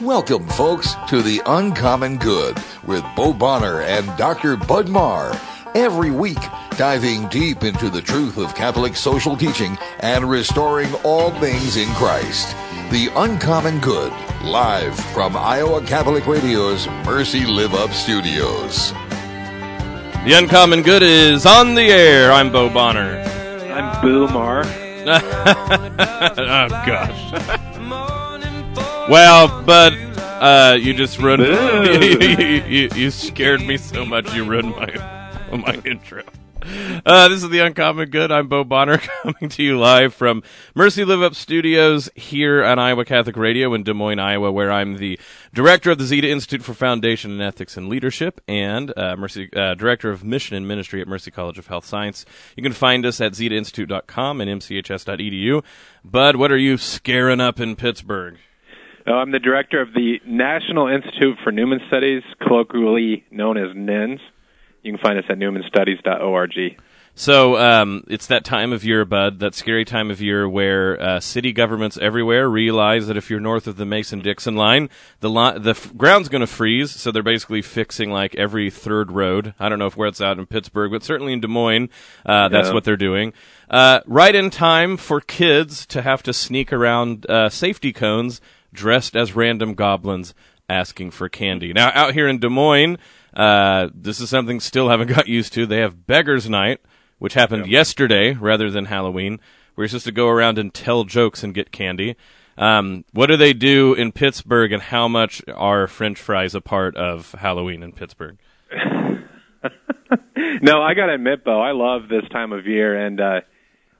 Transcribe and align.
Welcome, 0.00 0.48
folks, 0.48 0.94
to 1.08 1.20
the 1.20 1.42
Uncommon 1.44 2.16
Good 2.16 2.56
with 2.86 3.04
Bo 3.14 3.34
Bonner 3.34 3.82
and 3.82 4.06
Dr. 4.16 4.56
Bud 4.56 4.88
Marr. 4.88 5.38
Every 5.74 6.10
week, 6.10 6.38
diving 6.78 7.28
deep 7.28 7.64
into 7.64 7.90
the 7.90 8.00
truth 8.00 8.38
of 8.38 8.54
Catholic 8.54 8.96
social 8.96 9.36
teaching 9.36 9.76
and 9.98 10.24
restoring 10.24 10.90
all 11.04 11.30
things 11.32 11.76
in 11.76 11.86
Christ. 11.96 12.56
The 12.90 13.10
Uncommon 13.14 13.78
Good, 13.80 14.10
live 14.42 14.98
from 15.12 15.36
Iowa 15.36 15.84
Catholic 15.84 16.26
Radio's 16.26 16.88
Mercy 17.04 17.44
Live 17.44 17.74
Up 17.74 17.90
Studios. 17.90 18.92
The 20.24 20.32
Uncommon 20.34 20.80
Good 20.80 21.02
is 21.02 21.44
on 21.44 21.74
the 21.74 21.90
air. 21.90 22.32
I'm 22.32 22.50
Bo 22.50 22.70
Bonner. 22.70 23.20
I'm 23.70 24.00
Boo 24.00 24.28
Marr. 24.28 24.64
oh 25.06 26.68
gosh. 26.68 27.56
well, 29.10 29.62
but 29.64 29.92
uh, 30.40 30.76
you 30.80 30.94
just 30.94 31.18
ruined. 31.18 31.42
you, 31.42 32.64
you, 32.66 32.88
you 32.94 33.10
scared 33.10 33.60
me 33.60 33.76
so 33.76 34.04
much. 34.06 34.32
You 34.32 34.44
ruined 34.44 34.70
my 34.70 34.86
my 35.52 35.82
intro. 35.84 36.22
Uh, 37.04 37.26
this 37.28 37.42
is 37.42 37.48
the 37.48 37.58
Uncommon 37.58 38.10
Good. 38.10 38.30
I'm 38.30 38.46
Bo 38.46 38.62
Bonner 38.62 38.98
coming 39.22 39.48
to 39.48 39.62
you 39.64 39.78
live 39.78 40.14
from 40.14 40.44
Mercy 40.76 41.04
Live 41.04 41.22
Up 41.22 41.34
Studios 41.34 42.08
here 42.14 42.62
on 42.62 42.78
Iowa 42.78 43.04
Catholic 43.04 43.36
Radio 43.36 43.74
in 43.74 43.82
Des 43.82 43.94
Moines, 43.94 44.20
Iowa, 44.20 44.52
where 44.52 44.70
I'm 44.70 44.98
the 44.98 45.18
director 45.52 45.90
of 45.90 45.98
the 45.98 46.04
Zeta 46.04 46.28
Institute 46.28 46.62
for 46.62 46.74
Foundation 46.74 47.32
and 47.32 47.42
Ethics 47.42 47.76
and 47.76 47.88
Leadership 47.88 48.40
and 48.46 48.96
uh, 48.96 49.16
Mercy 49.16 49.48
uh, 49.56 49.74
director 49.74 50.10
of 50.10 50.22
Mission 50.22 50.56
and 50.56 50.68
Ministry 50.68 51.00
at 51.00 51.08
Mercy 51.08 51.32
College 51.32 51.58
of 51.58 51.66
Health 51.66 51.86
Science. 51.86 52.24
You 52.56 52.62
can 52.62 52.74
find 52.74 53.04
us 53.04 53.20
at 53.20 53.32
zetainstitute.com 53.32 54.40
and 54.40 54.60
mchs.edu. 54.60 55.64
Bud, 56.04 56.36
what 56.36 56.52
are 56.52 56.58
you 56.58 56.76
scaring 56.76 57.40
up 57.40 57.58
in 57.58 57.74
Pittsburgh? 57.74 58.38
Oh, 59.10 59.14
I'm 59.14 59.32
the 59.32 59.40
director 59.40 59.80
of 59.80 59.92
the 59.92 60.20
National 60.24 60.86
Institute 60.86 61.36
for 61.42 61.50
Newman 61.50 61.80
Studies, 61.88 62.22
colloquially 62.46 63.24
known 63.32 63.56
as 63.56 63.74
NINS. 63.74 64.20
You 64.82 64.92
can 64.92 65.00
find 65.02 65.18
us 65.18 65.24
at 65.28 65.36
newmanstudies.org. 65.36 66.80
So 67.16 67.56
um, 67.58 68.04
it's 68.06 68.28
that 68.28 68.44
time 68.44 68.72
of 68.72 68.84
year, 68.84 69.04
Bud, 69.04 69.40
that 69.40 69.54
scary 69.56 69.84
time 69.84 70.12
of 70.12 70.20
year 70.20 70.48
where 70.48 70.98
uh, 71.02 71.20
city 71.20 71.52
governments 71.52 71.98
everywhere 72.00 72.48
realize 72.48 73.08
that 73.08 73.16
if 73.16 73.28
you're 73.28 73.40
north 73.40 73.66
of 73.66 73.76
the 73.76 73.84
Mason-Dixon 73.84 74.54
line, 74.54 74.88
the 75.18 75.28
the 75.58 75.70
f- 75.70 75.94
ground's 75.96 76.28
going 76.28 76.40
to 76.40 76.46
freeze. 76.46 76.92
So 76.92 77.10
they're 77.10 77.22
basically 77.24 77.62
fixing 77.62 78.10
like 78.10 78.36
every 78.36 78.70
third 78.70 79.10
road. 79.10 79.54
I 79.58 79.68
don't 79.68 79.80
know 79.80 79.86
if 79.88 79.96
where 79.96 80.08
it's 80.08 80.20
out 80.20 80.38
in 80.38 80.46
Pittsburgh, 80.46 80.92
but 80.92 81.02
certainly 81.02 81.32
in 81.32 81.40
Des 81.40 81.48
Moines, 81.48 81.90
uh, 82.24 82.48
that's 82.48 82.68
Yeah. 82.68 82.74
what 82.74 82.84
they're 82.84 82.96
doing. 82.96 83.32
Uh, 83.68 84.00
right 84.06 84.34
in 84.34 84.48
time 84.48 84.96
for 84.96 85.20
kids 85.20 85.84
to 85.86 86.02
have 86.02 86.22
to 86.22 86.32
sneak 86.32 86.72
around 86.72 87.28
uh, 87.28 87.48
safety 87.48 87.92
cones 87.92 88.40
dressed 88.72 89.16
as 89.16 89.34
random 89.34 89.74
goblins 89.74 90.34
asking 90.68 91.10
for 91.10 91.28
candy. 91.28 91.72
Now, 91.72 91.90
out 91.94 92.14
here 92.14 92.28
in 92.28 92.38
Des 92.38 92.48
Moines, 92.48 92.98
uh, 93.34 93.88
this 93.94 94.20
is 94.20 94.30
something 94.30 94.60
still 94.60 94.88
haven't 94.88 95.08
got 95.08 95.28
used 95.28 95.52
to. 95.54 95.66
They 95.66 95.78
have 95.78 96.06
Beggars 96.06 96.48
Night, 96.48 96.80
which 97.18 97.34
happened 97.34 97.66
yesterday 97.66 98.34
rather 98.34 98.70
than 98.70 98.86
Halloween, 98.86 99.40
where 99.74 99.84
you're 99.84 99.88
supposed 99.88 100.06
to 100.06 100.12
go 100.12 100.28
around 100.28 100.58
and 100.58 100.72
tell 100.72 101.04
jokes 101.04 101.42
and 101.42 101.54
get 101.54 101.72
candy. 101.72 102.16
Um, 102.56 103.04
what 103.12 103.26
do 103.26 103.36
they 103.36 103.52
do 103.52 103.94
in 103.94 104.12
Pittsburgh, 104.12 104.72
and 104.72 104.82
how 104.82 105.08
much 105.08 105.42
are 105.54 105.86
French 105.86 106.20
fries 106.20 106.54
a 106.54 106.60
part 106.60 106.96
of 106.96 107.32
Halloween 107.32 107.82
in 107.82 107.92
Pittsburgh? 107.92 108.38
no, 110.62 110.82
I 110.82 110.94
gotta 110.94 111.14
admit, 111.14 111.44
Bo, 111.44 111.60
I 111.60 111.72
love 111.72 112.08
this 112.08 112.28
time 112.30 112.52
of 112.52 112.66
year. 112.66 113.06
And 113.06 113.20
uh, 113.20 113.40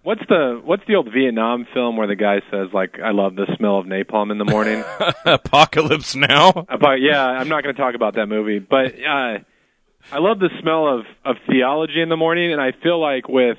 what's 0.02 0.22
the 0.28 0.60
what's 0.64 0.82
the 0.86 0.94
old 0.94 1.08
Vietnam 1.12 1.66
film 1.72 1.96
where 1.96 2.06
the 2.06 2.16
guy 2.16 2.40
says 2.50 2.68
like, 2.72 2.98
"I 3.02 3.10
love 3.10 3.36
the 3.36 3.46
smell 3.56 3.78
of 3.78 3.86
napalm 3.86 4.30
in 4.30 4.38
the 4.38 4.44
morning"? 4.44 4.84
Apocalypse 5.24 6.14
Now. 6.14 6.50
about 6.68 7.00
yeah, 7.00 7.24
I'm 7.24 7.48
not 7.48 7.62
going 7.62 7.74
to 7.74 7.80
talk 7.80 7.94
about 7.94 8.14
that 8.14 8.26
movie, 8.26 8.58
but 8.58 8.94
uh, 8.94 9.39
I 10.12 10.18
love 10.18 10.39
the 10.39 10.50
smell 10.60 10.89
of 10.89 11.06
of 11.24 11.36
theology 11.48 12.00
in 12.00 12.08
the 12.08 12.16
morning, 12.16 12.52
and 12.52 12.60
I 12.60 12.72
feel 12.72 13.00
like 13.00 13.28
with 13.28 13.58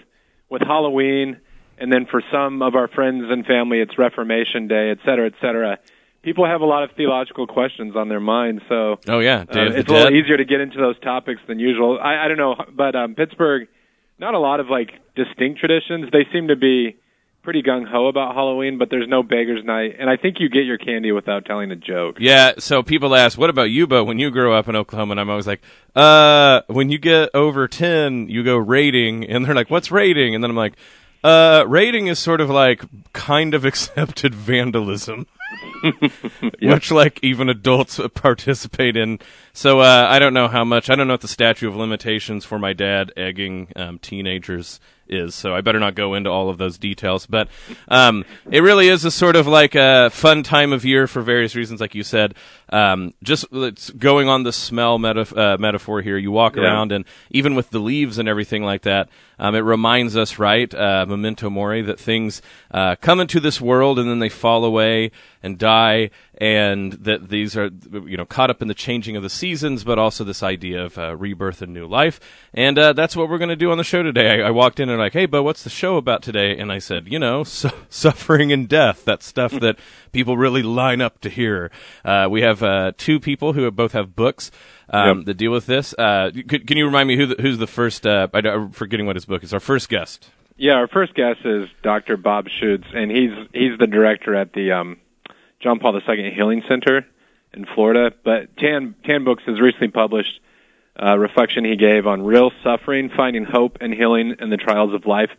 with 0.49 0.61
Halloween, 0.61 1.39
and 1.77 1.91
then 1.91 2.05
for 2.09 2.21
some 2.31 2.61
of 2.61 2.75
our 2.75 2.87
friends 2.87 3.25
and 3.29 3.45
family, 3.45 3.79
it's 3.79 3.97
Reformation 3.97 4.67
Day, 4.67 4.91
et 4.91 4.97
cetera, 5.05 5.27
et 5.27 5.33
cetera. 5.41 5.79
People 6.23 6.45
have 6.45 6.61
a 6.61 6.65
lot 6.65 6.83
of 6.83 6.91
theological 6.95 7.47
questions 7.47 7.95
on 7.95 8.07
their 8.07 8.19
mind, 8.19 8.61
so 8.69 8.99
Oh 9.07 9.19
yeah, 9.19 9.45
uh, 9.49 9.53
Day 9.53 9.67
of 9.67 9.73
the 9.73 9.79
it's 9.79 9.89
a 9.89 9.93
little 9.93 10.15
easier 10.15 10.37
to 10.37 10.45
get 10.45 10.61
into 10.61 10.77
those 10.77 10.99
topics 10.99 11.41
than 11.47 11.57
usual. 11.57 11.99
I, 11.99 12.25
I 12.25 12.27
don't 12.27 12.37
know, 12.37 12.55
but 12.71 12.95
um, 12.95 13.15
Pittsburgh, 13.15 13.67
not 14.21 14.35
a 14.35 14.39
lot 14.39 14.59
of 14.59 14.67
like 14.69 14.91
distinct 15.15 15.59
traditions. 15.59 16.09
They 16.11 16.25
seem 16.31 16.47
to 16.47 16.55
be 16.55 16.95
pretty 17.43 17.63
gung 17.63 17.89
ho 17.89 18.07
about 18.07 18.35
Halloween, 18.35 18.77
but 18.77 18.89
there's 18.91 19.07
no 19.09 19.23
beggars 19.23 19.65
night, 19.65 19.95
and 19.99 20.07
I 20.07 20.15
think 20.15 20.37
you 20.39 20.47
get 20.47 20.63
your 20.63 20.77
candy 20.77 21.11
without 21.11 21.43
telling 21.43 21.71
a 21.71 21.75
joke. 21.75 22.17
Yeah, 22.19 22.51
so 22.59 22.83
people 22.83 23.15
ask, 23.15 23.37
"What 23.37 23.49
about 23.49 23.71
you?" 23.71 23.87
But 23.87 24.05
when 24.05 24.19
you 24.19 24.29
grow 24.29 24.53
up 24.53 24.69
in 24.69 24.75
Oklahoma, 24.75 25.13
and 25.13 25.19
I'm 25.19 25.29
always 25.29 25.47
like, 25.47 25.61
"Uh, 25.95 26.61
when 26.67 26.91
you 26.91 26.99
get 26.99 27.31
over 27.33 27.67
ten, 27.67 28.29
you 28.29 28.43
go 28.43 28.57
raiding," 28.57 29.25
and 29.25 29.43
they're 29.43 29.55
like, 29.55 29.71
"What's 29.71 29.91
raiding?" 29.91 30.35
And 30.35 30.43
then 30.43 30.51
I'm 30.51 30.57
like, 30.57 30.73
"Uh, 31.23 31.63
raiding 31.67 32.07
is 32.07 32.19
sort 32.19 32.41
of 32.41 32.49
like 32.49 32.83
kind 33.13 33.53
of 33.53 33.65
accepted 33.71 34.35
vandalism." 34.35 35.27
Much 36.61 36.91
like 36.91 37.19
even 37.21 37.49
adults 37.49 37.99
participate 38.13 38.95
in. 38.95 39.19
So 39.53 39.79
uh, 39.81 40.07
I 40.09 40.19
don't 40.19 40.33
know 40.33 40.47
how 40.47 40.63
much. 40.63 40.89
I 40.89 40.95
don't 40.95 41.07
know 41.07 41.13
what 41.13 41.21
the 41.21 41.27
statute 41.27 41.67
of 41.67 41.75
limitations 41.75 42.45
for 42.45 42.59
my 42.59 42.73
dad 42.73 43.11
egging 43.17 43.69
um, 43.75 43.99
teenagers 43.99 44.79
is. 45.07 45.35
So 45.35 45.53
I 45.55 45.61
better 45.61 45.79
not 45.79 45.95
go 45.95 46.13
into 46.13 46.29
all 46.29 46.49
of 46.49 46.57
those 46.57 46.77
details. 46.77 47.25
But 47.25 47.49
um, 47.87 48.25
it 48.49 48.61
really 48.61 48.87
is 48.87 49.03
a 49.05 49.11
sort 49.11 49.35
of 49.35 49.47
like 49.47 49.75
a 49.75 50.09
fun 50.11 50.43
time 50.43 50.71
of 50.71 50.85
year 50.85 51.07
for 51.07 51.21
various 51.21 51.55
reasons, 51.55 51.81
like 51.81 51.95
you 51.95 52.03
said. 52.03 52.35
Um, 52.71 53.13
just 53.21 53.45
going 53.99 54.29
on 54.29 54.43
the 54.43 54.53
smell 54.53 54.97
metaf- 54.97 55.37
uh, 55.37 55.57
metaphor 55.57 56.01
here. 56.01 56.17
You 56.17 56.31
walk 56.31 56.55
Yeah. 56.55 56.63
around, 56.63 56.91
and 56.91 57.05
even 57.29 57.55
with 57.55 57.69
the 57.71 57.79
leaves 57.79 58.17
and 58.17 58.29
everything 58.29 58.63
like 58.63 58.83
that, 58.83 59.09
um, 59.39 59.55
it 59.55 59.59
reminds 59.59 60.15
us, 60.15 60.37
right, 60.39 60.73
uh, 60.73 61.05
memento 61.07 61.49
mori, 61.49 61.81
that 61.81 61.99
things 61.99 62.41
uh, 62.71 62.95
come 63.01 63.19
into 63.19 63.39
this 63.39 63.59
world 63.59 63.97
and 63.99 64.07
then 64.09 64.19
they 64.19 64.29
fall 64.29 64.63
away 64.63 65.11
and 65.43 65.57
die, 65.57 66.11
and 66.37 66.93
that 66.93 67.29
these 67.29 67.57
are, 67.57 67.71
you 68.05 68.15
know, 68.15 68.25
caught 68.25 68.51
up 68.51 68.61
in 68.61 68.67
the 68.67 68.75
changing 68.75 69.15
of 69.15 69.23
the 69.23 69.29
seasons, 69.29 69.83
but 69.83 69.97
also 69.97 70.23
this 70.23 70.43
idea 70.43 70.83
of 70.85 70.97
uh, 70.99 71.15
rebirth 71.17 71.63
and 71.63 71.73
new 71.73 71.87
life. 71.87 72.19
And 72.53 72.77
uh, 72.77 72.93
that's 72.93 73.15
what 73.15 73.27
we're 73.27 73.39
going 73.39 73.49
to 73.49 73.55
do 73.55 73.71
on 73.71 73.79
the 73.79 73.83
show 73.83 74.03
today. 74.03 74.41
I, 74.43 74.47
I 74.47 74.51
walked 74.51 74.79
in 74.79 74.89
and 74.89 74.99
like, 74.99 75.13
hey, 75.13 75.25
Bo, 75.25 75.41
what's 75.41 75.63
the 75.63 75.69
show 75.71 75.97
about 75.97 76.21
today? 76.21 76.55
And 76.57 76.71
I 76.71 76.77
said, 76.77 77.07
you 77.11 77.17
know, 77.17 77.43
su- 77.43 77.69
suffering 77.89 78.51
and 78.51 78.69
death. 78.69 79.03
That 79.05 79.23
stuff 79.23 79.51
that 79.53 79.77
people 80.11 80.37
really 80.37 80.61
line 80.61 81.01
up 81.01 81.19
to 81.21 81.29
hear. 81.29 81.71
Uh, 82.05 82.27
we 82.29 82.41
have 82.41 82.60
uh, 82.61 82.91
two 82.97 83.19
people 83.19 83.53
who 83.53 83.69
both 83.71 83.93
have 83.93 84.15
books. 84.15 84.51
Um, 84.89 85.19
Yep. 85.19 85.25
that 85.27 85.33
deal 85.35 85.51
with 85.51 85.67
this. 85.67 85.93
Uh, 85.97 86.31
could, 86.49 86.67
can 86.67 86.77
you 86.77 86.85
remind 86.85 87.07
me 87.07 87.15
who 87.15 87.27
the, 87.27 87.41
who's 87.41 87.57
the 87.57 87.67
first? 87.67 88.05
Uh, 88.05 88.27
I, 88.33 88.39
am 88.39 88.71
forgetting 88.71 89.05
what 89.05 89.15
his 89.15 89.25
book 89.25 89.41
is. 89.43 89.53
Our 89.53 89.61
first 89.61 89.87
guest. 89.87 90.29
Yeah, 90.57 90.73
our 90.73 90.87
first 90.87 91.15
guest 91.15 91.39
is 91.45 91.69
Dr. 91.81 92.17
Bob 92.17 92.47
Schuchts, 92.47 92.93
and 92.93 93.09
he's 93.09 93.31
he's 93.53 93.79
the 93.79 93.87
director 93.87 94.35
at 94.35 94.53
the 94.53 94.73
um, 94.73 94.97
John 95.61 95.79
Paul 95.79 95.95
II 95.95 96.31
Healing 96.35 96.61
Center 96.67 97.05
in 97.53 97.65
Florida. 97.73 98.13
But 98.23 98.57
Tan 98.57 98.95
Tan 99.05 99.23
Books 99.23 99.43
has 99.47 99.59
recently 99.61 99.87
published 99.87 100.39
a 100.97 101.17
reflection 101.17 101.63
he 101.63 101.77
gave 101.77 102.05
on 102.05 102.21
real 102.21 102.51
suffering, 102.63 103.09
finding 103.15 103.45
hope 103.45 103.77
and 103.81 103.93
healing 103.93 104.35
in 104.39 104.49
the 104.49 104.57
trials 104.57 104.93
of 104.93 105.05
life. 105.05 105.29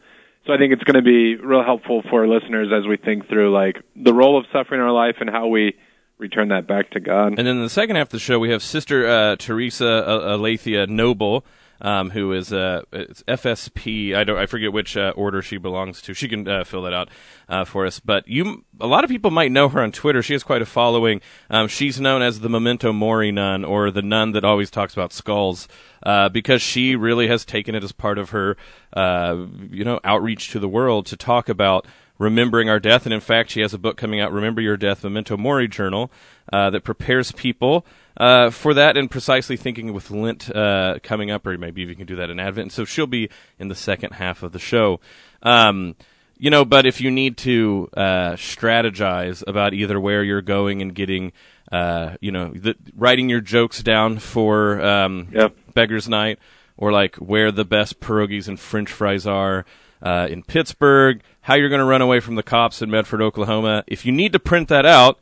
So 0.47 0.53
I 0.53 0.59
think 0.59 0.73
it's 0.73 0.83
going 0.83 0.97
to 0.97 1.03
be 1.03 1.37
real 1.37 1.63
helpful 1.63 2.03
for 2.11 2.23
our 2.23 2.29
listeners 2.29 2.69
as 2.73 2.87
we 2.87 2.97
think 2.97 3.29
through 3.29 3.53
like 3.53 3.77
the 3.95 4.13
role 4.13 4.39
of 4.39 4.47
suffering 4.53 4.81
in 4.81 4.87
our 4.87 4.93
life 4.93 5.17
and 5.21 5.31
how 5.31 5.47
we 5.47 5.77
return 6.23 6.49
that 6.49 6.67
back 6.67 6.91
to 6.91 7.01
God. 7.01 7.39
And 7.39 7.39
then 7.39 7.49
in 7.49 7.63
the 7.63 7.69
second 7.69 7.97
half 7.97 8.07
of 8.07 8.13
the 8.13 8.19
show, 8.19 8.39
we 8.39 8.51
have 8.51 8.63
Sister 8.63 9.07
uh, 9.07 9.37
Theresa 9.37 9.87
uh, 9.87 10.37
Aletheia 10.37 10.87
Noble, 10.87 11.45
um, 11.81 12.11
who 12.11 12.33
is 12.33 12.53
uh, 12.53 12.83
FSP. 12.93 14.15
I 14.15 14.23
don't, 14.23 14.39
I 14.39 14.47
forget 14.47 14.73
which 14.73 14.97
uh, 14.97 15.13
order 15.17 15.43
she 15.43 15.59
belongs 15.59 16.01
to. 16.03 16.15
She 16.15 16.29
can 16.29 16.49
uh, 16.49 16.65
fill 16.65 16.83
that 16.83 16.95
out 16.95 17.11
uh, 17.49 17.65
for 17.65 17.85
us. 17.85 17.99
But 17.99 18.27
you, 18.29 18.65
a 18.81 18.87
lot 18.87 19.03
of 19.03 19.11
people 19.11 19.33
might 19.33 19.51
know 19.51 19.69
her 19.69 19.83
on 19.83 19.91
Twitter. 19.91 20.23
She 20.23 20.33
has 20.33 20.45
quite 20.45 20.63
a 20.63 20.67
following. 20.67 21.21
Um, 21.51 21.67
she's 21.67 22.01
known 22.01 22.23
as 22.23 22.41
the 22.41 22.49
Memento 22.49 22.93
Mori 22.93 23.33
nun, 23.33 23.65
or 23.65 23.91
the 23.91 24.03
nun 24.03 24.31
that 24.33 24.45
always 24.45 24.71
talks 24.71 24.95
about 24.95 25.13
skulls, 25.13 25.67
uh, 26.05 26.29
because 26.29 26.63
she 26.63 26.95
really 26.95 27.27
has 27.27 27.45
taken 27.45 27.75
it 27.75 27.83
as 27.83 27.91
part 27.91 28.17
of 28.17 28.31
her, 28.31 28.57
you 28.97 29.85
know, 29.85 29.99
outreach 30.05 30.51
to 30.53 30.61
the 30.61 30.69
world 30.69 31.07
to 31.07 31.17
talk 31.17 31.49
about 31.49 31.85
remembering 32.19 32.69
our 32.69 32.81
death. 32.81 33.05
And 33.05 33.13
in 33.13 33.21
fact, 33.21 33.51
she 33.51 33.61
has 33.61 33.75
a 33.75 33.79
book 33.79 33.97
coming 33.97 34.21
out, 34.21 34.33
Remember 34.33 34.61
Your 34.61 34.77
Death, 34.77 35.05
Memento 35.05 35.37
Mori 35.37 35.69
Journal, 35.69 36.11
uh, 36.53 36.71
that 36.71 36.85
prepares 36.85 37.33
people 37.33 37.85
uh, 38.17 38.51
for 38.51 38.75
that 38.75 38.97
and 38.97 39.11
precisely 39.11 39.57
thinking 39.57 39.93
with 39.93 40.11
Lent 40.11 40.55
uh, 40.55 40.99
coming 41.03 41.31
up, 41.31 41.47
or 41.47 41.57
maybe 41.59 41.83
if 41.83 41.89
you 41.89 41.97
can 41.97 42.07
do 42.07 42.17
that 42.17 42.31
in 42.31 42.39
Advent. 42.39 42.67
And 42.67 42.73
so 42.73 42.85
she'll 42.85 43.07
be 43.07 43.29
in 43.59 43.69
the 43.69 43.75
second 43.75 44.13
half 44.13 44.43
of 44.43 44.53
the 44.53 44.59
show. 44.59 45.01
Um, 45.43 45.97
you 46.39 46.51
know, 46.51 46.65
but 46.65 46.87
if 46.87 47.01
you 47.01 47.11
need 47.11 47.37
to 47.39 47.89
uh, 47.97 48.33
strategize 48.33 49.47
about 49.47 49.75
either 49.75 50.01
where 50.01 50.25
you're 50.25 50.43
going 50.43 50.83
and 50.83 50.95
getting, 50.95 51.33
uh, 51.71 52.17
you 52.21 52.33
know, 52.33 52.53
the, 52.53 52.75
writing 52.97 53.29
your 53.29 53.41
jokes 53.41 53.83
down 53.83 54.19
for 54.19 54.81
um, 54.81 55.29
Yep. 55.33 55.57
Beggars 55.75 56.09
Night, 56.09 56.39
or 56.77 56.91
like 56.91 57.17
where 57.17 57.53
the 57.53 57.65
best 57.65 58.01
pierogies 58.01 58.49
and 58.49 58.59
French 58.59 58.91
fries 58.91 59.27
are 59.27 59.65
uh, 60.03 60.27
in 60.29 60.43
Pittsburgh, 60.43 61.23
how 61.43 61.55
you're 61.55 61.69
going 61.69 61.81
to 61.81 61.85
run 61.85 62.03
away 62.03 62.21
from 62.21 62.37
the 62.37 62.43
cops 62.43 62.83
in 62.83 62.91
Medford, 62.91 63.21
Oklahoma. 63.21 63.85
If 63.87 64.07
you 64.07 64.13
need 64.13 64.33
to 64.33 64.39
print 64.39 64.69
that 64.69 64.87
out, 64.87 65.19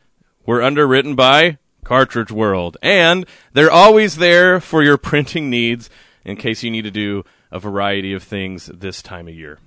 we're 0.47 0.63
underwritten 0.63 1.15
by 1.15 1.59
Cartridge 1.83 2.31
World. 2.31 2.77
And 2.83 3.27
they're 3.53 3.71
always 3.71 4.17
there 4.17 4.61
for 4.61 4.83
your 4.83 4.97
printing 4.99 5.51
needs 5.51 5.91
in 6.25 6.37
case 6.37 6.63
you 6.63 6.71
need 6.71 6.83
to 6.83 6.91
do 6.91 7.25
a 7.51 7.59
variety 7.59 8.13
of 8.13 8.23
things 8.23 8.67
this 8.67 9.03
time 9.03 9.29
of 9.29 9.35
year. 9.35 9.59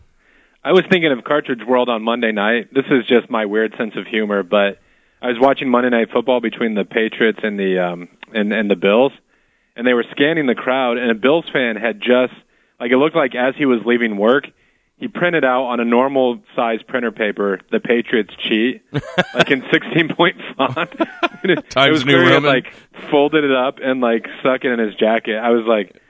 I 0.64 0.72
was 0.72 0.84
thinking 0.90 1.12
of 1.12 1.24
Cartridge 1.26 1.66
World 1.68 1.90
on 1.90 2.04
Monday 2.04 2.32
night. 2.32 2.74
This 2.74 2.86
is 2.90 3.06
just 3.08 3.30
my 3.30 3.46
weird 3.46 3.74
sense 3.78 3.96
of 3.98 4.06
humor, 4.08 4.44
but 4.44 4.80
I 5.22 5.28
was 5.28 5.38
watching 5.40 5.70
Monday 5.70 5.90
Night 5.90 6.10
Football 6.14 6.40
between 6.40 6.76
the 6.76 6.86
Patriots 6.86 7.40
and 7.44 7.60
the 7.60 7.84
um 7.84 8.10
and 8.34 8.54
and 8.54 8.70
the 8.70 8.78
Bills, 8.78 9.12
and 9.76 9.86
they 9.86 9.94
were 9.94 10.06
scanning 10.12 10.46
the 10.46 10.56
crowd, 10.56 10.98
and 10.98 11.12
a 11.12 11.16
Bills 11.16 11.44
fan 11.52 11.76
had 11.76 12.00
just 12.00 12.34
like 12.80 12.92
it 12.92 12.98
looked 12.98 13.16
like 13.16 13.36
as 13.36 13.56
he 13.58 13.66
was 13.66 13.82
leaving 13.86 14.16
work, 14.16 14.46
he 15.04 15.10
printed 15.10 15.44
out 15.44 15.64
on 15.66 15.82
a 15.82 15.84
normal 15.84 16.40
size 16.56 16.80
printer 16.88 17.12
paper 17.12 17.60
the 17.72 17.82
Patriots 17.82 18.34
cheat, 18.38 18.82
like 19.34 19.52
in 19.52 19.62
16 19.70 20.16
point 20.16 20.38
font. 20.56 20.94
it, 21.44 21.70
Times 21.72 21.90
it 21.90 21.92
was 21.92 22.06
New 22.06 22.18
had, 22.18 22.30
Roman. 22.30 22.44
like 22.46 22.74
folded 23.12 23.44
it 23.44 23.52
up 23.52 23.80
and 23.84 24.00
like 24.00 24.30
stuck 24.40 24.64
it 24.64 24.72
in 24.72 24.80
his 24.80 24.96
jacket. 24.96 25.36
I 25.36 25.50
was 25.50 25.66
like, 25.66 26.02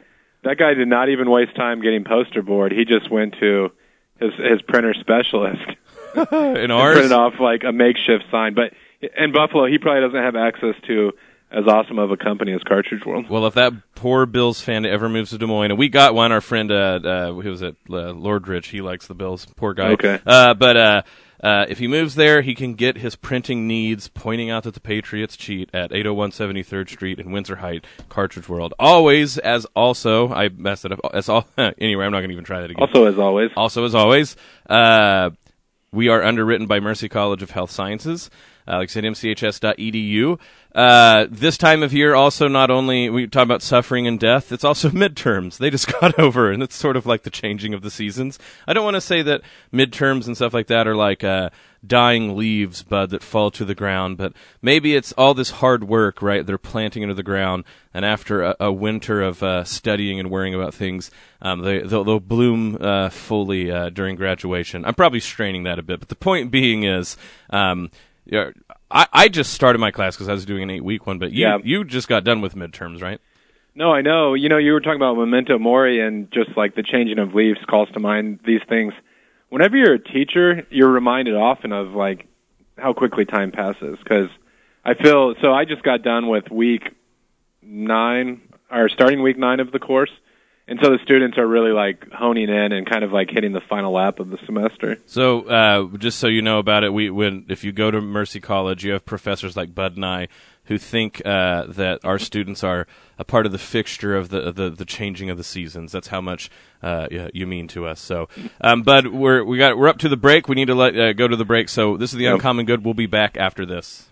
that 0.44 0.60
guy 0.60 0.75
did 0.75 0.88
not 0.88 1.10
even 1.10 1.28
waste 1.28 1.56
time 1.56 1.81
getting 1.81 2.04
poster 2.04 2.44
board. 2.44 2.72
He 2.72 2.86
just 2.86 3.10
went 3.10 3.34
to 3.40 3.72
his 4.19 4.31
his 4.36 4.62
printer 4.62 4.94
specialist 4.94 5.66
In 6.16 6.57
and 6.57 6.72
ours, 6.72 6.94
printed 6.94 7.13
off 7.13 7.40
like 7.40 7.63
a 7.63 7.72
makeshift 7.72 8.25
sign. 8.30 8.54
But 8.54 8.74
in 9.18 9.31
Buffalo, 9.31 9.66
he 9.66 9.80
probably 9.80 10.01
doesn't 10.01 10.24
have 10.24 10.36
access 10.36 10.75
to 10.86 11.13
as 11.54 11.66
awesome 11.68 12.00
of 12.00 12.12
a 12.12 12.18
company 12.18 12.52
as 12.54 12.62
Cartridge 12.64 13.06
World. 13.06 13.30
Well, 13.30 13.46
if 13.46 13.54
that 13.54 13.74
poor 13.96 14.26
Bills 14.26 14.60
fan 14.60 14.86
ever 14.86 15.08
moves 15.08 15.30
to 15.30 15.38
Des 15.38 15.46
Moines, 15.46 15.72
and 15.72 15.78
we 15.78 15.88
got 15.90 16.16
one, 16.16 16.32
our 16.32 16.42
friend, 16.42 16.72
uh, 16.72 17.00
uh, 17.04 17.34
who 17.34 17.50
was 17.50 17.62
it, 17.62 17.76
uh, 17.90 18.12
Lord 18.12 18.48
Rich, 18.48 18.70
he 18.70 18.82
likes 18.82 19.08
the 19.08 19.14
Bills. 19.14 19.46
Poor 19.56 19.74
guy. 19.74 19.92
Okay. 19.92 20.20
Uh, 20.26 20.54
but 20.56 20.76
uh, 20.78 21.02
uh, 21.44 21.66
if 21.68 21.78
he 21.78 21.88
moves 21.88 22.16
there, 22.16 22.42
he 22.42 22.56
can 22.56 22.74
get 22.74 22.98
his 22.98 23.16
printing 23.16 23.68
needs 23.68 24.08
pointing 24.08 24.50
out 24.50 24.64
that 24.64 24.74
the 24.74 24.80
Patriots 24.80 25.36
cheat 25.36 25.70
at 25.74 25.92
801 25.92 26.32
73rd 26.32 26.90
Street 26.90 27.20
in 27.20 27.32
Windsor 27.32 27.58
Height, 27.58 27.86
Cartridge 28.10 28.50
World. 28.50 28.74
Always, 28.80 29.38
as 29.38 29.66
also, 29.76 30.34
I 30.34 30.50
messed 30.50 30.86
it 30.86 30.94
up. 30.94 31.02
As 31.14 31.30
all, 31.30 31.46
anyway, 31.58 32.06
I'm 32.06 32.12
not 32.12 32.20
going 32.20 32.30
to 32.30 32.34
even 32.34 32.46
try 32.46 32.62
that 32.62 32.72
again. 32.72 32.82
Also, 32.82 33.06
as 33.06 33.20
always, 33.20 33.52
Also, 33.56 33.84
as 33.84 33.94
always, 33.94 34.36
uh, 34.70 35.32
we 35.92 36.08
are 36.08 36.24
underwritten 36.24 36.66
by 36.66 36.80
Mercy 36.80 37.10
College 37.10 37.44
of 37.44 37.52
Health 37.52 37.72
Sciences. 37.72 38.30
I 38.68 38.86
said, 38.86 39.04
mchs.edu. 39.04 40.39
Uh, 40.74 41.27
this 41.30 41.56
time 41.56 41.83
of 41.83 41.94
year, 41.94 42.15
also 42.15 42.48
not 42.48 42.71
only 42.71 43.07
we 43.10 43.27
talk 43.27 43.44
about 43.44 43.62
suffering 43.62 44.07
and 44.07 44.19
death, 44.19 44.51
it's 44.51 44.63
also 44.63 44.89
midterms. 44.92 45.57
They 45.57 45.69
just 45.69 45.92
got 46.00 46.18
over, 46.19 46.51
and 46.51 46.63
it's 46.63 46.75
sort 46.75 46.98
of 46.98 47.06
like 47.06 47.24
the 47.24 47.30
changing 47.30 47.74
of 47.74 47.81
the 47.81 47.92
seasons. 47.92 48.39
I 48.68 48.74
don't 48.74 48.83
want 48.83 48.95
to 48.95 49.01
say 49.01 49.21
that 49.21 49.42
midterms 49.71 50.25
and 50.25 50.36
stuff 50.36 50.54
like 50.54 50.68
that 50.68 50.88
are 50.88 50.95
like 50.95 51.24
uh, 51.24 51.51
dying 51.86 52.36
leaves, 52.36 52.81
bud, 52.81 53.12
that 53.12 53.21
fall 53.21 53.51
to 53.51 53.65
the 53.65 53.75
ground, 53.75 54.18
but 54.18 54.33
maybe 54.63 54.95
it's 54.95 55.12
all 55.13 55.36
this 55.36 55.51
hard 55.51 55.83
work, 55.83 56.24
right? 56.24 56.45
They're 56.45 56.57
planting 56.57 57.04
into 57.04 57.16
the 57.16 57.24
ground, 57.24 57.66
and 57.94 58.04
after 58.04 58.42
a, 58.42 58.56
a 58.59 58.71
winter 58.71 59.21
of 59.21 59.44
uh, 59.44 59.66
studying 59.66 60.19
and 60.19 60.31
worrying 60.31 60.56
about 60.56 60.74
things, 60.74 61.12
um, 61.42 61.59
they, 61.59 61.81
they'll, 61.81 62.04
they'll 62.04 62.19
bloom 62.19 62.77
uh, 62.81 63.09
fully 63.09 63.69
uh, 63.69 63.89
during 63.89 64.16
graduation. 64.16 64.86
I'm 64.86 64.95
probably 64.95 65.19
straining 65.19 65.63
that 65.63 65.77
a 65.77 65.83
bit, 65.83 66.00
but 66.00 66.09
the 66.09 66.16
point 66.16 66.50
being 66.50 66.83
is. 66.83 67.16
Um, 67.51 67.92
yeah, 68.25 68.52
I, 68.90 69.08
I 69.12 69.28
just 69.28 69.54
started 69.54 69.80
my 69.80 69.92
class 69.92 70.16
because 70.16 70.30
I 70.30 70.34
was 70.34 70.46
doing 70.46 70.64
an 70.64 70.70
eight 70.70 70.84
week 70.84 71.06
one, 71.08 71.20
but 71.20 71.31
you 71.31 71.46
Yeah. 71.46 71.58
you 71.64 71.84
just 71.84 72.08
got 72.08 72.24
done 72.24 72.42
with 72.42 72.56
midterms, 72.56 73.02
right? 73.02 73.20
No, 73.75 73.92
I 73.92 74.02
know. 74.02 74.34
You 74.36 74.50
know, 74.50 74.58
you 74.58 74.72
were 74.74 74.81
talking 74.81 74.98
about 74.98 75.18
memento 75.18 75.58
mori 75.58 76.00
and 76.00 76.31
just 76.31 76.56
like 76.56 76.75
the 76.75 76.84
changing 76.84 77.18
of 77.20 77.34
leaves 77.34 77.60
calls 77.68 77.90
to 77.94 78.00
mind 78.00 78.40
these 78.46 78.62
things. 78.70 78.94
Whenever 79.50 79.75
you're 79.78 79.94
a 79.96 80.00
teacher, 80.04 80.66
you're 80.70 80.92
reminded 80.92 81.36
often 81.36 81.72
of 81.72 81.90
like 81.94 82.28
how 82.78 82.94
quickly 82.94 83.25
time 83.25 83.52
passes 83.52 83.98
because 83.98 84.30
I 84.86 84.94
feel 84.94 85.36
so. 85.42 85.54
I 85.54 85.66
just 85.66 85.84
got 85.84 86.04
done 86.04 86.28
with 86.28 86.50
week 86.52 86.90
nine 87.62 88.42
or 88.72 88.90
starting 88.90 89.22
week 89.22 89.38
nine 89.38 89.60
of 89.60 89.72
the 89.72 89.80
course, 89.80 90.12
and 90.68 90.80
so 90.81 90.92
the 90.92 91.00
students 91.04 91.38
are 91.38 91.48
really 91.48 91.71
like 91.71 92.10
honing 92.12 92.50
in 92.50 92.71
and 92.71 92.89
kind 92.89 93.04
of 93.04 93.12
like 93.12 93.30
hitting 93.30 93.51
the 93.51 93.62
final 93.62 93.92
lap 93.94 94.19
of 94.19 94.30
the 94.30 94.38
semester. 94.45 94.98
So 95.06 95.42
uh, 95.42 95.98
just 95.98 96.19
so 96.19 96.27
you 96.27 96.42
know 96.42 96.60
about 96.60 96.83
it, 96.83 96.94
we 96.94 97.10
when 97.10 97.45
if 97.50 97.63
you 97.63 97.71
go 97.71 97.92
to 97.92 98.00
Mercy 98.00 98.39
College, 98.39 98.86
you 98.86 98.92
have 98.94 99.06
professors 99.06 99.57
like 99.57 99.75
Bud 99.75 99.95
and 99.95 100.06
I 100.06 100.27
who 100.65 100.77
think 100.77 101.21
uh, 101.25 101.65
that 101.68 102.00
our 102.06 102.18
students 102.18 102.63
are 102.63 102.88
a 103.19 103.25
part 103.25 103.45
of 103.45 103.51
the 103.51 103.57
fixture 103.57 104.15
of 104.15 104.30
the 104.30 104.51
the, 104.51 104.69
the 104.69 104.86
changing 104.86 105.30
of 105.30 105.38
the 105.38 105.44
seasons. 105.44 105.92
That's 105.92 106.07
how 106.07 106.21
much 106.21 106.50
uh, 106.81 107.07
yeah, 107.12 107.27
you 107.33 107.45
mean 107.45 107.68
to 107.69 107.86
us. 107.86 108.00
So, 108.00 108.30
um, 108.62 108.83
Bud, 108.83 109.07
we're 109.07 109.44
we 109.44 109.57
got 109.57 109.77
we're 109.77 109.89
up 109.89 109.98
to 110.00 110.09
the 110.09 110.18
break. 110.18 110.48
We 110.48 110.56
need 110.56 110.68
to 110.68 110.75
let 110.75 110.98
uh, 110.98 111.13
go 111.13 111.27
to 111.27 111.36
the 111.36 111.45
break. 111.45 111.68
So 111.68 111.98
this 111.98 112.12
is 112.13 112.18
the 112.18 112.25
Yep. 112.25 112.36
Uncommon 112.36 112.66
Good. 112.66 112.86
We'll 112.86 112.94
be 112.94 113.06
back 113.06 113.36
after 113.38 113.66
this. 113.66 114.07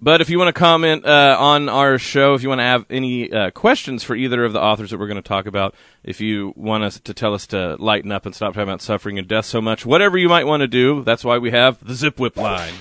But 0.00 0.20
if 0.20 0.30
you 0.30 0.38
want 0.38 0.54
to 0.54 0.58
comment 0.58 1.04
uh, 1.04 1.36
on 1.38 1.68
our 1.68 1.98
show, 1.98 2.34
if 2.34 2.44
you 2.44 2.48
want 2.48 2.60
to 2.60 2.64
have 2.64 2.86
any 2.88 3.32
uh, 3.32 3.50
questions 3.50 4.04
for 4.04 4.14
either 4.14 4.44
of 4.44 4.52
the 4.52 4.62
authors 4.62 4.90
that 4.90 4.98
we're 4.98 5.08
going 5.08 5.16
to 5.16 5.28
talk 5.28 5.46
about, 5.46 5.74
if 6.04 6.20
you 6.20 6.52
want 6.54 6.84
us 6.84 7.00
to 7.00 7.12
tell 7.12 7.34
us 7.34 7.48
to 7.48 7.74
lighten 7.80 8.12
up 8.12 8.24
and 8.24 8.32
stop 8.32 8.54
talking 8.54 8.68
about 8.68 8.80
suffering 8.80 9.18
and 9.18 9.26
death 9.26 9.46
so 9.46 9.60
much, 9.60 9.84
whatever 9.84 10.16
you 10.16 10.28
might 10.28 10.46
want 10.46 10.60
to 10.60 10.68
do, 10.68 11.02
that's 11.02 11.24
why 11.24 11.38
we 11.38 11.50
have 11.50 11.84
the 11.84 11.94
Zip 11.94 12.20
Whip 12.20 12.36
line. 12.36 12.74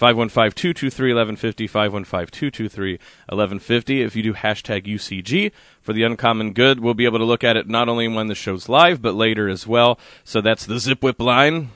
515-223-1150, 0.00 2.98
515-223-1150. 3.28 4.00
If 4.00 4.16
you 4.16 4.22
do 4.22 4.32
hashtag 4.32 4.86
UCG 4.86 5.52
for 5.82 5.92
the 5.92 6.04
uncommon 6.04 6.52
good, 6.52 6.80
we'll 6.80 6.94
be 6.94 7.04
able 7.04 7.18
to 7.18 7.24
look 7.24 7.44
at 7.44 7.56
it 7.56 7.68
not 7.68 7.88
only 7.88 8.08
when 8.08 8.28
the 8.28 8.34
show's 8.34 8.68
live, 8.68 9.02
but 9.02 9.14
later 9.14 9.48
as 9.48 9.66
well. 9.66 9.98
So 10.24 10.40
that's 10.40 10.64
the 10.64 10.78
Zip 10.78 11.02
Whip 11.02 11.20
line. 11.20 11.70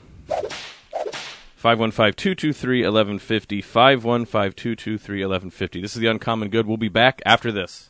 515-223-1150, 1.65 3.65
515-223-1150. 3.65 5.81
This 5.81 5.95
is 5.95 5.99
the 5.99 6.05
Uncommon 6.05 6.49
Good. 6.49 6.67
We'll 6.67 6.77
be 6.77 6.89
back 6.89 7.23
after 7.25 7.51
this. 7.51 7.89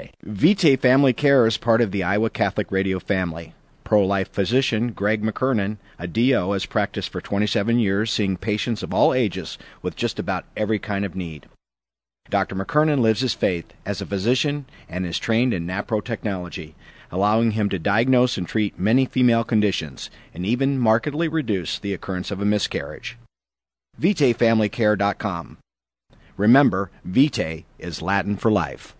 Vitae 0.23 0.75
Family 0.75 1.13
Care 1.13 1.45
is 1.47 1.57
part 1.57 1.81
of 1.81 1.91
the 1.91 2.03
Iowa 2.03 2.29
Catholic 2.29 2.71
Radio 2.71 2.99
family. 2.99 3.53
Pro 3.83 4.05
life 4.05 4.31
physician 4.31 4.91
Greg 4.93 5.21
McKernan, 5.21 5.77
a 5.99 6.07
DO, 6.07 6.51
has 6.53 6.65
practiced 6.65 7.09
for 7.09 7.19
27 7.19 7.77
years, 7.77 8.11
seeing 8.11 8.37
patients 8.37 8.83
of 8.83 8.93
all 8.93 9.13
ages 9.13 9.57
with 9.81 9.95
just 9.95 10.17
about 10.17 10.45
every 10.55 10.79
kind 10.79 11.03
of 11.03 11.15
need. 11.15 11.47
Dr. 12.29 12.55
McKernan 12.55 13.01
lives 13.01 13.19
his 13.19 13.33
faith 13.33 13.73
as 13.85 13.99
a 13.99 14.05
physician 14.05 14.65
and 14.87 15.05
is 15.05 15.19
trained 15.19 15.53
in 15.53 15.67
NAPRO 15.67 16.03
technology, 16.03 16.75
allowing 17.11 17.51
him 17.51 17.67
to 17.69 17.77
diagnose 17.77 18.37
and 18.37 18.47
treat 18.47 18.79
many 18.79 19.05
female 19.05 19.43
conditions 19.43 20.09
and 20.33 20.45
even 20.45 20.79
markedly 20.79 21.27
reduce 21.27 21.77
the 21.77 21.93
occurrence 21.93 22.31
of 22.31 22.41
a 22.41 22.45
miscarriage. 22.45 23.17
VitaeFamilyCare.com. 23.99 25.57
Remember, 26.37 26.89
Vitae 27.03 27.65
is 27.77 28.01
Latin 28.01 28.37
for 28.37 28.49
life. 28.49 28.95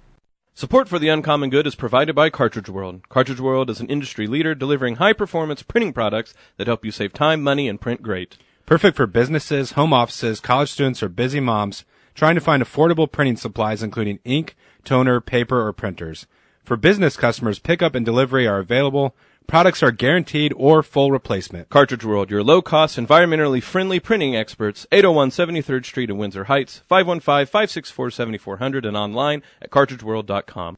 Support 0.53 0.89
for 0.89 0.99
the 0.99 1.07
Uncommon 1.07 1.49
Good 1.49 1.65
is 1.65 1.75
provided 1.75 2.13
by 2.13 2.29
Cartridge 2.29 2.69
World. 2.69 3.07
Cartridge 3.07 3.39
World 3.39 3.69
is 3.69 3.79
an 3.79 3.87
industry 3.87 4.27
leader 4.27 4.53
delivering 4.53 4.97
high 4.97 5.13
performance 5.13 5.63
printing 5.63 5.93
products 5.93 6.33
that 6.57 6.67
help 6.67 6.83
you 6.83 6.91
save 6.91 7.13
time, 7.13 7.41
money, 7.41 7.69
and 7.69 7.79
print 7.79 8.01
great. 8.01 8.37
Perfect 8.65 8.97
for 8.97 9.07
businesses, 9.07 9.71
home 9.71 9.93
offices, 9.93 10.41
college 10.41 10.69
students, 10.69 11.01
or 11.01 11.07
busy 11.07 11.39
moms 11.39 11.85
trying 12.13 12.35
to 12.35 12.41
find 12.41 12.61
affordable 12.61 13.09
printing 13.09 13.37
supplies, 13.37 13.81
including 13.81 14.19
ink, 14.25 14.57
toner, 14.83 15.21
paper, 15.21 15.65
or 15.65 15.71
printers. 15.71 16.27
For 16.65 16.75
business 16.75 17.15
customers, 17.15 17.57
pickup 17.57 17.95
and 17.95 18.05
delivery 18.05 18.45
are 18.45 18.59
available. 18.59 19.15
Products 19.51 19.83
are 19.83 19.91
guaranteed 19.91 20.53
or 20.55 20.81
full 20.81 21.11
replacement. 21.11 21.67
Cartridge 21.67 22.05
World, 22.05 22.31
your 22.31 22.41
low 22.41 22.61
cost, 22.61 22.97
environmentally 22.97 23.61
friendly 23.61 23.99
printing 23.99 24.33
experts, 24.33 24.87
801 24.93 25.31
73rd 25.31 25.85
Street 25.85 26.09
in 26.09 26.17
Windsor 26.17 26.45
Heights, 26.45 26.83
515 26.87 27.47
564 27.47 28.11
7400, 28.11 28.85
and 28.85 28.95
online 28.95 29.43
at 29.61 29.69
cartridgeworld.com. 29.69 30.77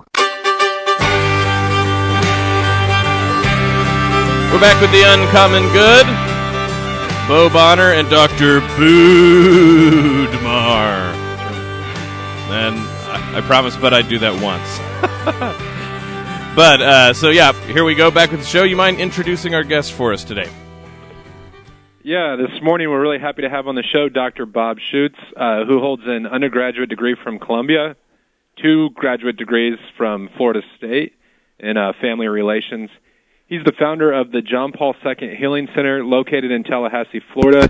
We're 4.51 4.59
back 4.59 4.81
with 4.81 4.91
the 4.91 5.03
Uncommon 5.03 5.63
Good. 5.71 6.05
Bo 7.25 7.49
Bonner 7.49 7.93
and 7.93 8.09
Dr. 8.09 8.59
Bud 8.59 10.43
Marr. 10.43 10.99
And 12.51 12.75
I, 12.75 13.37
I 13.37 13.41
promised, 13.41 13.79
but 13.79 13.93
I'd 13.93 14.09
do 14.09 14.19
that 14.19 14.33
once. 14.43 14.77
but, 16.55 16.81
uh, 16.81 17.13
so 17.13 17.29
yeah, 17.29 17.53
here 17.67 17.85
we 17.85 17.95
go, 17.95 18.11
back 18.11 18.31
with 18.31 18.41
the 18.41 18.45
show. 18.45 18.63
You 18.63 18.75
mind 18.75 18.99
introducing 18.99 19.55
our 19.55 19.63
guest 19.63 19.93
for 19.93 20.11
us 20.11 20.25
today? 20.25 20.49
Yeah, 22.03 22.35
this 22.35 22.61
morning 22.61 22.89
we're 22.89 23.01
really 23.01 23.19
happy 23.19 23.43
to 23.43 23.49
have 23.49 23.67
on 23.67 23.75
the 23.75 23.83
show 23.83 24.09
Dr. 24.09 24.45
Bob 24.45 24.79
Schuchts, 24.79 25.15
uh, 25.37 25.63
who 25.65 25.79
holds 25.79 26.03
an 26.05 26.27
undergraduate 26.27 26.89
degree 26.89 27.15
from 27.23 27.39
Columbia, 27.39 27.95
two 28.61 28.89
graduate 28.95 29.37
degrees 29.37 29.79
from 29.95 30.29
Florida 30.35 30.61
State 30.75 31.13
in 31.57 31.77
uh, 31.77 31.93
family 32.01 32.27
relations. 32.27 32.89
He's 33.51 33.65
the 33.65 33.73
founder 33.77 34.13
of 34.13 34.31
the 34.31 34.41
John 34.41 34.71
Paul 34.71 34.95
II 35.05 35.35
Healing 35.35 35.67
Center 35.75 36.05
located 36.05 36.51
in 36.51 36.63
Tallahassee, 36.63 37.21
Florida, 37.33 37.69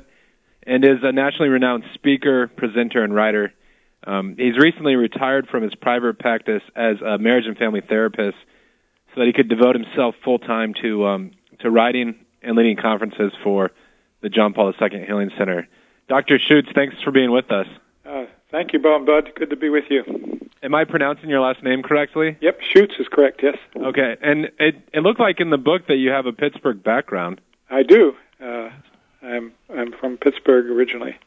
and 0.62 0.86
is 0.86 1.00
a 1.02 1.12
nationally 1.12 1.50
renowned 1.50 1.86
speaker, 1.96 2.50
presenter, 2.50 3.04
and 3.04 3.16
writer. 3.16 3.52
Um, 4.06 4.36
he's 4.38 4.60
recently 4.60 4.96
retired 4.96 5.48
from 5.48 5.64
his 5.64 5.74
private 5.74 6.20
practice 6.20 6.62
as 6.76 7.02
a 7.02 7.18
marriage 7.18 7.48
and 7.48 7.58
family 7.58 7.82
therapist 7.82 8.38
so 9.16 9.22
that 9.22 9.26
he 9.26 9.34
could 9.34 9.50
devote 9.50 9.74
himself 9.74 10.14
full 10.24 10.38
time 10.38 10.76
to 10.84 11.08
um, 11.08 11.32
to 11.62 11.72
writing 11.72 12.14
and 12.44 12.56
leading 12.56 12.78
conferences 12.78 13.32
for 13.44 13.72
the 14.22 14.30
John 14.30 14.54
Paul 14.54 14.72
II 14.80 15.04
Healing 15.08 15.32
Center. 15.36 15.68
Dr. 16.08 16.38
Schuchts, 16.38 16.76
thanks 16.76 17.02
for 17.02 17.10
being 17.10 17.32
with 17.32 17.52
us. 17.52 17.66
Uh, 18.06 18.26
thank 18.51 18.74
you, 18.74 18.79
Bob. 18.79 18.98
and 18.98 19.05
Bud. 19.05 19.31
Good 19.36 19.50
to 19.50 19.55
be 19.55 19.70
with 19.70 19.86
you. 19.89 20.03
Am 20.63 20.75
I 20.75 20.86
pronouncing 20.86 21.29
your 21.29 21.41
last 21.41 21.63
name 21.63 21.81
correctly? 21.81 22.38
Yep, 22.39 22.60
Schuchts 22.62 23.00
is 23.00 23.08
correct, 23.08 23.41
yes. 23.41 23.58
Okay, 23.75 24.15
and 24.22 24.51
it 24.60 24.75
it 24.93 25.00
looked 25.00 25.20
like 25.20 25.39
in 25.39 25.50
the 25.50 25.58
book 25.58 25.88
that 25.88 25.96
you 25.96 26.12
have 26.12 26.27
a 26.27 26.34
Pittsburgh 26.34 26.84
background. 26.84 27.41
I 27.70 27.84
do. 27.84 28.15
Uh, 28.39 28.70
I'm 29.24 29.53
I'm 29.74 29.91
from 29.93 30.17
Pittsburgh 30.17 30.67
originally. 30.67 31.17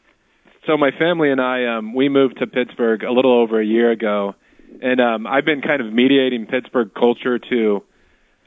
So 0.65 0.77
my 0.77 0.91
family 0.91 1.31
and 1.31 1.41
I 1.41 1.65
um, 1.65 1.93
we 1.93 2.07
moved 2.07 2.39
to 2.39 2.47
Pittsburgh 2.47 3.03
a 3.03 3.11
little 3.11 3.33
over 3.33 3.59
a 3.59 3.65
year 3.65 3.91
ago, 3.91 4.35
and 4.81 5.01
um, 5.01 5.27
I've 5.27 5.45
been 5.45 5.61
kind 5.61 5.81
of 5.81 5.91
mediating 5.91 6.45
Pittsburgh 6.45 6.91
culture 6.93 7.37
to 7.37 7.83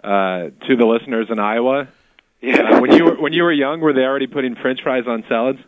uh, 0.03 0.39
to 0.67 0.77
the 0.77 0.87
listeners 0.87 1.27
in 1.31 1.39
Iowa. 1.39 1.89
Yeah. 2.41 2.63
Uh, 2.63 2.81
when 2.81 2.93
you 2.93 3.05
were 3.05 3.21
when 3.21 3.33
you 3.33 3.43
were 3.43 3.53
young, 3.53 3.81
were 3.81 3.93
they 3.93 4.03
already 4.03 4.27
putting 4.27 4.55
French 4.55 4.81
fries 4.83 5.05
on 5.07 5.25
salads? 5.29 5.59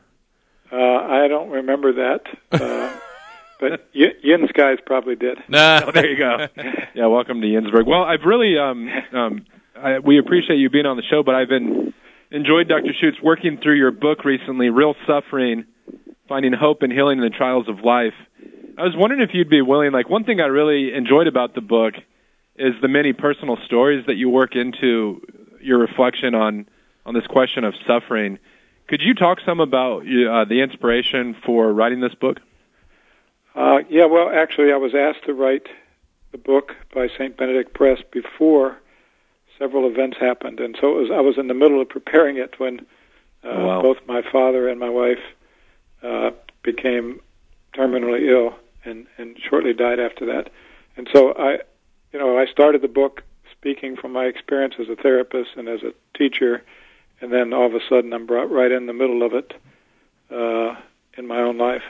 Uh, 0.72 0.76
I 0.76 1.28
don't 1.28 1.50
remember 1.50 1.92
that, 1.94 2.20
uh, 2.52 2.96
but 3.60 3.88
y- 3.94 4.14
Yin's 4.22 4.52
guys 4.52 4.78
probably 4.86 5.16
did. 5.16 5.38
Nah. 5.48 5.82
Oh, 5.86 5.90
there 5.92 6.08
you 6.08 6.16
go. 6.16 6.46
yeah, 6.94 7.06
welcome 7.06 7.40
to 7.40 7.46
Yinsburg. 7.46 7.86
Well, 7.86 8.04
I've 8.04 8.22
really 8.24 8.56
um, 8.58 8.88
um, 9.12 9.46
I, 9.76 9.98
we 9.98 10.18
appreciate 10.18 10.56
you 10.58 10.70
being 10.70 10.86
on 10.86 10.96
the 10.96 11.02
show, 11.02 11.22
but 11.22 11.34
I've 11.34 11.48
been 11.48 11.92
enjoyed 12.30 12.68
Dr. 12.68 12.92
Schuchts 12.92 13.20
working 13.22 13.58
through 13.60 13.76
your 13.76 13.90
book 13.90 14.24
recently, 14.24 14.70
Real 14.70 14.94
Suffering: 15.06 15.64
Finding 16.28 16.52
Hope 16.52 16.82
and 16.82 16.92
Healing 16.92 17.18
in 17.18 17.24
the 17.24 17.30
Trials 17.30 17.68
of 17.68 17.80
Life. 17.80 18.14
I 18.78 18.84
was 18.84 18.94
wondering 18.96 19.20
if 19.20 19.30
you'd 19.34 19.50
be 19.50 19.62
willing. 19.62 19.90
Like 19.92 20.08
one 20.08 20.24
thing 20.24 20.40
I 20.40 20.46
really 20.46 20.94
enjoyed 20.94 21.26
about 21.26 21.54
the 21.54 21.60
book 21.60 21.94
is 22.56 22.74
the 22.80 22.88
many 22.88 23.12
personal 23.12 23.56
stories 23.66 24.06
that 24.06 24.14
you 24.14 24.28
work 24.30 24.54
into 24.54 25.20
your 25.60 25.78
reflection 25.78 26.34
on 26.34 26.66
on 27.04 27.14
this 27.14 27.26
question 27.26 27.64
of 27.64 27.74
suffering. 27.86 28.38
Could 28.90 29.02
you 29.02 29.14
talk 29.14 29.38
some 29.46 29.60
about 29.60 30.00
uh, 30.02 30.44
the 30.46 30.62
inspiration 30.62 31.36
for 31.46 31.72
writing 31.72 32.00
this 32.00 32.14
book? 32.16 32.38
Uh, 33.54 33.78
yeah, 33.88 34.06
well, 34.06 34.28
actually, 34.34 34.72
I 34.72 34.76
was 34.78 34.96
asked 34.96 35.24
to 35.26 35.32
write 35.32 35.68
the 36.32 36.38
book 36.38 36.74
by 36.92 37.06
St. 37.06 37.36
Benedict 37.36 37.72
Press 37.72 38.00
before 38.10 38.76
several 39.60 39.88
events 39.88 40.16
happened, 40.18 40.58
and 40.58 40.76
so 40.80 40.98
it 40.98 41.02
was, 41.02 41.10
I 41.12 41.20
was 41.20 41.38
in 41.38 41.46
the 41.46 41.54
middle 41.54 41.80
of 41.80 41.88
preparing 41.88 42.36
it 42.36 42.58
when 42.58 42.80
uh, 43.44 43.48
Oh, 43.48 43.66
wow. 43.66 43.82
both 43.82 43.98
my 44.08 44.22
father 44.22 44.68
and 44.68 44.80
my 44.80 44.90
wife 44.90 45.22
uh, 46.02 46.30
became 46.64 47.20
terminally 47.74 48.28
ill, 48.28 48.56
and 48.84 49.06
and 49.18 49.36
shortly 49.38 49.72
died 49.72 50.00
after 50.00 50.26
that. 50.26 50.50
And 50.96 51.08
so 51.14 51.32
I, 51.38 51.58
you 52.12 52.18
know, 52.18 52.36
I 52.38 52.46
started 52.46 52.82
the 52.82 52.88
book 52.88 53.22
speaking 53.52 53.94
from 53.96 54.12
my 54.12 54.24
experience 54.24 54.74
as 54.80 54.88
a 54.88 54.96
therapist 54.96 55.50
and 55.56 55.68
as 55.68 55.80
a 55.84 55.92
teacher, 56.18 56.62
and 57.20 57.32
then 57.32 57.52
all 57.52 57.66
of 57.66 57.74
a 57.74 57.80
sudden 57.88 58.12
I'm 58.12 58.26
brought 58.26 58.50
right 58.50 58.70
in 58.70 58.86
the 58.86 58.92
middle 58.92 59.22
of 59.22 59.34
it 59.34 59.52
uh, 60.30 60.76
in 61.16 61.26
my 61.26 61.40
own 61.40 61.58
life. 61.58 61.82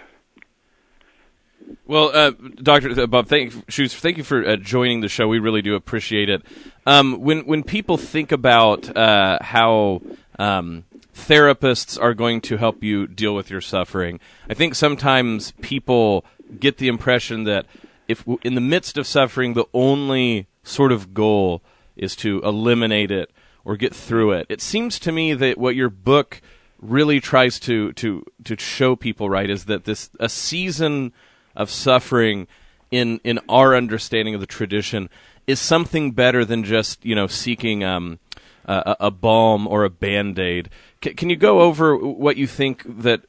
Well, 1.86 2.10
uh, 2.14 2.32
Doctor 2.62 3.06
Bob, 3.06 3.28
thank 3.28 3.52
thank 3.70 4.16
you 4.16 4.24
for 4.24 4.46
uh, 4.46 4.56
joining 4.56 5.00
the 5.00 5.08
show. 5.08 5.28
We 5.28 5.38
really 5.38 5.62
do 5.62 5.74
appreciate 5.74 6.28
it. 6.28 6.42
Um, 6.86 7.20
when 7.20 7.40
when 7.40 7.62
people 7.62 7.96
think 7.96 8.32
about 8.32 8.96
uh, 8.96 9.38
how 9.40 10.02
um, 10.38 10.84
therapists 11.14 12.00
are 12.00 12.14
going 12.14 12.40
to 12.42 12.56
help 12.56 12.82
you 12.82 13.06
deal 13.06 13.34
with 13.34 13.50
your 13.50 13.60
suffering, 13.60 14.20
I 14.48 14.54
think 14.54 14.74
sometimes 14.74 15.52
people 15.60 16.24
get 16.58 16.78
the 16.78 16.88
impression 16.88 17.44
that 17.44 17.66
if 18.08 18.24
in 18.42 18.54
the 18.54 18.60
midst 18.60 18.96
of 18.98 19.06
suffering, 19.06 19.54
the 19.54 19.66
only 19.74 20.48
sort 20.62 20.92
of 20.92 21.14
goal 21.14 21.62
is 21.96 22.16
to 22.16 22.40
eliminate 22.42 23.10
it 23.10 23.30
or 23.64 23.76
get 23.76 23.94
through 23.94 24.32
it. 24.32 24.46
It 24.48 24.60
seems 24.60 24.98
to 25.00 25.12
me 25.12 25.34
that 25.34 25.58
what 25.58 25.76
your 25.76 25.90
book 25.90 26.40
really 26.80 27.20
tries 27.20 27.60
to 27.60 27.92
to 27.92 28.24
to 28.44 28.58
show 28.58 28.96
people 28.96 29.28
right 29.28 29.50
is 29.50 29.66
that 29.66 29.84
this 29.84 30.10
a 30.18 30.28
season 30.28 31.12
of 31.54 31.70
suffering 31.70 32.46
in 32.90 33.20
in 33.22 33.38
our 33.48 33.76
understanding 33.76 34.34
of 34.34 34.40
the 34.40 34.46
tradition 34.46 35.10
is 35.46 35.60
something 35.60 36.12
better 36.12 36.44
than 36.44 36.64
just 36.64 37.04
you 37.04 37.14
know 37.14 37.26
seeking 37.26 37.84
um, 37.84 38.18
a, 38.64 38.96
a 39.00 39.10
balm 39.10 39.66
or 39.66 39.84
a 39.84 39.90
band 39.90 40.38
aid. 40.38 40.70
C- 41.04 41.14
can 41.14 41.30
you 41.30 41.36
go 41.36 41.60
over 41.60 41.96
what 41.96 42.36
you 42.36 42.46
think 42.46 42.82
that 42.86 43.22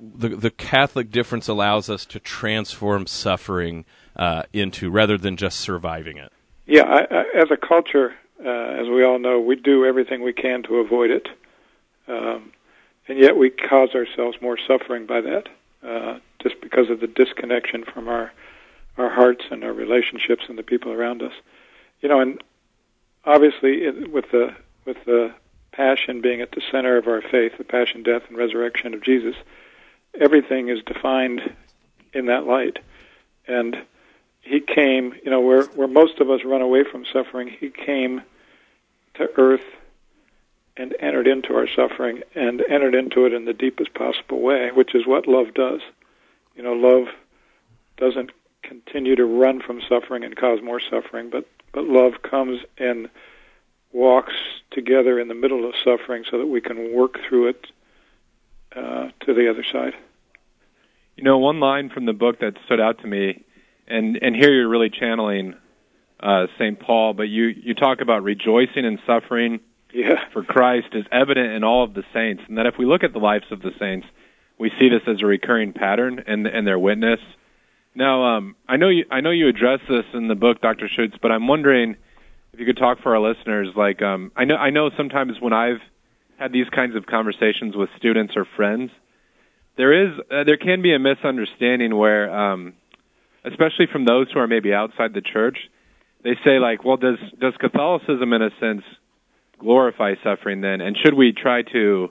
the 0.00 0.28
the 0.28 0.50
Catholic 0.50 1.10
difference 1.10 1.48
allows 1.48 1.90
us 1.90 2.04
to 2.06 2.20
transform 2.20 3.06
suffering 3.06 3.84
uh, 4.16 4.42
into 4.52 4.90
rather 4.90 5.18
than 5.18 5.36
just 5.36 5.58
surviving 5.60 6.16
it? 6.16 6.32
Yeah, 6.66 6.82
I, 6.82 7.06
I, 7.10 7.24
as 7.34 7.50
a 7.50 7.56
culture, 7.56 8.14
as 8.44 8.88
we 8.88 9.04
all 9.04 9.18
know, 9.18 9.40
we 9.40 9.56
do 9.56 9.84
everything 9.84 10.22
we 10.22 10.32
can 10.32 10.62
to 10.64 10.76
avoid 10.76 11.10
it, 11.10 11.28
um, 12.06 12.52
and 13.08 13.18
yet 13.18 13.36
we 13.36 13.50
cause 13.50 13.90
ourselves 13.94 14.36
more 14.40 14.58
suffering 14.58 15.06
by 15.06 15.20
that, 15.20 15.48
uh, 15.82 16.18
just 16.40 16.60
because 16.60 16.90
of 16.90 17.00
the 17.00 17.06
disconnection 17.06 17.84
from 17.84 18.08
our 18.08 18.32
our 18.96 19.08
hearts 19.08 19.44
and 19.50 19.62
our 19.62 19.72
relationships 19.72 20.44
and 20.48 20.58
the 20.58 20.62
people 20.62 20.92
around 20.92 21.22
us. 21.22 21.32
You 22.00 22.08
know, 22.08 22.20
and 22.20 22.42
obviously, 23.24 23.84
it, 23.84 24.10
with 24.10 24.30
the 24.30 24.54
with 24.84 24.96
the 25.04 25.34
passion 25.72 26.20
being 26.20 26.40
at 26.40 26.50
the 26.52 26.62
center 26.72 26.96
of 26.96 27.06
our 27.06 27.22
faith, 27.22 27.52
the 27.58 27.64
passion, 27.64 28.02
death, 28.02 28.22
and 28.28 28.36
resurrection 28.36 28.94
of 28.94 29.02
Jesus, 29.02 29.36
everything 30.20 30.68
is 30.68 30.82
defined 30.82 31.54
in 32.12 32.26
that 32.26 32.46
light, 32.46 32.78
and 33.46 33.76
he 34.40 34.60
came, 34.60 35.14
you 35.24 35.30
know, 35.30 35.40
where 35.40 35.64
where 35.64 35.88
most 35.88 36.20
of 36.20 36.30
us 36.30 36.40
run 36.44 36.62
away 36.62 36.84
from 36.84 37.04
suffering, 37.12 37.48
he 37.48 37.70
came 37.70 38.22
to 39.14 39.28
earth 39.36 39.64
and 40.76 40.94
entered 41.00 41.26
into 41.26 41.54
our 41.54 41.66
suffering 41.66 42.22
and 42.34 42.62
entered 42.68 42.94
into 42.94 43.26
it 43.26 43.32
in 43.32 43.44
the 43.44 43.52
deepest 43.52 43.92
possible 43.94 44.40
way, 44.40 44.70
which 44.72 44.94
is 44.94 45.06
what 45.06 45.26
love 45.26 45.52
does. 45.54 45.80
You 46.54 46.62
know, 46.62 46.72
love 46.72 47.08
doesn't 47.96 48.30
continue 48.62 49.16
to 49.16 49.24
run 49.24 49.60
from 49.60 49.80
suffering 49.88 50.24
and 50.24 50.36
cause 50.36 50.60
more 50.62 50.80
suffering, 50.80 51.30
but 51.30 51.46
but 51.72 51.84
love 51.84 52.22
comes 52.22 52.60
and 52.78 53.08
walks 53.92 54.34
together 54.70 55.18
in 55.18 55.28
the 55.28 55.34
middle 55.34 55.68
of 55.68 55.74
suffering 55.84 56.24
so 56.30 56.38
that 56.38 56.46
we 56.46 56.60
can 56.60 56.94
work 56.94 57.18
through 57.28 57.48
it 57.48 57.66
uh, 58.74 59.08
to 59.20 59.34
the 59.34 59.50
other 59.50 59.64
side. 59.64 59.94
You 61.16 61.24
know, 61.24 61.38
one 61.38 61.58
line 61.58 61.90
from 61.90 62.06
the 62.06 62.12
book 62.12 62.40
that 62.40 62.54
stood 62.64 62.80
out 62.80 63.00
to 63.00 63.06
me, 63.06 63.44
and 63.88 64.16
and 64.20 64.34
here 64.36 64.52
you're 64.52 64.68
really 64.68 64.90
channeling 64.90 65.54
uh, 66.20 66.46
St. 66.58 66.78
Paul, 66.78 67.14
but 67.14 67.24
you 67.24 67.46
you 67.46 67.74
talk 67.74 68.00
about 68.00 68.22
rejoicing 68.22 68.84
in 68.84 68.98
suffering 69.06 69.60
Yeah. 69.92 70.28
for 70.32 70.42
Christ 70.42 70.88
is 70.92 71.04
evident 71.10 71.52
in 71.52 71.64
all 71.64 71.82
of 71.84 71.94
the 71.94 72.04
saints, 72.12 72.42
and 72.48 72.58
that 72.58 72.66
if 72.66 72.74
we 72.78 72.84
look 72.86 73.02
at 73.04 73.12
the 73.12 73.18
lives 73.18 73.46
of 73.50 73.62
the 73.62 73.70
saints, 73.78 74.06
we 74.58 74.70
see 74.78 74.88
this 74.88 75.02
as 75.06 75.22
a 75.22 75.26
recurring 75.26 75.72
pattern 75.72 76.22
and 76.26 76.46
and 76.46 76.66
their 76.66 76.78
witness. 76.78 77.20
Now, 77.94 78.36
um, 78.36 78.54
I 78.68 78.76
know 78.76 78.88
you. 78.90 79.04
I 79.10 79.20
know 79.20 79.30
you 79.30 79.48
address 79.48 79.80
this 79.88 80.04
in 80.14 80.28
the 80.28 80.34
book, 80.34 80.60
Dr. 80.60 80.88
Schuchts, 80.88 81.18
but 81.20 81.32
I'm 81.32 81.46
wondering 81.48 81.96
if 82.52 82.60
you 82.60 82.66
could 82.66 82.76
talk 82.76 83.00
for 83.02 83.14
our 83.16 83.20
listeners. 83.20 83.68
Like, 83.76 84.02
um, 84.02 84.30
I 84.36 84.44
know. 84.44 84.56
I 84.56 84.70
know 84.70 84.90
sometimes 84.96 85.40
when 85.40 85.52
I've 85.52 85.80
had 86.38 86.52
these 86.52 86.68
kinds 86.68 86.94
of 86.94 87.06
conversations 87.06 87.74
with 87.74 87.88
students 87.96 88.34
or 88.36 88.44
friends, 88.56 88.90
there 89.76 89.92
is 89.92 90.18
uh, 90.30 90.44
there 90.44 90.56
can 90.58 90.82
be 90.82 90.94
a 90.94 90.98
misunderstanding 90.98 91.96
where, 91.96 92.30
um, 92.32 92.74
especially 93.48 93.86
from 93.90 94.04
those 94.04 94.30
who 94.32 94.40
are 94.40 94.46
maybe 94.46 94.72
outside 94.72 95.14
the 95.14 95.20
church, 95.20 95.58
they 96.22 96.36
say 96.44 96.58
like, 96.58 96.84
well, 96.84 96.96
does 96.96 97.18
does 97.38 97.54
Catholicism 97.58 98.32
in 98.32 98.42
a 98.42 98.50
sense 98.60 98.82
glorify 99.58 100.14
suffering 100.22 100.60
then, 100.60 100.80
and 100.80 100.96
should 100.96 101.14
we 101.14 101.32
try 101.32 101.62
to 101.62 102.10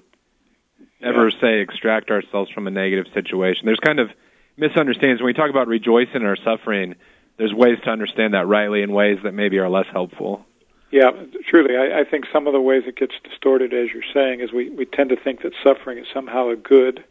ever 1.01 1.29
Yeah. 1.29 1.39
say 1.39 1.59
extract 1.59 2.09
ourselves 2.11 2.51
from 2.51 2.67
a 2.67 2.71
negative 2.71 3.05
situation? 3.13 3.65
There's 3.65 3.79
kind 3.79 3.99
of 3.99 4.09
misunderstandings 4.57 5.21
when 5.21 5.27
we 5.27 5.33
talk 5.33 5.49
about 5.49 5.67
rejoicing 5.67 6.15
in 6.21 6.25
our 6.25 6.35
suffering. 6.35 6.95
There's 7.37 7.53
ways 7.53 7.77
to 7.83 7.89
understand 7.91 8.33
that 8.33 8.47
rightly 8.47 8.81
and 8.81 8.93
ways 8.93 9.19
that 9.23 9.33
maybe 9.33 9.59
are 9.59 9.69
less 9.69 9.85
helpful. 9.91 10.45
Yeah, 10.89 11.11
truly, 11.47 11.75
I, 11.75 11.99
I 11.99 12.03
think 12.03 12.25
some 12.31 12.47
of 12.47 12.53
the 12.53 12.61
ways 12.61 12.83
it 12.87 12.95
gets 12.95 13.13
distorted, 13.23 13.73
as 13.73 13.91
you're 13.93 14.01
saying, 14.13 14.39
is 14.39 14.51
we, 14.53 14.69
we 14.69 14.85
tend 14.85 15.09
to 15.09 15.15
think 15.17 15.41
that 15.43 15.53
suffering 15.61 15.97
is 15.99 16.07
somehow 16.13 16.49
a 16.49 16.55
good 16.55 17.03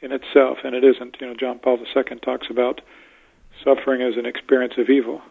in 0.00 0.10
itself, 0.10 0.58
and 0.64 0.74
it 0.74 0.82
isn't. 0.82 1.18
You 1.20 1.28
know, 1.28 1.34
John 1.34 1.58
Paul 1.58 1.78
II 1.78 2.02
talks 2.20 2.48
about 2.50 2.80
suffering 3.62 4.00
is 4.00 4.16
an 4.16 4.26
experience 4.26 4.74
of 4.78 4.88
evil. 4.88 5.22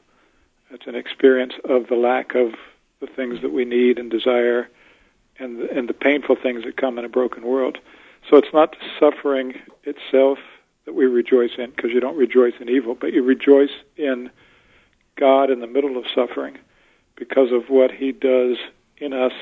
It's 0.72 0.88
an 0.88 0.96
experience 0.96 1.54
of 1.66 1.88
the 1.88 1.96
lack 1.96 2.36
of 2.36 2.54
the 3.00 3.08
things 3.08 3.42
that 3.42 3.52
we 3.52 3.66
need 3.66 3.98
and 3.98 4.12
desire, 4.12 4.70
and 5.40 5.60
the, 5.60 5.72
and 5.72 5.88
the 5.88 5.94
painful 5.94 6.36
things 6.36 6.64
that 6.64 6.78
come 6.78 7.00
in 7.00 7.06
a 7.06 7.10
broken 7.10 7.44
world. 7.44 7.78
So 8.30 8.38
it's 8.38 8.54
not 8.54 8.76
suffering 9.00 9.56
itself 9.84 10.38
that 10.86 10.94
we 10.94 11.06
rejoice 11.06 11.52
in, 11.58 11.72
because 11.72 11.92
you 11.92 12.00
don't 12.00 12.18
rejoice 12.18 12.54
in 12.60 12.70
evil, 12.70 12.96
but 12.96 13.14
you 13.14 13.24
rejoice 13.24 13.72
in 13.96 14.30
God 15.16 15.50
in 15.50 15.60
the 15.60 15.68
middle 15.68 15.98
of 15.98 16.06
suffering 16.14 16.58
because 17.16 17.52
of 17.52 17.70
what 17.70 17.92
He 17.92 18.12
does 18.12 18.58
in 18.98 19.14
us 19.14 19.34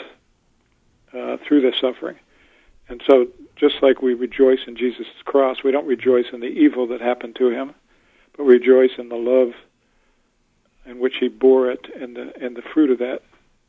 uh, 1.13 1.37
through 1.45 1.61
the 1.61 1.73
suffering. 1.79 2.17
And 2.89 3.01
so, 3.05 3.27
just 3.55 3.75
like 3.81 4.01
we 4.01 4.13
rejoice 4.13 4.59
in 4.67 4.75
Jesus' 4.75 5.07
cross, 5.25 5.63
we 5.63 5.71
don't 5.71 5.87
rejoice 5.87 6.27
in 6.31 6.39
the 6.39 6.47
evil 6.47 6.87
that 6.87 7.01
happened 7.01 7.35
to 7.37 7.49
Him, 7.49 7.73
but 8.37 8.43
rejoice 8.43 8.91
in 8.97 9.09
the 9.09 9.15
love 9.15 9.53
in 10.85 10.99
which 10.99 11.15
He 11.19 11.27
bore 11.27 11.69
it 11.71 11.85
and 11.99 12.15
the 12.15 12.31
and 12.39 12.55
the 12.55 12.61
fruit 12.73 12.91
of 12.91 12.99
that. 12.99 13.21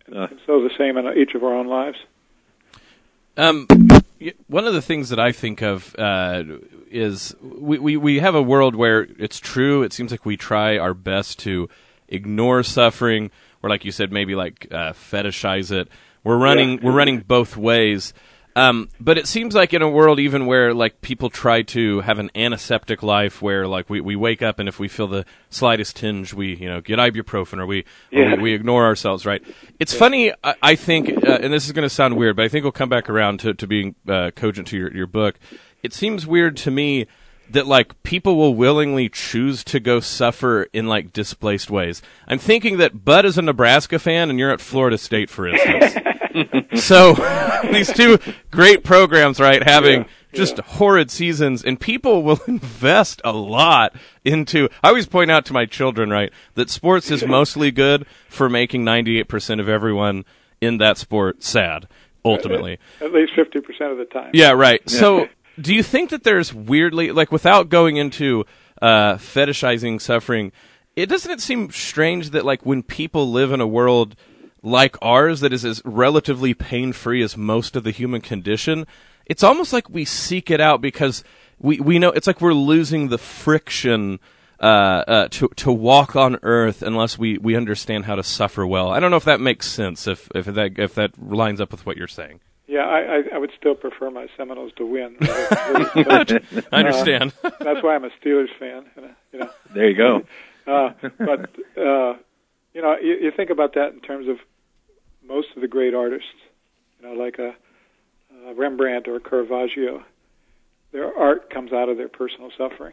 And, 0.07 0.17
Uh. 0.17 0.29
and 0.31 0.41
so, 0.47 0.63
the 0.63 0.71
same 0.79 0.97
in 0.97 1.07
each 1.19 1.35
of 1.35 1.43
our 1.43 1.55
own 1.55 1.67
lives. 1.67 1.99
Um, 3.37 3.67
one 4.49 4.67
of 4.67 4.73
the 4.75 4.83
things 4.83 5.11
that 5.11 5.21
I 5.21 5.31
think 5.33 5.63
of 5.63 5.95
uh, 5.97 6.43
is 6.91 7.37
we, 7.41 7.79
we, 7.79 7.97
we 7.97 8.19
have 8.19 8.35
a 8.35 8.43
world 8.43 8.75
where 8.75 9.07
it's 9.19 9.39
true. 9.39 9.83
It 9.85 9.93
seems 9.93 10.11
like 10.11 10.27
we 10.27 10.37
try 10.37 10.77
our 10.77 10.93
best 10.95 11.39
to 11.41 11.69
ignore 12.09 12.65
suffering, 12.65 13.31
or 13.63 13.71
like 13.71 13.85
you 13.85 13.93
said, 13.93 14.11
maybe 14.11 14.35
like 14.35 14.67
uh, 14.73 14.93
fetishize 14.93 15.71
it. 15.71 15.89
We're 16.25 16.39
running 16.39 16.73
Yeah. 16.79 16.85
we're 16.85 16.93
running 16.93 17.21
both 17.21 17.57
ways. 17.57 18.13
Um, 18.59 18.89
but 18.99 19.19
it 19.19 19.29
seems 19.29 19.55
like 19.55 19.73
in 19.73 19.83
a 19.83 19.89
world 19.89 20.19
even 20.19 20.47
where 20.47 20.75
like 20.75 21.01
people 21.01 21.31
try 21.31 21.63
to 21.63 22.01
have 22.01 22.19
an 22.19 22.29
antiseptic 22.35 23.05
life 23.05 23.41
where 23.41 23.69
like 23.69 23.89
we, 23.89 24.01
we 24.01 24.17
wake 24.17 24.43
up 24.43 24.59
and 24.59 24.69
if 24.69 24.81
we 24.81 24.89
feel 24.89 25.07
the 25.07 25.25
slightest 25.49 25.95
tinge 25.95 26.35
we 26.35 26.57
you 26.57 26.69
know 26.69 26.81
get 26.81 26.99
ibuprofen 26.99 27.61
or 27.61 27.67
we 27.67 27.85
or 28.13 28.37
we, 28.37 28.43
we 28.43 28.55
ignore 28.55 28.85
ourselves 28.85 29.25
right? 29.25 29.45
It's 29.79 29.95
funny 29.95 30.33
I, 30.43 30.57
I 30.61 30.75
think 30.75 31.09
uh, 31.09 31.39
and 31.41 31.53
this 31.53 31.67
is 31.67 31.73
going 31.73 31.85
to 31.85 31.95
sound 31.95 32.17
weird 32.17 32.35
but 32.35 32.47
I 32.47 32.49
think 32.49 32.65
we'll 32.65 32.73
come 32.73 32.89
back 32.89 33.09
around 33.09 33.39
to, 33.41 33.55
to 33.55 33.67
being 33.69 33.95
uh, 34.09 34.33
cogent 34.35 34.67
to 34.69 34.77
your, 34.77 34.93
your 34.93 35.07
book. 35.07 35.39
It 35.85 35.95
seems 35.95 36.27
weird 36.27 36.57
to 36.57 36.73
me 36.73 37.07
that 37.51 37.67
like 37.67 38.03
people 38.03 38.37
will 38.37 38.55
willingly 38.55 39.09
choose 39.09 39.65
to 39.65 39.81
go 39.81 40.01
suffer 40.01 40.67
in 40.73 40.87
like 40.87 41.13
displaced 41.13 41.71
ways 41.71 42.03
I'm 42.27 42.39
thinking 42.39 42.79
that 42.79 43.05
Bud 43.05 43.25
is 43.25 43.39
a 43.39 43.43
Nebraska 43.43 43.99
fan 43.99 44.31
and 44.31 44.39
you're 44.39 44.53
at 44.53 44.61
Florida 44.61 44.99
State 44.99 45.31
for 45.31 45.49
instance 45.49 45.95
so 46.75 47.15
these 47.73 47.93
two 47.93 48.19
great 48.51 48.85
programs, 48.85 49.41
right, 49.41 49.63
having 49.63 50.07
just 50.33 50.59
horrid 50.59 51.11
seasons, 51.11 51.65
and 51.65 51.81
people 51.81 52.23
will 52.23 52.41
invest 52.47 53.21
a 53.25 53.33
lot 53.33 53.95
into. 54.25 54.69
I 54.83 54.89
always 54.89 55.07
point 55.07 55.31
out 55.31 55.45
to 55.47 55.53
my 55.53 55.67
children, 55.67 56.11
right, 56.11 56.33
that 56.55 56.71
sports 56.71 57.11
is 57.11 57.25
mostly 57.27 57.71
good 57.71 58.07
for 58.29 58.49
making 58.49 58.85
ninety-eight 58.85 59.29
percent 59.29 59.61
of 59.61 59.69
everyone 59.69 60.25
in 60.61 60.79
that 60.79 60.99
sport 60.99 61.43
sad. 61.43 61.89
Ultimately, 62.25 62.79
At 63.01 63.13
least 63.13 63.33
fifty 63.35 63.61
percent 63.61 63.93
of 63.93 63.99
the 63.99 64.05
time. 64.05 64.31
yeah, 64.35 64.51
right. 64.51 64.89
So, 64.89 65.29
do 65.61 65.75
you 65.75 65.83
think 65.83 66.11
that 66.11 66.25
there's 66.25 66.55
weirdly, 66.55 67.11
like, 67.11 67.33
without 67.33 67.69
going 67.69 67.97
into 67.97 68.45
uh, 68.81 69.15
fetishizing 69.15 70.01
suffering, 70.01 70.53
it 70.97 71.07
doesn't 71.07 71.31
it 71.31 71.41
seem 71.41 71.71
strange 71.71 72.31
that, 72.31 72.45
like, 72.45 72.65
when 72.65 72.83
people 72.83 73.31
live 73.31 73.53
in 73.53 73.61
a 73.61 73.67
world 73.67 74.17
like 74.63 74.97
ours 75.01 75.41
that 75.41 75.53
is 75.53 75.65
as 75.65 75.83
relatively 75.85 76.55
pain 76.55 76.93
free 76.93 77.23
as 77.23 77.37
most 77.37 77.77
of 77.77 77.85
the 77.85 77.91
human 77.91 78.21
condition, 78.21 78.87
it's 79.27 79.43
almost 79.43 79.73
like 79.73 79.89
we 79.89 80.05
seek 80.05 80.51
it 80.51 80.61
out 80.61 80.81
because 80.81 81.23
we, 81.59 81.79
we 81.81 81.99
know 81.99 82.11
it's 82.11 82.27
like 82.27 82.41
we're 82.41 82.55
losing 82.55 83.09
the 83.09 83.19
friction. 83.19 84.21
Uh, 84.61 85.05
uh, 85.07 85.29
to 85.29 85.47
to 85.55 85.71
walk 85.71 86.17
on 86.17 86.37
Earth 86.43 86.83
unless 86.83 87.17
we, 87.17 87.39
we 87.39 87.55
understand 87.55 88.07
how 88.07 88.17
to 88.17 88.25
suffer 88.25 88.67
well. 88.67 88.91
I 88.91 88.99
don't 88.99 89.13
know 89.13 89.17
if 89.17 89.23
that 89.23 89.41
makes 89.41 89.69
sense. 89.69 90.09
If 90.09 90.29
if 90.35 90.47
that 90.47 90.77
if 90.81 90.97
that 90.97 91.13
lines 91.17 91.61
up 91.61 91.71
with 91.71 91.87
what 91.87 91.97
you're 91.97 92.09
saying. 92.09 92.41
Yeah, 92.69 92.81
I, 92.81 92.99
I, 92.99 93.23
I 93.35 93.39
would 93.39 93.51
still 93.59 93.75
prefer 93.75 94.11
my 94.11 94.29
Seminoles 94.37 94.73
to 94.77 94.85
win. 94.85 95.17
rather 95.21 95.91
than 95.95 96.05
but, 96.55 96.67
I 96.71 96.79
understand. 96.81 97.33
uh, 97.43 97.51
that's 97.61 97.83
why 97.83 97.95
I'm 97.95 98.05
a 98.05 98.11
Steelers 98.23 98.55
fan. 98.59 98.85
uh, 98.97 99.09
You 99.33 99.39
know, 99.41 99.51
There 99.75 99.89
you 99.89 99.97
go. 99.97 100.23
Uh, 100.69 100.93
but 101.17 101.49
uh, 101.79 102.13
you 102.75 102.83
know, 102.83 102.95
you, 103.03 103.17
you 103.23 103.33
think 103.35 103.49
about 103.49 103.73
that 103.73 103.95
in 103.95 104.01
terms 104.01 104.29
of 104.29 104.37
most 105.27 105.49
of 105.57 105.63
the 105.63 105.67
great 105.67 105.95
artists, 105.95 106.29
you 107.01 107.09
know, 107.09 107.15
like 107.15 107.39
a, 107.39 107.55
a 108.47 108.53
Rembrandt 108.55 109.09
or 109.09 109.17
a 109.17 109.21
Caravaggio. 109.21 110.05
Their 110.93 111.17
art 111.19 111.49
comes 111.49 111.73
out 111.73 111.89
of 111.89 111.97
their 111.97 112.11
personal 112.11 112.51
suffering. 112.59 112.93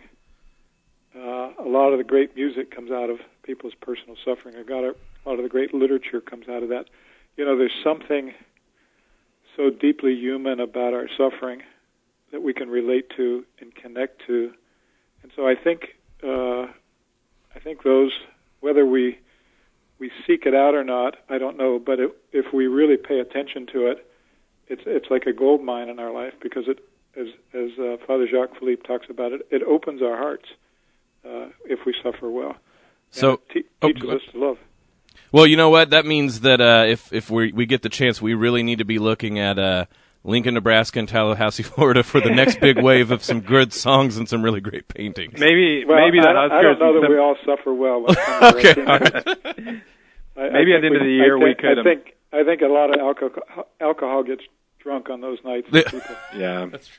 Uh, 1.14 1.52
a 1.60 1.68
lot 1.68 1.92
of 1.92 1.98
the 1.98 2.06
great 2.06 2.34
music 2.34 2.72
comes 2.74 2.92
out 2.92 3.10
of 3.10 3.20
people's 3.44 3.74
personal 3.82 4.16
suffering. 4.24 4.56
A 4.56 4.60
lot 4.74 4.86
of, 4.86 4.96
a 5.26 5.30
lot 5.30 5.38
of 5.38 5.44
the 5.44 5.50
great 5.50 5.74
literature 5.74 6.22
comes 6.22 6.48
out 6.48 6.64
of 6.64 6.70
that. 6.70 6.86
You 7.36 7.44
know, 7.44 7.58
there's 7.58 7.76
something 7.84 8.34
so 9.56 9.70
deeply 9.70 10.14
human 10.16 10.60
about 10.60 10.94
our 10.94 11.08
suffering 11.18 11.62
that 12.32 12.42
we 12.42 12.54
can 12.54 12.70
relate 12.70 13.10
to 13.18 13.46
and 13.60 13.74
connect 13.76 14.22
to. 14.28 14.52
And 15.24 15.32
so 15.36 15.48
I 15.48 15.56
think 15.56 15.96
uh, 16.24 16.64
I 17.56 17.60
think 17.64 17.84
those 17.84 18.12
whether 18.60 18.86
we 18.86 19.20
we 20.00 20.12
seek 20.28 20.46
it 20.46 20.54
out 20.54 20.76
or 20.76 20.84
not, 20.84 21.18
I 21.30 21.38
don't 21.38 21.58
know. 21.58 21.80
But 21.80 22.00
if, 22.00 22.12
if 22.32 22.54
we 22.54 22.68
really 22.68 22.98
pay 22.98 23.20
attention 23.20 23.66
to 23.74 23.88
it, 23.88 24.06
it's 24.68 24.84
it's 24.86 25.10
like 25.10 25.26
a 25.26 25.34
gold 25.34 25.64
mine 25.64 25.90
in 25.90 26.00
our 26.00 26.12
life 26.12 26.34
because 26.42 26.68
it, 26.68 26.80
as 27.18 27.28
as 27.54 27.78
uh, 27.80 27.98
Father 28.06 28.28
Jacques 28.28 28.58
Philippe 28.60 28.84
talks 28.84 29.08
about 29.10 29.32
it, 29.32 29.48
it 29.52 29.64
opens 29.64 30.02
our 30.02 30.18
hearts 30.18 30.46
uh, 31.26 31.48
if 31.66 31.86
we 31.86 31.94
suffer 32.04 32.30
well. 32.30 32.56
So- 33.12 33.40
te- 33.54 33.64
oh, 33.82 33.88
teaches 33.88 34.10
us 34.10 34.22
to 34.34 34.40
love. 34.40 34.58
Well, 35.32 35.46
you 35.48 35.58
know 35.58 35.70
what? 35.70 35.90
That 35.90 36.06
means 36.06 36.42
that 36.42 36.62
uh, 36.62 36.86
if 36.88 37.12
if 37.12 37.30
we 37.30 37.52
we 37.52 37.66
get 37.66 37.82
the 37.82 37.90
chance, 37.90 38.22
we 38.22 38.34
really 38.34 38.64
need 38.64 38.78
to 38.80 38.86
be 38.86 39.00
looking 39.00 39.38
at 39.40 39.60
uh, 39.60 39.86
Lincoln, 40.24 40.54
Nebraska, 40.54 41.00
and 41.00 41.08
Tallahassee, 41.10 41.64
Florida, 41.74 42.04
for 42.04 42.22
the 42.22 42.30
next 42.30 42.60
big 42.60 42.82
wave 42.82 43.12
of 43.12 43.24
some 43.24 43.42
good 43.42 43.74
songs 43.74 44.18
and 44.18 44.28
some 44.30 44.42
really 44.44 44.62
great 44.62 44.88
paintings. 44.88 45.40
Maybe 45.40 45.84
Well, 45.86 45.98
maybe 46.00 46.20
the 46.22 46.28
I, 46.28 46.46
I 46.60 46.62
don't 46.62 46.80
know 46.80 46.94
that 46.94 47.02
some- 47.04 47.12
we 47.12 47.18
all 47.20 47.36
suffer 47.46 47.74
well. 47.74 48.02
when 48.04 48.12
it 48.12 48.18
comes 48.18 48.64
to 48.64 48.70
Okay, 48.72 48.82
our 48.86 48.94
all 48.94 49.54
team. 49.54 49.82
I- 50.38 50.42
I 50.42 50.50
Maybe 50.50 50.74
at 50.76 50.82
the 50.82 50.88
end 50.88 50.96
of 50.98 51.02
the 51.04 51.10
year 51.10 51.36
I 51.38 51.40
we 51.40 51.46
think, 51.54 51.60
could, 51.60 51.78
I 51.78 51.80
um, 51.80 51.84
think 51.86 52.14
I 52.34 52.44
think 52.44 52.62
a 52.62 52.68
lot 52.68 52.94
of 52.94 53.00
alcohol 53.00 53.68
alcohol 53.80 54.24
gets 54.24 54.42
drunk 54.80 55.10
on 55.10 55.22
those 55.22 55.38
nights. 55.46 55.68
Yeah. 55.72 55.84
People. 55.84 56.16
yeah, 56.38 56.66
that's 56.70 56.90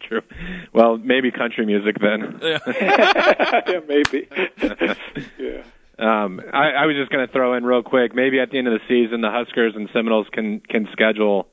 true. 0.00 0.22
Well, 0.72 0.96
maybe 0.96 1.30
country 1.30 1.66
music 1.66 1.96
then. 2.00 2.38
yeah, 2.42 3.80
maybe. 3.86 4.26
yeah. 5.38 5.62
Um, 5.98 6.40
I, 6.52 6.70
I 6.70 6.86
was 6.86 6.96
just 6.96 7.10
going 7.10 7.26
to 7.26 7.32
throw 7.32 7.54
in 7.54 7.64
real 7.64 7.82
quick. 7.82 8.14
Maybe 8.14 8.40
at 8.40 8.50
the 8.50 8.58
end 8.58 8.66
of 8.68 8.74
the 8.74 8.80
season, 8.88 9.20
the 9.20 9.30
Huskers 9.30 9.74
and 9.76 9.88
Seminoles 9.92 10.26
can 10.32 10.60
can 10.60 10.88
schedule 10.92 11.48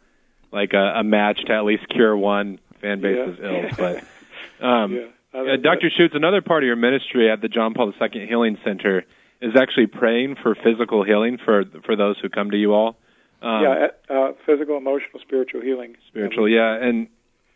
like 0.52 0.74
a, 0.74 0.94
a 0.98 1.04
match 1.04 1.42
to 1.46 1.54
at 1.54 1.66
least 1.66 1.88
cure 1.90 2.16
one 2.16 2.60
fan 2.82 3.02
base's 3.02 3.38
Yeah. 3.42 3.50
ills. 3.64 3.74
But 3.78 4.66
um, 4.66 4.94
Yeah. 4.94 5.08
Uh, 5.32 5.58
Dr. 5.58 5.92
Schuchts, 5.92 6.16
another 6.16 6.42
part 6.42 6.64
of 6.64 6.68
your 6.68 6.76
ministry 6.76 7.30
at 7.30 7.40
the 7.40 7.48
John 7.50 7.76
Paul 7.76 7.94
II 8.02 8.26
Healing 8.26 8.58
Center 8.64 9.06
is 9.42 9.56
actually 9.56 9.86
praying 9.86 10.38
for 10.42 10.56
physical 10.56 11.04
healing 11.04 11.38
for 11.38 11.66
for 11.86 11.96
those 11.96 12.18
who 12.20 12.30
come 12.30 12.50
to 12.52 12.58
you 12.58 12.74
all. 12.74 12.98
Um, 13.42 13.64
yeah, 13.64 13.88
uh, 14.10 14.32
physical, 14.46 14.76
emotional, 14.78 15.20
spiritual 15.22 15.62
healing. 15.62 15.96
spiritual 16.08 16.50
yeah 16.50 16.74
and 16.74 17.08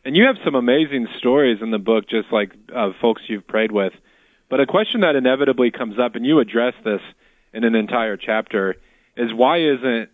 and 0.06 0.16
you 0.16 0.26
have 0.26 0.36
some 0.46 0.56
amazing 0.56 1.08
stories 1.18 1.60
in 1.62 1.72
the 1.72 1.80
book 1.80 2.08
just 2.08 2.32
like 2.32 2.52
uh, 2.74 2.92
folks 3.02 3.24
you've 3.28 3.48
prayed 3.48 3.72
with 3.72 3.94
but 4.54 4.60
a 4.60 4.68
question 4.68 5.02
that 5.02 5.16
inevitably 5.16 5.72
comes 5.72 5.98
up 5.98 6.14
and 6.14 6.24
you 6.24 6.38
address 6.38 6.76
this 6.86 7.02
in 7.56 7.64
an 7.64 7.74
entire 7.74 8.18
chapter 8.18 8.76
is 9.18 9.34
why 9.34 9.58
isn't 9.58 10.10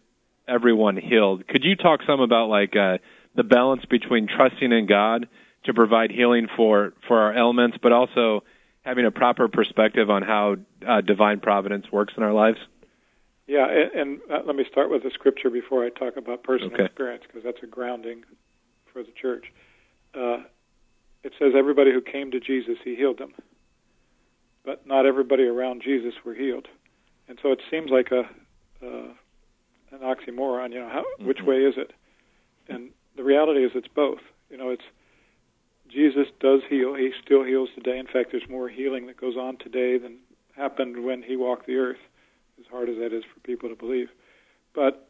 everyone 0.48 0.96
healed 0.96 1.46
could 1.46 1.66
you 1.66 1.76
talk 1.76 2.00
some 2.08 2.22
about 2.22 2.48
like 2.48 2.74
uh, 2.74 3.00
the 3.36 3.44
balance 3.44 3.84
between 3.90 4.30
trusting 4.30 4.72
in 4.72 4.86
god 4.86 5.28
to 5.66 5.74
provide 5.74 6.10
healing 6.10 6.48
for 6.56 6.94
for 7.06 7.20
our 7.20 7.38
ailments 7.38 7.76
but 7.84 7.92
also 7.92 8.42
having 8.84 9.06
a 9.06 9.12
proper 9.12 9.50
perspective 9.50 10.10
on 10.10 10.22
how 10.22 10.56
uh, 10.88 11.02
divine 11.02 11.42
providence 11.42 11.86
works 11.92 12.14
in 12.16 12.24
our 12.24 12.32
lives? 12.32 12.58
Yeah, 13.46 13.68
and, 13.68 13.92
and 13.92 14.20
uh, 14.32 14.40
let 14.46 14.56
me 14.56 14.64
start 14.72 14.90
with 14.90 15.04
the 15.04 15.12
scripture 15.14 15.50
before 15.50 15.86
I 15.86 15.90
talk 15.90 16.16
about 16.16 16.44
personal 16.44 16.74
Okay. 16.74 16.86
experience, 16.86 17.24
because 17.28 17.44
that's 17.44 17.62
a 17.62 17.68
grounding 17.68 18.24
for 18.94 19.04
the 19.04 19.12
church. 19.22 19.46
Uh, 20.16 20.44
it 21.24 21.34
says, 21.38 21.54
Everybody 21.58 21.92
who 21.92 22.00
came 22.02 22.32
to 22.32 22.40
Jesus, 22.40 22.78
he 22.86 22.96
healed 22.96 23.18
them. 23.18 23.34
But 24.70 24.86
not 24.86 25.08
everybody 25.08 25.46
around 25.46 25.82
Jesus 25.82 26.14
were 26.24 26.36
healed. 26.36 26.68
And 27.28 27.40
so 27.42 27.52
it 27.52 27.60
seems 27.72 27.90
like 27.90 28.12
a 28.12 28.20
uh, 28.86 29.08
an 29.92 30.02
oxymoron. 30.04 30.72
You 30.74 30.82
know, 30.82 30.90
how, 30.90 31.04
which 31.26 31.40
Mhm. 31.40 31.46
way 31.48 31.66
is 31.66 31.76
it? 31.76 31.92
And 32.68 32.92
the 33.16 33.24
reality 33.24 33.66
is, 33.66 33.72
it's 33.74 33.88
both. 33.88 34.22
You 34.52 34.58
know, 34.58 34.70
it's 34.70 34.84
Jesus 35.88 36.28
does 36.40 36.62
heal. 36.70 36.94
He 36.94 37.12
still 37.26 37.44
heals 37.44 37.70
today. 37.74 37.98
In 37.98 38.06
fact, 38.06 38.30
there's 38.30 38.48
more 38.48 38.70
healing 38.70 39.08
that 39.08 39.18
goes 39.18 39.36
on 39.36 39.58
today 39.58 39.98
than 39.98 40.20
happened 40.56 41.04
when 41.04 41.24
he 41.24 41.36
walked 41.36 41.66
the 41.66 41.78
earth, 41.78 42.04
as 42.60 42.68
hard 42.68 42.90
as 42.90 42.98
that 42.98 43.12
is 43.12 43.24
for 43.24 43.40
people 43.40 43.70
to 43.70 43.76
believe. 43.76 44.12
But 44.76 45.10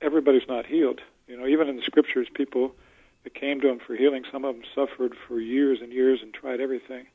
everybody's 0.00 0.46
not 0.46 0.66
healed. 0.66 1.00
You 1.26 1.36
know, 1.36 1.48
even 1.48 1.68
in 1.68 1.74
the 1.74 1.82
scriptures, 1.82 2.28
people 2.32 2.76
that 3.24 3.34
came 3.34 3.60
to 3.60 3.68
him 3.68 3.80
for 3.84 3.96
healing, 3.96 4.22
some 4.30 4.44
of 4.44 4.54
them 4.54 4.64
suffered 4.72 5.16
for 5.26 5.40
years 5.40 5.80
and 5.82 5.92
years 5.92 6.20
and 6.22 6.32
tried 6.32 6.60
everything. 6.60 7.08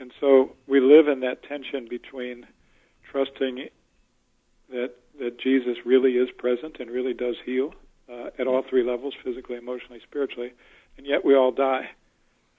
And 0.00 0.12
so 0.18 0.56
we 0.66 0.80
live 0.80 1.06
in 1.08 1.20
that 1.20 1.42
tension 1.42 1.86
between 1.88 2.46
trusting 3.12 3.68
that 4.70 4.92
that 5.18 5.38
Jesus 5.38 5.76
really 5.84 6.12
is 6.12 6.30
present 6.38 6.78
and 6.80 6.90
really 6.90 7.12
does 7.12 7.36
heal 7.44 7.74
uh, 8.10 8.30
at 8.38 8.46
all 8.46 8.62
three 8.62 8.82
levels 8.82 9.12
physically, 9.22 9.56
emotionally, 9.56 10.00
spiritually, 10.02 10.52
and 10.96 11.06
yet 11.06 11.24
we 11.24 11.34
all 11.34 11.52
die. 11.52 11.90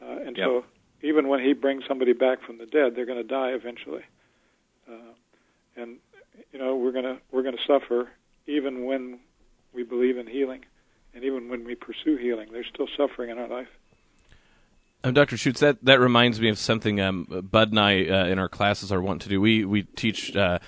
Uh, 0.01 0.17
and 0.25 0.37
Yep. 0.37 0.47
so 0.47 0.65
even 1.01 1.27
when 1.27 1.39
he 1.39 1.53
brings 1.53 1.83
somebody 1.87 2.13
back 2.13 2.43
from 2.43 2.59
the 2.59 2.67
dead, 2.67 2.95
they're 2.95 3.07
going 3.07 3.17
to 3.17 3.23
die 3.27 3.49
eventually. 3.49 4.03
Uh, 4.87 5.13
and 5.75 5.97
you 6.51 6.59
know 6.59 6.75
we're 6.75 6.91
going 6.91 7.05
to 7.05 7.17
we're 7.31 7.43
going 7.43 7.57
to 7.57 7.63
suffer 7.65 8.09
even 8.45 8.85
when 8.85 9.19
we 9.73 9.83
believe 9.83 10.17
in 10.17 10.27
healing, 10.27 10.63
and 11.15 11.23
even 11.23 11.49
when 11.49 11.63
we 11.63 11.73
pursue 11.75 12.17
healing, 12.17 12.49
there's 12.51 12.67
still 12.67 12.87
suffering 12.97 13.29
in 13.29 13.37
our 13.39 13.47
life. 13.47 13.69
Um, 15.03 15.13
Dr. 15.13 15.35
Schuchts, 15.35 15.59
that, 15.59 15.83
that 15.83 15.99
reminds 15.99 16.39
me 16.39 16.49
of 16.49 16.57
something 16.59 17.01
um, 17.01 17.25
Bud 17.49 17.69
and 17.69 17.79
I 17.79 18.05
uh, 18.07 18.25
in 18.27 18.37
our 18.39 18.49
classes 18.49 18.91
are 18.91 19.01
wanting 19.01 19.19
to 19.21 19.29
do. 19.29 19.41
We 19.41 19.65
we 19.65 19.83
teach 19.83 20.35
uh, 20.35 20.59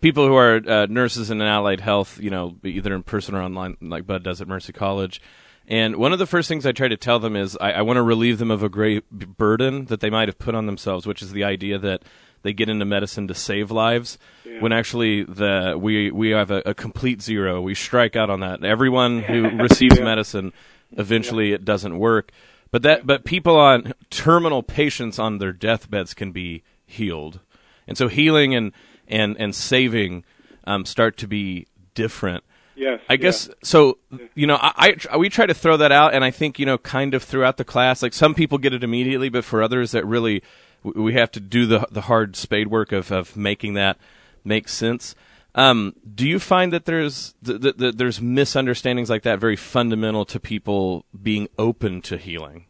people 0.00 0.26
who 0.26 0.34
are 0.36 0.56
uh, 0.56 0.86
nurses 0.86 1.30
in 1.30 1.40
allied 1.40 1.80
health, 1.80 2.20
you 2.20 2.30
know, 2.30 2.56
either 2.64 2.94
in 2.94 3.02
person 3.02 3.34
or 3.34 3.42
online, 3.42 3.76
like 3.80 4.06
Bud 4.06 4.22
does 4.22 4.40
at 4.40 4.48
Mercy 4.48 4.72
College. 4.72 5.20
And 5.66 5.96
one 5.96 6.12
of 6.12 6.18
the 6.18 6.26
first 6.26 6.48
things 6.48 6.64
I 6.66 6.72
try 6.72 6.88
to 6.88 6.96
tell 6.96 7.18
them 7.18 7.36
is 7.36 7.56
I, 7.60 7.72
I 7.72 7.82
want 7.82 7.98
to 7.98 8.02
relieve 8.02 8.38
them 8.38 8.50
of 8.50 8.62
a 8.62 8.68
great 8.70 9.08
burden 9.10 9.84
that 9.86 10.00
they 10.00 10.08
might 10.10 10.28
have 10.28 10.38
put 10.38 10.54
on 10.54 10.66
themselves, 10.66 11.06
which 11.06 11.20
is 11.20 11.32
the 11.32 11.44
idea 11.44 11.78
that 11.78 12.02
they 12.42 12.52
get 12.54 12.68
into 12.70 12.84
medicine 12.86 13.26
to 13.28 13.34
save 13.34 13.70
lives, 13.70 14.16
Yeah. 14.44 14.60
when 14.60 14.72
actually 14.72 15.24
the 15.24 15.76
we 15.78 16.10
we 16.10 16.30
have 16.30 16.50
a, 16.50 16.62
a 16.66 16.74
complete 16.74 17.20
zero. 17.22 17.60
We 17.60 17.74
strike 17.74 18.16
out 18.16 18.30
on 18.30 18.40
that. 18.40 18.64
Everyone 18.64 19.20
who 19.22 19.48
receives 19.62 19.98
Yeah. 19.98 20.04
medicine, 20.04 20.52
eventually 20.92 21.52
it 21.52 21.64
doesn't 21.64 21.98
work. 21.98 22.32
But 22.70 22.82
that 22.82 23.06
but 23.06 23.24
people 23.24 23.56
on 23.56 23.94
terminal 24.10 24.62
patients 24.62 25.18
on 25.18 25.38
their 25.38 25.52
deathbeds 25.52 26.14
can 26.14 26.32
be 26.32 26.62
healed, 26.86 27.40
and 27.86 27.96
so 27.96 28.08
healing 28.08 28.54
and 28.54 28.72
and 29.06 29.36
and 29.38 29.54
saving 29.54 30.24
um, 30.64 30.84
start 30.84 31.16
to 31.18 31.26
be 31.26 31.66
different. 31.94 32.44
Yes, 32.76 33.00
I 33.08 33.16
guess 33.16 33.48
so. 33.62 33.98
You 34.34 34.46
know, 34.46 34.58
I, 34.60 34.96
I 35.10 35.16
we 35.16 35.30
try 35.30 35.46
to 35.46 35.54
throw 35.54 35.76
that 35.78 35.90
out, 35.92 36.14
and 36.14 36.22
I 36.22 36.30
think 36.30 36.58
you 36.58 36.66
know, 36.66 36.78
kind 36.78 37.14
of 37.14 37.22
throughout 37.24 37.56
the 37.56 37.64
class, 37.64 38.02
like 38.02 38.12
some 38.12 38.34
people 38.34 38.58
get 38.58 38.72
it 38.72 38.84
immediately, 38.84 39.28
but 39.30 39.44
for 39.44 39.62
others, 39.62 39.92
that 39.92 40.06
really 40.06 40.42
we 40.82 41.14
have 41.14 41.30
to 41.32 41.40
do 41.40 41.66
the 41.66 41.86
the 41.90 42.02
hard 42.02 42.36
spade 42.36 42.68
work 42.68 42.92
of 42.92 43.10
of 43.10 43.36
making 43.36 43.74
that 43.74 43.96
make 44.44 44.68
sense. 44.68 45.14
Um, 45.58 45.96
do 46.14 46.28
you 46.28 46.38
find 46.38 46.72
that 46.72 46.84
there's 46.84 47.34
th- 47.44 47.60
th- 47.60 47.76
th- 47.76 47.96
there's 47.96 48.20
misunderstandings 48.20 49.10
like 49.10 49.24
that 49.24 49.40
very 49.40 49.56
fundamental 49.56 50.24
to 50.26 50.38
people 50.38 51.04
being 51.20 51.48
open 51.58 52.00
to 52.02 52.16
healing? 52.16 52.66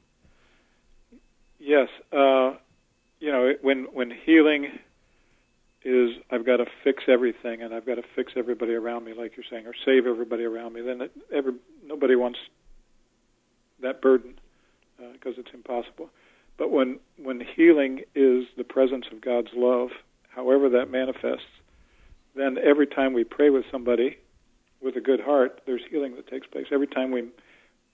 Yes, 1.59 1.88
uh, 2.14 2.55
you 3.20 3.31
know 3.31 3.53
when 3.61 3.88
when 3.92 4.11
healing 4.11 4.79
is 5.85 6.12
I've 6.31 6.46
got 6.46 6.57
to 6.57 6.66
fix 6.83 7.03
everything 7.09 7.61
and 7.61 7.74
I've 7.74 7.85
got 7.85 7.96
to 7.96 8.05
fix 8.16 8.33
everybody 8.37 8.72
around 8.72 9.05
me, 9.05 9.12
like 9.12 9.37
you're 9.37 9.44
saying, 9.51 9.66
or 9.66 9.74
save 9.85 10.07
everybody 10.07 10.44
around 10.44 10.72
me. 10.72 10.81
Then 10.81 11.03
it, 11.03 11.12
every 11.31 11.53
nobody 11.85 12.16
wants 12.16 12.38
that 13.83 14.01
burden 14.01 14.40
because 15.12 15.35
it's 15.37 15.53
impossible. 15.53 16.09
But 16.57 16.70
when 16.70 17.01
when 17.22 17.42
healing 17.55 18.05
is 18.14 18.46
the 18.57 18.64
presence 18.64 19.05
of 19.12 19.20
God's 19.20 19.51
love, 19.55 19.90
however 20.31 20.70
that 20.70 20.90
manifests, 20.90 21.44
then 22.38 22.59
every 22.59 22.87
time 22.87 23.12
we 23.12 23.24
pray 23.24 23.51
with 23.51 23.64
somebody 23.70 24.18
with 24.81 24.96
a 24.96 25.01
good 25.01 25.20
heart, 25.20 25.61
there's 25.66 25.83
healing 25.90 26.14
that 26.16 26.29
takes 26.29 26.46
place. 26.46 26.66
Every 26.70 26.87
time 26.87 27.11
we 27.11 27.29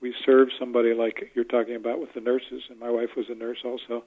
we 0.01 0.15
serve 0.27 0.49
somebody 0.59 0.93
like 0.93 1.31
you're 1.35 1.45
talking 1.45 1.77
about 1.77 1.99
with 1.99 2.13
the 2.15 2.21
nurses, 2.21 2.63
and 2.69 2.79
my 2.79 2.91
wife 2.91 3.11
was 3.17 3.27
a 3.31 3.35
nurse 3.35 3.59
also. 3.65 4.05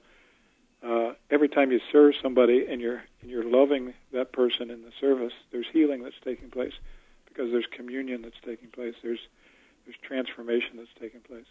Uh, 0.80 1.14
every 1.28 1.48
time 1.48 1.72
you 1.72 1.80
serve 1.90 2.14
somebody 2.22 2.66
and 2.70 2.80
you're 2.80 3.02
and 3.20 3.30
you're 3.30 3.44
loving 3.44 3.94
that 4.12 4.32
person 4.32 4.70
in 4.70 4.82
the 4.82 4.92
service, 5.00 5.32
there's 5.50 5.66
healing 5.72 6.02
that's 6.02 6.14
taking 6.24 6.50
place 6.50 6.74
because 7.26 7.50
there's 7.50 7.66
communion 7.66 8.22
that's 8.22 8.38
taking 8.44 8.68
place. 8.68 8.94
There's 9.02 9.20
there's 9.84 9.96
transformation 10.02 10.76
that's 10.76 10.88
taking 11.00 11.20
place. 11.20 11.46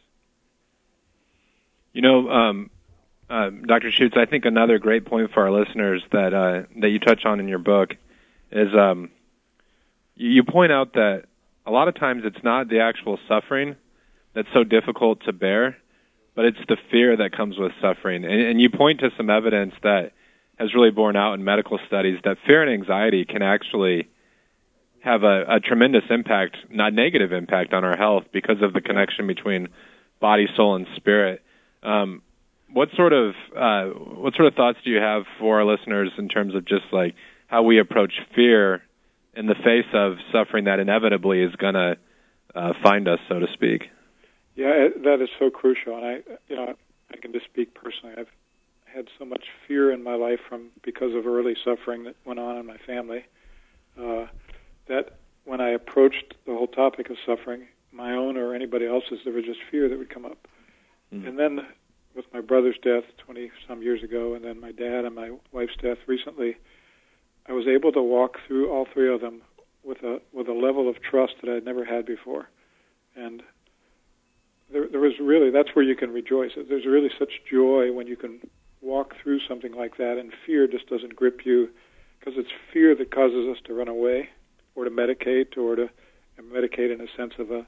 You 1.91 2.02
know, 2.04 2.30
um, 2.30 2.69
uh, 3.30 3.50
Dr. 3.50 3.89
Schuchts, 3.89 4.15
I 4.15 4.26
think 4.26 4.45
another 4.45 4.78
great 4.78 5.06
point 5.06 5.32
for 5.34 5.43
our 5.43 5.52
listeners 5.52 6.04
that 6.12 6.34
uh, 6.34 6.63
that 6.78 6.89
you 6.89 7.00
touch 7.00 7.26
on 7.26 7.41
in 7.41 7.50
your 7.50 7.60
book 7.60 7.95
is 8.51 8.69
um, 8.77 9.10
you, 10.15 10.43
point 10.43 10.71
out 10.71 10.93
that 10.93 11.23
a 11.65 11.71
lot 11.71 11.88
of 11.88 11.95
times 11.95 12.23
it's 12.25 12.43
not 12.43 12.69
the 12.69 12.79
actual 12.79 13.19
suffering 13.27 13.75
that's 14.33 14.47
so 14.53 14.63
difficult 14.63 15.23
to 15.25 15.33
bear, 15.33 15.77
but 16.36 16.45
it's 16.45 16.60
the 16.67 16.77
fear 16.91 17.17
that 17.17 17.31
comes 17.36 17.57
with 17.57 17.71
suffering. 17.81 18.23
And, 18.23 18.41
and 18.41 18.62
you 18.62 18.69
point 18.69 18.99
to 19.01 19.10
some 19.17 19.29
evidence 19.29 19.73
that 19.83 20.12
has 20.57 20.73
really 20.73 20.91
borne 20.91 21.15
out 21.15 21.33
in 21.33 21.43
medical 21.43 21.79
studies 21.88 22.19
that 22.23 22.38
fear 22.45 22.63
and 22.63 22.71
anxiety 22.71 23.25
can 23.25 23.41
actually 23.41 24.07
have 24.99 25.23
a, 25.23 25.45
a 25.47 25.60
tremendous 25.60 26.03
impact, 26.10 26.57
not 26.69 26.93
negative 26.93 27.31
impact, 27.31 27.73
on 27.73 27.83
our 27.83 27.95
health 27.95 28.25
because 28.33 28.62
of 28.62 28.73
the 28.73 28.81
connection 28.81 29.27
between 29.27 29.67
body, 30.19 30.47
soul, 30.55 30.75
and 30.75 30.88
spirit. 30.95 31.41
Um, 31.83 32.21
what 32.71 32.89
sort 32.95 33.13
of 33.13 33.33
uh, 33.55 33.86
what 33.86 34.33
sort 34.36 34.47
of 34.47 34.55
thoughts 34.55 34.79
do 34.83 34.89
you 34.89 34.99
have 34.99 35.23
for 35.39 35.60
our 35.60 35.65
listeners 35.65 36.12
in 36.17 36.27
terms 36.27 36.55
of 36.55 36.65
just 36.65 36.86
like 36.91 37.15
how 37.47 37.63
we 37.63 37.79
approach 37.79 38.13
fear 38.36 38.83
in 39.36 39.47
the 39.47 39.55
face 39.55 39.88
of 39.93 40.17
suffering 40.31 40.65
that 40.65 40.79
inevitably 40.79 41.41
is 41.41 41.55
going 41.55 41.73
to 41.73 41.97
uh, 42.55 42.73
find 42.83 43.07
us, 43.07 43.19
so 43.27 43.39
to 43.39 43.47
speak? 43.53 43.83
Yeah, 44.55 44.89
that 45.03 45.21
is 45.21 45.29
so 45.39 45.49
crucial, 45.49 45.95
and 45.95 46.05
I, 46.05 46.13
you 46.47 46.55
know, 46.55 46.75
I 47.12 47.17
can 47.17 47.31
just 47.31 47.45
speak 47.45 47.73
personally. 47.73 48.15
I've 48.17 48.27
had 48.86 49.07
so 49.19 49.25
much 49.25 49.43
fear 49.67 49.91
in 49.91 50.03
my 50.03 50.15
life 50.15 50.39
from 50.49 50.69
because 50.83 51.13
of 51.13 51.27
early 51.27 51.55
suffering 51.63 52.03
that 52.05 52.15
went 52.25 52.39
on 52.39 52.57
in 52.57 52.65
my 52.65 52.77
family. 52.77 53.25
Uh, 53.97 54.25
that 54.88 55.17
when 55.45 55.62
I 55.62 55.69
approached 55.69 56.33
the 56.45 56.53
whole 56.53 56.67
topic 56.67 57.10
of 57.10 57.17
suffering, 57.25 57.67
my 57.91 58.13
own 58.13 58.38
or 58.38 58.53
anybody 58.53 58.86
else's, 58.86 59.19
there 59.23 59.33
was 59.33 59.45
just 59.45 59.60
fear 59.71 59.88
that 59.89 59.97
would 59.97 60.10
come 60.10 60.25
up. 60.25 60.47
Mhm. 61.13 61.27
And 61.27 61.39
then, 61.39 61.65
with 62.15 62.25
my 62.33 62.41
brother's 62.41 62.77
death 62.79 63.05
20 63.17 63.51
some 63.67 63.81
years 63.81 64.03
ago, 64.03 64.33
and 64.33 64.43
then 64.43 64.60
my 64.60 64.71
dad 64.71 65.05
and 65.05 65.15
my 65.15 65.31
wife's 65.51 65.75
death 65.77 65.99
recently, 66.07 66.57
I 67.47 67.53
was 67.53 67.67
able 67.67 67.91
to 67.93 68.01
walk 68.01 68.38
through 68.45 68.69
all 68.69 68.86
three 68.86 69.13
of 69.13 69.21
them 69.21 69.41
with 69.83 70.03
a 70.03 70.21
with 70.33 70.47
a 70.47 70.53
level 70.53 70.89
of 70.89 71.01
trust 71.01 71.36
that 71.41 71.51
I'd 71.51 71.65
never 71.65 71.86
had 71.86 72.05
before, 72.05 72.49
and 73.15 73.41
there, 74.71 74.88
there 74.88 74.99
was 74.99 75.13
really 75.19 75.49
that's 75.49 75.75
where 75.75 75.86
you 75.86 75.95
can 75.95 76.12
rejoice. 76.12 76.51
There's 76.55 76.86
really 76.86 77.12
such 77.17 77.41
joy 77.49 77.91
when 77.93 78.07
you 78.07 78.17
can 78.17 78.39
walk 78.81 79.15
through 79.21 79.39
something 79.47 79.73
like 79.73 79.97
that, 79.97 80.17
and 80.17 80.31
fear 80.45 80.67
just 80.67 80.88
doesn't 80.88 81.15
grip 81.15 81.45
you 81.45 81.69
because 82.19 82.33
it's 82.38 82.51
fear 82.73 82.95
that 82.95 83.12
causes 83.12 83.47
us 83.47 83.57
to 83.65 83.73
run 83.73 83.88
away 83.88 84.29
or 84.75 84.83
to 84.83 84.89
medicate 84.89 85.57
or 85.57 85.75
to 85.75 85.89
medicate 86.41 86.93
in 86.93 87.01
a 87.01 87.07
sense 87.15 87.33
of 87.39 87.51
a 87.51 87.65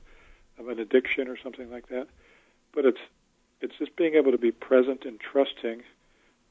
of 0.59 0.67
an 0.67 0.79
addiction 0.79 1.29
or 1.29 1.37
something 1.41 1.71
like 1.71 1.87
that. 1.87 2.07
But 2.73 2.85
it's 2.85 2.99
it's 3.61 3.77
just 3.77 3.95
being 3.95 4.15
able 4.15 4.31
to 4.31 4.37
be 4.37 4.51
present 4.51 5.05
and 5.05 5.19
trusting. 5.19 5.83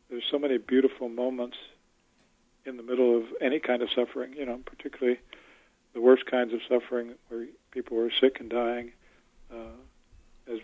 There's 0.09 0.25
so 0.31 0.39
many 0.39 0.57
beautiful 0.57 1.11
moments 1.11 1.59
in 2.69 2.77
the 2.77 2.83
middle 2.83 3.17
of 3.17 3.25
any 3.41 3.59
kind 3.59 3.83
of 3.83 3.89
suffering, 3.95 4.35
you 4.35 4.45
know, 4.45 4.61
particularly 4.67 5.19
the 5.95 6.01
worst 6.01 6.27
kinds 6.27 6.53
of 6.53 6.61
suffering 6.69 7.15
where 7.29 7.47
people 7.71 7.99
are 7.99 8.11
sick 8.21 8.39
and 8.41 8.51
dying. 8.51 8.93
Uh, 9.53 10.53
as 10.53 10.59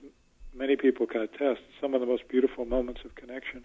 many 0.54 0.76
people 0.76 1.06
can 1.06 1.22
attest, 1.22 1.62
some 1.80 1.94
of 1.94 2.00
the 2.00 2.06
most 2.06 2.28
beautiful 2.28 2.64
moments 2.64 3.00
of 3.04 3.14
connection. 3.14 3.64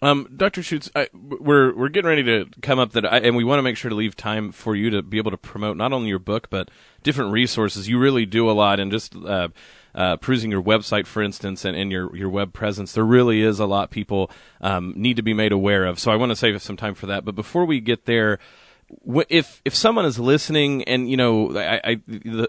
Um, 0.00 0.28
Dr. 0.36 0.62
Schuchts, 0.62 0.90
I, 0.96 1.08
we're 1.14 1.72
we're 1.76 1.88
getting 1.88 2.08
ready 2.08 2.24
to 2.24 2.46
come 2.60 2.80
up 2.80 2.90
that, 2.92 3.04
I, 3.06 3.18
and 3.18 3.36
we 3.36 3.44
want 3.44 3.60
to 3.60 3.62
make 3.62 3.76
sure 3.76 3.88
to 3.88 3.94
leave 3.94 4.16
time 4.16 4.50
for 4.50 4.74
you 4.74 4.90
to 4.90 5.02
be 5.02 5.18
able 5.18 5.30
to 5.30 5.36
promote 5.36 5.76
not 5.76 5.92
only 5.92 6.08
your 6.08 6.18
book 6.18 6.50
but 6.50 6.72
different 7.04 7.30
resources. 7.30 7.88
You 7.88 8.00
really 8.00 8.26
do 8.26 8.50
a 8.50 8.52
lot, 8.52 8.80
and 8.80 8.90
just 8.90 9.14
uh, 9.14 9.48
uh, 9.94 10.16
perusing 10.16 10.50
your 10.50 10.62
website, 10.62 11.06
for 11.06 11.22
instance, 11.22 11.64
and, 11.64 11.76
and 11.76 11.92
your 11.92 12.14
your 12.16 12.28
web 12.28 12.52
presence, 12.52 12.92
there 12.92 13.04
really 13.04 13.42
is 13.42 13.60
a 13.60 13.66
lot 13.66 13.90
people 13.90 14.30
um, 14.60 14.94
need 14.96 15.16
to 15.16 15.22
be 15.22 15.34
made 15.34 15.52
aware 15.52 15.84
of. 15.84 15.98
So 15.98 16.10
I 16.10 16.16
want 16.16 16.30
to 16.30 16.36
save 16.36 16.60
some 16.62 16.76
time 16.76 16.94
for 16.94 17.06
that. 17.06 17.24
But 17.24 17.34
before 17.34 17.64
we 17.64 17.80
get 17.80 18.06
there, 18.06 18.38
if 19.28 19.60
if 19.64 19.74
someone 19.74 20.04
is 20.04 20.18
listening 20.18 20.84
and 20.84 21.10
you 21.10 21.16
know 21.16 21.56
I, 21.58 21.80
I, 21.84 22.00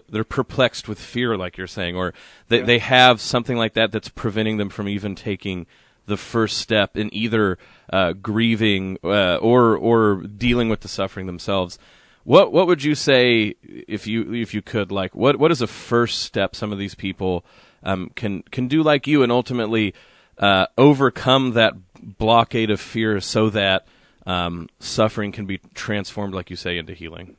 they're 0.08 0.24
perplexed 0.24 0.88
with 0.88 0.98
fear, 0.98 1.36
like 1.36 1.56
you're 1.56 1.66
saying, 1.66 1.96
or 1.96 2.14
they, 2.48 2.58
yeah. 2.58 2.64
they 2.64 2.78
have 2.78 3.20
something 3.20 3.56
like 3.56 3.74
that 3.74 3.92
that's 3.92 4.08
preventing 4.08 4.56
them 4.56 4.68
from 4.68 4.88
even 4.88 5.14
taking 5.14 5.66
the 6.06 6.16
first 6.16 6.58
step 6.58 6.96
in 6.96 7.12
either 7.14 7.58
uh, 7.92 8.12
grieving 8.12 8.98
uh, 9.04 9.36
or 9.36 9.76
or 9.76 10.22
dealing 10.22 10.68
with 10.68 10.80
the 10.80 10.88
suffering 10.88 11.26
themselves. 11.26 11.78
What 12.24 12.52
what 12.52 12.66
would 12.66 12.82
you 12.82 12.94
say 12.94 13.54
if 13.62 14.06
you 14.06 14.32
if 14.34 14.54
you 14.54 14.62
could 14.62 14.90
like 14.90 15.14
what 15.14 15.36
what 15.38 15.50
is 15.50 15.60
a 15.60 15.66
first 15.66 16.22
step 16.22 16.56
some 16.56 16.72
of 16.72 16.78
these 16.78 16.94
people 16.94 17.44
um, 17.82 18.10
can 18.14 18.42
can 18.50 18.66
do 18.66 18.82
like 18.82 19.06
you 19.06 19.22
and 19.22 19.30
ultimately 19.30 19.94
uh, 20.38 20.66
overcome 20.76 21.52
that 21.52 21.74
blockade 22.00 22.70
of 22.70 22.80
fear 22.80 23.20
so 23.20 23.50
that 23.50 23.86
um, 24.26 24.68
suffering 24.78 25.32
can 25.32 25.46
be 25.46 25.58
transformed, 25.74 26.34
like 26.34 26.50
you 26.50 26.56
say, 26.56 26.78
into 26.78 26.94
healing? 26.94 27.36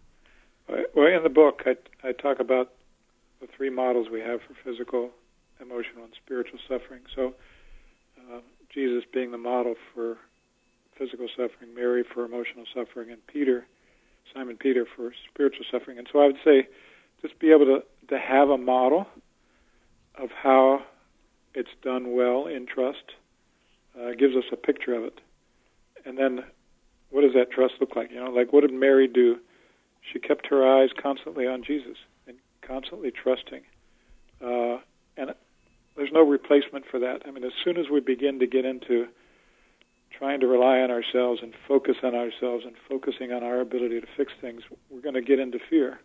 Well, 0.68 1.08
in 1.08 1.24
the 1.24 1.30
book, 1.30 1.64
I, 1.66 1.76
I 2.08 2.12
talk 2.12 2.40
about 2.40 2.72
the 3.42 3.48
three 3.48 3.70
models 3.70 4.08
we 4.10 4.22
have 4.22 4.42
for 4.42 4.54
physical, 4.64 5.12
emotional, 5.60 6.04
and 6.04 6.14
spiritual 6.24 6.60
suffering. 6.68 7.02
So, 7.16 7.34
uh, 8.18 8.40
Jesus 8.74 9.04
being 9.14 9.32
the 9.32 9.38
model 9.38 9.76
for 9.94 10.18
physical 10.98 11.28
suffering, 11.30 11.74
Mary 11.76 12.04
for 12.04 12.26
emotional 12.26 12.66
suffering, 12.74 13.12
and 13.12 13.26
Peter, 13.28 13.66
Simon 14.34 14.58
Peter 14.58 14.86
for 14.96 15.14
spiritual 15.32 15.66
suffering. 15.72 15.98
And 15.98 16.08
so 16.12 16.20
I 16.20 16.28
would 16.28 16.38
say 16.44 16.68
just 17.22 17.40
be 17.40 17.52
able 17.52 17.66
to, 17.66 17.84
to 18.10 18.20
have 18.20 18.50
a 18.50 18.58
model 18.58 19.08
of 20.18 20.30
how 20.32 20.84
it's 21.54 21.70
done 21.82 22.16
well 22.16 22.48
in 22.48 22.66
trust 22.66 23.14
uh, 24.00 24.12
gives 24.18 24.36
us 24.36 24.44
a 24.52 24.58
picture 24.58 24.94
of 24.94 25.04
it. 25.04 25.20
And 26.06 26.18
then 26.18 26.44
what 27.10 27.22
does 27.22 27.34
that 27.34 27.52
trust 27.52 27.76
look 27.80 27.96
like? 27.96 28.12
You 28.12 28.20
know, 28.20 28.30
like 28.30 28.52
what 28.54 28.62
did 28.62 28.74
Mary 28.74 29.08
do? 29.08 29.38
She 30.12 30.20
kept 30.20 30.48
her 30.48 30.66
eyes 30.66 30.90
constantly 31.02 31.48
on 31.48 31.64
Jesus 31.64 31.98
and 32.28 32.38
constantly 32.62 33.12
trusting. 33.12 33.62
Uh, 34.42 34.78
and 35.18 35.34
there's 35.96 36.12
no 36.12 36.22
replacement 36.22 36.86
for 36.86 37.00
that. 37.00 37.22
I 37.26 37.32
mean, 37.32 37.44
as 37.44 37.54
soon 37.64 37.78
as 37.78 37.86
we 37.90 38.02
begin 38.02 38.40
to 38.40 38.48
get 38.48 38.66
into 38.66 39.08
trying 40.18 40.40
to 40.40 40.48
rely 40.48 40.80
on 40.80 40.92
ourselves 40.92 41.42
and 41.42 41.54
focus 41.68 41.98
on 42.04 42.16
ourselves 42.16 42.66
and 42.66 42.76
focusing 42.88 43.32
on 43.32 43.44
our 43.44 43.60
ability 43.60 44.00
to 44.00 44.08
fix 44.16 44.32
things, 44.40 44.62
we're 44.90 45.02
going 45.02 45.16
to 45.16 45.22
get 45.22 45.40
into 45.40 45.60
fear. 45.70 46.00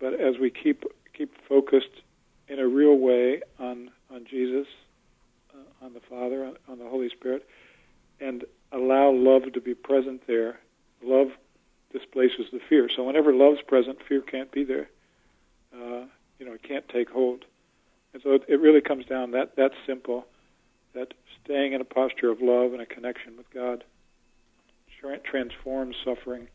But 0.00 0.14
as 0.14 0.38
we 0.38 0.50
keep 0.50 0.84
keep 1.16 1.34
focused 1.48 2.02
in 2.48 2.58
a 2.58 2.66
real 2.66 2.96
way 2.96 3.42
on 3.58 3.90
on 4.10 4.24
Jesus, 4.28 4.66
uh, 5.54 5.84
on 5.84 5.94
the 5.94 6.00
Father, 6.00 6.44
on, 6.44 6.56
on 6.68 6.78
the 6.78 6.88
Holy 6.88 7.08
Spirit, 7.08 7.46
and 8.20 8.44
allow 8.72 9.10
love 9.10 9.52
to 9.52 9.60
be 9.60 9.74
present 9.74 10.26
there, 10.26 10.58
love 11.02 11.28
displaces 11.92 12.46
the 12.52 12.60
fear. 12.68 12.88
So 12.94 13.04
whenever 13.04 13.34
love's 13.34 13.62
present, 13.62 13.98
fear 14.08 14.22
can't 14.22 14.50
be 14.50 14.64
there. 14.64 14.88
Uh, 15.74 16.06
you 16.38 16.46
know, 16.46 16.52
it 16.52 16.62
can't 16.62 16.88
take 16.88 17.10
hold. 17.10 17.44
And 18.14 18.22
so 18.22 18.32
it, 18.32 18.44
it 18.48 18.60
really 18.60 18.80
comes 18.80 19.06
down 19.06 19.30
that 19.32 19.56
that's 19.56 19.74
simple. 19.86 20.26
That 20.94 21.14
staying 21.44 21.72
in 21.72 21.80
a 21.80 21.84
posture 21.84 22.30
of 22.30 22.40
love 22.40 22.72
and 22.72 22.82
a 22.82 22.86
connection 22.86 23.36
with 23.36 23.50
God 23.50 23.84
tra- 25.00 25.18
transforms 25.18 25.96
suffering, 26.04 26.48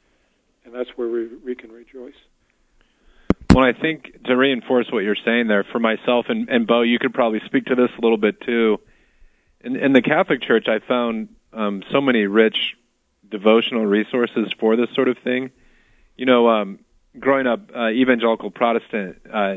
and 0.63 0.73
that's 0.73 0.89
where 0.95 1.07
we, 1.07 1.27
we 1.43 1.55
can 1.55 1.71
rejoice. 1.71 2.15
Well, 3.53 3.65
I 3.65 3.73
think 3.73 4.23
to 4.25 4.35
reinforce 4.35 4.91
what 4.91 5.03
you're 5.03 5.15
saying 5.15 5.47
there, 5.47 5.63
for 5.63 5.79
myself 5.79 6.27
and, 6.29 6.49
and 6.49 6.67
Bo, 6.67 6.81
you 6.81 6.99
could 6.99 7.13
probably 7.13 7.41
speak 7.45 7.65
to 7.65 7.75
this 7.75 7.89
a 7.97 8.01
little 8.01 8.17
bit 8.17 8.39
too. 8.41 8.79
In, 9.61 9.75
in 9.75 9.93
the 9.93 10.01
Catholic 10.01 10.41
Church, 10.43 10.67
I 10.67 10.79
found 10.79 11.29
um, 11.53 11.83
so 11.91 11.99
many 11.99 12.27
rich 12.27 12.75
devotional 13.27 13.85
resources 13.85 14.53
for 14.59 14.75
this 14.75 14.89
sort 14.93 15.07
of 15.07 15.17
thing. 15.23 15.49
You 16.15 16.25
know, 16.25 16.49
um, 16.49 16.79
growing 17.19 17.47
up 17.47 17.71
uh, 17.75 17.89
evangelical 17.89 18.51
Protestant, 18.51 19.21
uh, 19.31 19.55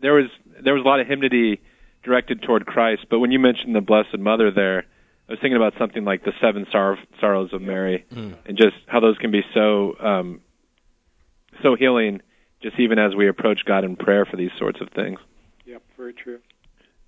there 0.00 0.14
was 0.14 0.30
there 0.60 0.74
was 0.74 0.82
a 0.82 0.88
lot 0.88 1.00
of 1.00 1.06
hymnody 1.06 1.60
directed 2.04 2.42
toward 2.42 2.66
Christ. 2.66 3.06
But 3.10 3.18
when 3.18 3.30
you 3.30 3.38
mentioned 3.38 3.74
the 3.74 3.80
Blessed 3.80 4.18
Mother 4.18 4.50
there, 4.50 4.84
I 5.28 5.32
was 5.32 5.38
thinking 5.40 5.56
about 5.56 5.74
something 5.78 6.04
like 6.04 6.24
the 6.24 6.32
Seven 6.40 6.66
Sor- 6.70 6.98
Sorrows 7.20 7.52
of 7.52 7.62
Mary, 7.62 8.04
mm. 8.12 8.36
and 8.44 8.56
just 8.56 8.76
how 8.86 9.00
those 9.00 9.16
can 9.18 9.30
be 9.30 9.42
so 9.54 9.96
um, 9.98 10.40
so 11.62 11.76
healing, 11.76 12.20
just 12.62 12.78
even 12.78 12.98
as 12.98 13.14
we 13.14 13.28
approach 13.28 13.60
God 13.64 13.84
in 13.84 13.96
prayer 13.96 14.26
for 14.26 14.36
these 14.36 14.50
sorts 14.58 14.80
of 14.80 14.88
things. 14.90 15.18
Yep, 15.64 15.82
very 15.96 16.12
true. 16.12 16.40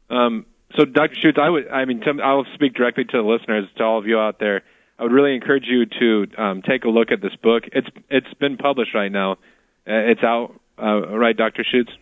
Um, 0.09 0.47
so, 0.77 0.85
Dr. 0.85 1.15
Schuchts, 1.17 1.39
I 1.39 1.49
would, 1.49 1.69
I 1.69 1.85
mean, 1.85 2.03
I'll 2.23 2.47
speak 2.55 2.75
directly 2.75 3.05
to 3.05 3.17
the 3.19 3.23
listeners, 3.23 3.67
to 3.77 3.85
all 3.85 3.99
of 3.99 4.07
you 4.07 4.19
out 4.19 4.39
there. 4.39 4.63
I 4.99 5.03
would 5.03 5.13
really 5.13 5.35
encourage 5.35 5.67
you 5.67 5.85
to 5.87 6.43
um, 6.43 6.63
take 6.63 6.85
a 6.85 6.89
look 6.89 7.13
at 7.13 7.21
this 7.21 7.35
book. 7.43 7.65
It's 7.73 7.89
it's 8.09 8.33
been 8.41 8.57
published 8.57 8.95
right 8.95 9.13
now. 9.13 9.33
Uh, 9.87 10.11
it's 10.11 10.23
out, 10.23 10.59
uh, 10.83 11.17
right, 11.17 11.37
Dr. 11.37 11.65
Schuchts? 11.65 11.93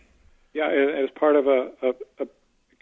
Yeah, 0.53 0.69
as 0.69 1.09
part 1.13 1.35
of 1.35 1.47
a, 1.47 1.69
a, 1.83 1.89
a, 1.89 2.23
it 2.23 2.29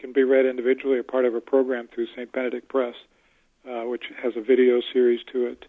can 0.03 0.11
be 0.11 0.23
read 0.23 0.45
individually 0.45 0.97
or 0.97 1.03
part 1.03 1.23
of 1.23 1.33
a 1.33 1.39
program 1.39 1.87
through 1.87 2.07
St. 2.07 2.29
Benedict 2.29 2.67
Press, 2.67 2.93
uh, 3.65 3.83
which 3.83 4.03
has 4.21 4.33
a 4.35 4.41
video 4.41 4.81
series 4.91 5.21
to 5.31 5.45
it, 5.45 5.65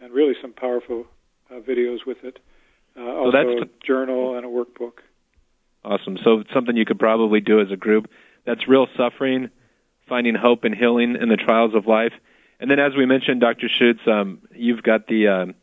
and 0.00 0.10
really 0.10 0.32
some 0.40 0.54
powerful 0.54 1.04
uh, 1.50 1.56
videos 1.56 1.98
with 2.06 2.16
it. 2.24 2.38
Uh, 2.96 3.02
also, 3.02 3.30
so 3.30 3.36
that's 3.36 3.70
a 3.70 3.86
journal 3.86 4.38
and 4.38 4.46
a 4.46 4.48
workbook. 4.48 5.00
Awesome. 5.84 6.16
So 6.24 6.44
something 6.54 6.74
you 6.78 6.86
could 6.86 6.98
probably 6.98 7.40
do 7.40 7.60
as 7.60 7.70
a 7.70 7.76
group. 7.76 8.08
That's 8.46 8.66
real 8.66 8.86
suffering, 8.96 9.50
finding 10.08 10.34
hope 10.34 10.64
and 10.64 10.74
healing 10.74 11.16
in 11.20 11.28
the 11.28 11.36
trials 11.36 11.74
of 11.74 11.86
life. 11.86 12.14
And 12.60 12.70
then, 12.70 12.78
as 12.78 12.96
we 12.96 13.04
mentioned, 13.04 13.42
Dr. 13.42 13.68
Schuchts, 13.68 14.08
um, 14.08 14.40
you've 14.54 14.82
got 14.82 15.08
the 15.08 15.28
um, 15.28 15.54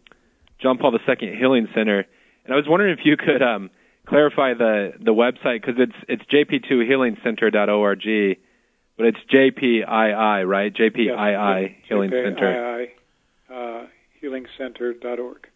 John 0.60 0.78
Paul 0.78 0.96
II 0.96 1.36
Healing 1.36 1.68
Center, 1.74 2.06
and 2.46 2.54
I 2.54 2.56
was 2.56 2.68
wondering 2.68 2.94
if 2.94 3.04
you 3.04 3.18
could 3.18 3.42
um, 3.42 3.72
clarify 4.08 4.54
the 4.54 4.94
the 5.00 5.14
website 5.14 5.62
because 5.62 5.76
it's 5.78 5.96
it's 6.08 6.24
jp2healingcenter.org, 6.32 8.38
but 8.98 9.06
it's 9.06 9.18
JPII, 9.34 10.48
right? 10.48 10.74
JPII 10.74 11.70
yes, 11.70 11.78
Healing 11.88 12.12
Center. 12.12 12.88
JPII 13.50 13.52
uh, 13.52 13.86
healingcenter.org. 14.24 15.48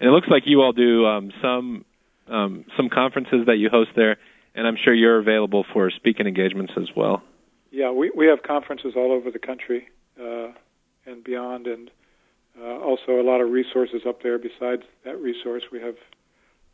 And 0.00 0.08
it 0.08 0.12
looks 0.12 0.28
like 0.28 0.42
you 0.46 0.60
all 0.60 0.72
do 0.72 1.06
um, 1.06 1.32
some 1.40 1.84
um, 2.28 2.64
some 2.76 2.88
conferences 2.88 3.46
that 3.46 3.56
you 3.56 3.70
host 3.70 3.90
there 3.96 4.16
and 4.54 4.66
I'm 4.66 4.76
sure 4.82 4.94
you're 4.94 5.18
available 5.18 5.64
for 5.72 5.90
speaking 5.90 6.26
engagements 6.26 6.72
as 6.76 6.88
well. 6.96 7.22
Yeah, 7.70 7.90
we 7.90 8.12
we 8.16 8.26
have 8.26 8.42
conferences 8.42 8.94
all 8.96 9.12
over 9.12 9.30
the 9.30 9.38
country 9.38 9.88
uh, 10.20 10.52
and 11.06 11.24
beyond, 11.24 11.66
and 11.66 11.90
uh, 12.60 12.78
also 12.78 13.20
a 13.20 13.24
lot 13.24 13.40
of 13.40 13.50
resources 13.50 14.02
up 14.08 14.22
there. 14.22 14.38
Besides 14.38 14.82
that 15.04 15.18
resource, 15.18 15.64
we 15.72 15.80
have 15.80 15.96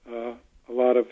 uh, 0.06 0.34
a 0.70 0.72
lot 0.72 0.96
of 0.96 1.06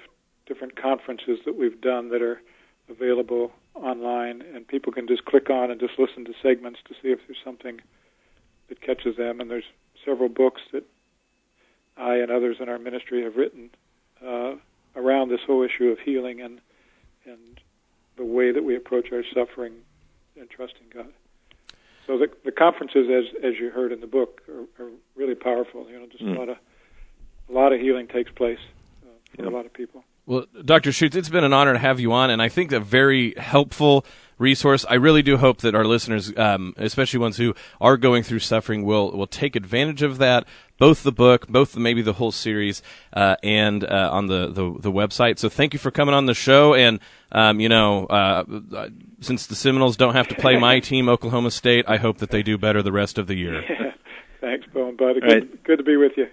different 0.47 0.81
conferences 0.81 1.39
that 1.45 1.57
we've 1.57 1.81
done 1.81 2.09
that 2.11 2.23
are 2.23 2.41
available 2.89 3.53
online, 3.75 4.43
and 4.55 4.67
people 4.67 4.93
can 4.93 5.07
just 5.07 5.25
click 5.25 5.51
on 5.51 5.71
and 5.71 5.81
just 5.81 5.99
listen 5.99 6.25
to 6.25 6.33
segments 6.43 6.81
to 6.89 6.95
see 6.95 7.09
if 7.09 7.19
there's 7.27 7.39
something 7.45 7.81
that 8.69 8.81
catches 8.81 9.17
them. 9.17 9.41
And 9.41 9.51
there's 9.51 9.65
several 10.05 10.29
books 10.29 10.63
that 10.73 10.85
I 11.97 12.17
and 12.17 12.31
others 12.31 12.57
in 12.61 12.69
our 12.69 12.79
ministry 12.79 13.23
have 13.25 13.37
written 13.37 13.71
uh, 14.25 14.55
around 14.97 15.29
this 15.29 15.41
whole 15.47 15.63
issue 15.63 15.89
of 15.89 15.99
healing 15.99 16.41
and 16.41 16.61
and 17.27 17.61
the 18.17 18.25
way 18.25 18.53
that 18.53 18.65
we 18.65 18.75
approach 18.75 19.13
our 19.13 19.23
suffering 19.35 19.75
and 20.41 20.49
trusting 20.49 20.87
God. 20.95 21.13
So 22.07 22.17
the 22.17 22.29
the 22.45 22.53
conferences, 22.53 23.09
as 23.11 23.45
as 23.45 23.59
you 23.59 23.71
heard 23.71 23.93
in 23.93 24.01
the 24.01 24.07
book, 24.07 24.43
are, 24.49 24.85
are 24.85 24.91
really 25.15 25.35
powerful. 25.35 25.89
You 25.91 26.01
know, 26.01 26.07
just 26.07 26.25
mm. 26.25 26.37
a 26.37 26.39
lot 26.39 26.49
of 26.49 26.57
a 27.49 27.53
lot 27.53 27.73
of 27.73 27.81
healing 27.81 28.07
takes 28.07 28.31
place 28.31 28.61
for 29.35 29.43
yep. 29.43 29.53
a 29.53 29.55
lot 29.55 29.67
of 29.67 29.73
people. 29.73 30.05
Well, 30.27 30.45
Dr. 30.63 30.91
Schuchts, 30.91 31.15
it's 31.15 31.31
been 31.31 31.45
an 31.45 31.55
honor 31.55 31.73
to 31.73 31.79
have 31.79 32.01
you 32.01 32.13
on, 32.13 32.29
and 32.29 32.43
I 32.43 32.51
think 32.51 32.71
a 32.73 32.81
very 32.81 33.33
helpful 33.39 34.05
resource. 34.37 34.85
I 34.89 34.95
really 34.95 35.23
do 35.23 35.37
hope 35.37 35.63
that 35.63 35.75
our 35.75 35.85
listeners, 35.85 36.33
um, 36.37 36.75
especially 36.77 37.19
ones 37.19 37.39
who 37.39 37.55
are 37.81 37.97
going 37.97 38.23
through 38.23 38.41
suffering, 38.41 38.85
will 38.85 39.11
will 39.13 39.27
take 39.27 39.57
advantage 39.57 40.03
of 40.03 40.19
that. 40.19 40.47
Both 40.79 41.03
the 41.03 41.13
book, 41.13 41.49
both 41.49 41.73
the, 41.73 41.81
maybe 41.81 42.03
the 42.03 42.13
whole 42.13 42.31
series, 42.31 42.83
uh, 43.13 43.37
and 43.43 43.83
uh, 43.85 44.11
on 44.13 44.27
the, 44.27 44.47
the, 44.47 44.77
the 44.79 44.93
website. 44.93 45.39
So 45.39 45.49
thank 45.49 45.73
you 45.73 45.79
for 45.81 45.91
coming 45.91 46.15
on 46.15 46.27
the 46.27 46.35
show. 46.35 46.75
And 46.75 47.01
um, 47.33 47.59
you 47.59 47.69
know, 47.69 48.07
uh, 48.07 48.45
since 49.21 49.47
the 49.47 49.55
Seminoles 49.55 49.97
don't 49.97 50.15
have 50.15 50.29
to 50.29 50.35
play 50.35 50.57
my 50.57 50.79
team, 50.91 51.09
Oklahoma 51.09 51.51
State, 51.51 51.87
I 51.89 51.97
hope 51.97 52.19
that 52.19 52.31
they 52.31 52.43
do 52.43 52.59
better 52.59 52.83
the 52.83 52.93
rest 52.93 53.19
of 53.19 53.27
the 53.27 53.35
year. 53.35 53.63
Thanks, 54.41 54.67
Bo 54.73 54.91
and 54.91 54.97
Bud. 54.99 55.15
Good, 55.15 55.25
right. 55.25 55.65
good 55.65 55.79
to 55.79 55.85
be 55.85 55.97
with 55.97 56.13
you. 56.17 56.27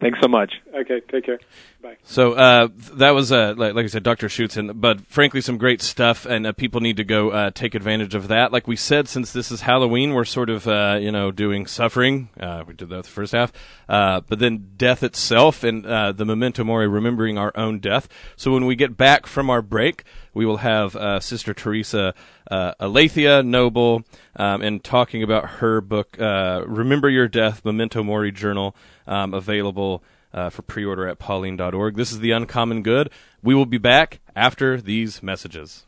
Thanks 0.00 0.20
so 0.22 0.28
much. 0.28 0.54
Okay, 0.72 1.00
take 1.10 1.26
care. 1.26 1.40
Bye. 1.82 1.96
So 2.04 2.34
uh, 2.34 2.68
that 2.92 3.10
was, 3.10 3.32
uh, 3.32 3.54
like, 3.56 3.74
like 3.74 3.84
I 3.84 3.88
said, 3.88 4.04
Dr. 4.04 4.28
Schuchts, 4.28 4.56
and 4.56 4.80
but 4.80 5.04
frankly, 5.06 5.40
some 5.40 5.58
great 5.58 5.82
stuff, 5.82 6.24
and 6.24 6.46
uh, 6.46 6.52
people 6.52 6.80
need 6.80 6.98
to 6.98 7.04
go 7.04 7.30
uh, 7.30 7.50
take 7.50 7.74
advantage 7.74 8.14
of 8.14 8.28
that. 8.28 8.52
Like 8.52 8.68
we 8.68 8.76
said, 8.76 9.08
since 9.08 9.32
this 9.32 9.50
is 9.50 9.62
Halloween, 9.62 10.14
we're 10.14 10.24
sort 10.24 10.50
of, 10.50 10.68
uh, 10.68 10.98
you 11.00 11.10
know, 11.10 11.32
doing 11.32 11.66
suffering. 11.66 12.28
Uh, 12.38 12.62
we 12.64 12.74
did 12.74 12.90
that 12.90 13.04
the 13.04 13.10
first 13.10 13.32
half, 13.32 13.52
but 13.88 14.38
then 14.38 14.70
death 14.76 15.02
itself 15.02 15.64
and 15.64 15.84
the 15.84 16.24
memento 16.24 16.62
mori, 16.62 16.86
remembering 16.86 17.36
our 17.36 17.52
own 17.56 17.80
death. 17.80 18.08
So 18.36 18.52
when 18.52 18.66
we 18.66 18.76
get 18.76 18.96
back 18.96 19.26
from 19.26 19.50
our 19.50 19.62
break, 19.62 20.04
we 20.38 20.46
will 20.46 20.58
have 20.58 21.22
Sister 21.22 21.52
Theresa 21.52 22.14
Aletheia 22.50 23.42
Noble, 23.42 24.04
um, 24.36 24.62
and 24.62 24.82
talking 24.82 25.22
about 25.22 25.50
her 25.60 25.80
book, 25.80 26.16
"Remember 26.18 27.10
Your 27.10 27.28
Death: 27.28 27.64
Memento 27.64 28.02
Mori 28.02 28.32
Journal." 28.32 28.74
um, 29.08 29.34
available 29.34 30.04
uh, 30.32 30.50
for 30.50 30.62
pre 30.62 30.84
order 30.84 31.08
at 31.08 31.18
Pauline.org. 31.18 31.96
This 31.96 32.12
is 32.12 32.20
The 32.20 32.30
Uncommon 32.30 32.82
Good. 32.82 33.10
We 33.42 33.54
will 33.54 33.66
be 33.66 33.78
back 33.78 34.20
after 34.36 34.80
these 34.80 35.22
messages. 35.22 35.86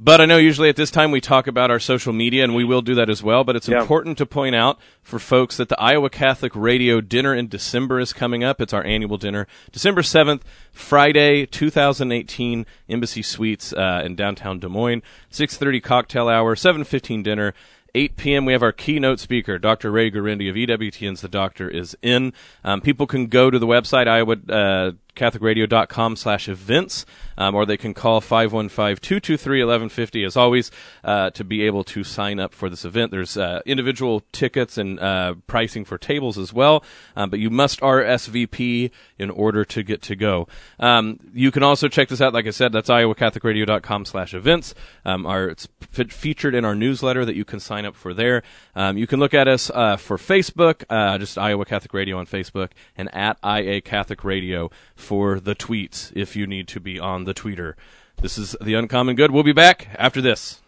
But 0.00 0.20
I 0.20 0.26
know 0.26 0.36
usually 0.36 0.68
at 0.68 0.76
this 0.76 0.92
time 0.92 1.10
we 1.10 1.20
talk 1.20 1.48
about 1.48 1.72
our 1.72 1.80
social 1.80 2.12
media, 2.12 2.44
and 2.44 2.54
we 2.54 2.62
will 2.62 2.82
do 2.82 2.94
that 2.94 3.10
as 3.10 3.20
well. 3.20 3.42
But 3.42 3.56
it's 3.56 3.68
Yeah. 3.68 3.80
important 3.80 4.16
to 4.18 4.26
point 4.26 4.54
out 4.54 4.78
for 5.02 5.18
folks 5.18 5.56
that 5.56 5.68
the 5.68 5.80
Iowa 5.80 6.08
Catholic 6.08 6.52
Radio 6.54 7.00
dinner 7.00 7.34
in 7.34 7.48
December 7.48 7.98
is 7.98 8.12
coming 8.12 8.44
up. 8.44 8.60
It's 8.60 8.72
our 8.72 8.84
annual 8.84 9.16
dinner, 9.16 9.48
December 9.72 10.02
7th, 10.02 10.42
Friday, 10.70 11.46
2018, 11.46 12.64
Embassy 12.88 13.22
Suites 13.22 13.72
uh, 13.72 14.02
in 14.04 14.14
downtown 14.14 14.60
Des 14.60 14.68
Moines. 14.68 15.02
6.30 15.32 15.80
cocktail 15.82 16.28
hour, 16.28 16.54
7.15 16.54 17.24
dinner. 17.24 17.52
8 17.94 18.16
p.m. 18.16 18.44
We 18.44 18.52
have 18.52 18.62
our 18.62 18.70
keynote 18.70 19.18
speaker, 19.18 19.58
Dr. 19.58 19.90
Ray 19.90 20.10
Guarendi 20.10 20.48
of 20.50 20.56
EWTN's 20.56 21.22
The 21.22 21.28
Doctor 21.28 21.68
is 21.68 21.96
in. 22.02 22.34
Um, 22.62 22.82
people 22.82 23.06
can 23.06 23.26
go 23.26 23.50
to 23.50 23.58
the 23.58 23.66
website, 23.66 24.06
Iowa, 24.06 24.36
uh, 24.48 24.92
catholicradio.com 25.18 26.16
slash 26.16 26.48
events, 26.48 27.04
um, 27.36 27.54
or 27.54 27.66
they 27.66 27.76
can 27.76 27.92
call 27.92 28.20
515-223-1150 28.20 30.26
as 30.26 30.36
always, 30.36 30.70
uh, 31.04 31.30
to 31.30 31.44
be 31.44 31.62
able 31.62 31.84
to 31.84 32.04
sign 32.04 32.40
up 32.40 32.54
for 32.54 32.70
this 32.70 32.84
event. 32.84 33.10
There's, 33.10 33.36
uh, 33.36 33.60
individual 33.66 34.22
tickets 34.32 34.78
and, 34.78 34.98
uh, 35.00 35.34
pricing 35.46 35.84
for 35.84 35.98
tables 35.98 36.38
as 36.38 36.52
well, 36.52 36.84
um, 37.16 37.30
but 37.30 37.40
you 37.40 37.50
must 37.50 37.80
RSVP 37.80 38.90
in 39.18 39.30
order 39.30 39.64
to 39.64 39.82
get 39.82 40.00
to 40.02 40.16
go. 40.16 40.46
Um, 40.78 41.18
you 41.34 41.50
can 41.50 41.62
also 41.62 41.88
check 41.88 42.08
this 42.08 42.20
out, 42.20 42.32
like 42.32 42.46
I 42.46 42.50
said, 42.50 42.72
that's 42.72 42.88
iowacatholicradio.com 42.88 44.04
slash 44.04 44.34
events. 44.34 44.74
Um, 45.04 45.26
our, 45.26 45.48
it's 45.48 45.68
f- 45.98 46.12
featured 46.12 46.54
in 46.54 46.64
our 46.64 46.74
newsletter 46.74 47.24
that 47.24 47.34
you 47.34 47.44
can 47.44 47.60
sign 47.60 47.84
up 47.84 47.96
for 47.96 48.14
there. 48.14 48.42
Um, 48.76 48.96
you 48.96 49.06
can 49.06 49.18
look 49.18 49.34
at 49.34 49.48
us, 49.48 49.70
uh, 49.74 49.96
for 49.96 50.16
Facebook, 50.16 50.84
uh, 50.88 51.18
just 51.18 51.36
Iowa 51.36 51.64
Catholic 51.64 51.92
Radio 51.92 52.18
on 52.18 52.26
Facebook, 52.26 52.70
and 52.96 53.12
at 53.14 53.38
IA 53.44 53.80
Catholic 53.80 54.24
Radio 54.24 54.70
for 55.08 55.40
the 55.40 55.54
tweets 55.54 56.12
if 56.14 56.36
you 56.36 56.46
need 56.46 56.68
to 56.68 56.78
be 56.78 57.00
on 57.00 57.24
the 57.24 57.32
tweeter. 57.32 57.72
This 58.20 58.36
is 58.36 58.54
the 58.60 58.74
Uncommon 58.74 59.16
Good. 59.16 59.30
We'll 59.30 59.42
be 59.42 59.54
back 59.54 59.88
after 59.98 60.20
this. 60.20 60.60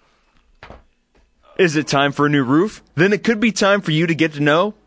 Is 1.59 1.77
it 1.77 1.87
time 1.87 2.11
for 2.11 2.25
a 2.25 2.31
new 2.31 2.43
roof? 2.43 2.83
Then 2.95 3.13
it 3.13 3.23
could 3.23 3.39
be 3.39 3.53
time 3.53 3.83
for 3.83 3.91
you 3.91 4.07
to 4.07 4.15
get 4.15 4.33
to 4.33 4.41
know 4.41 4.73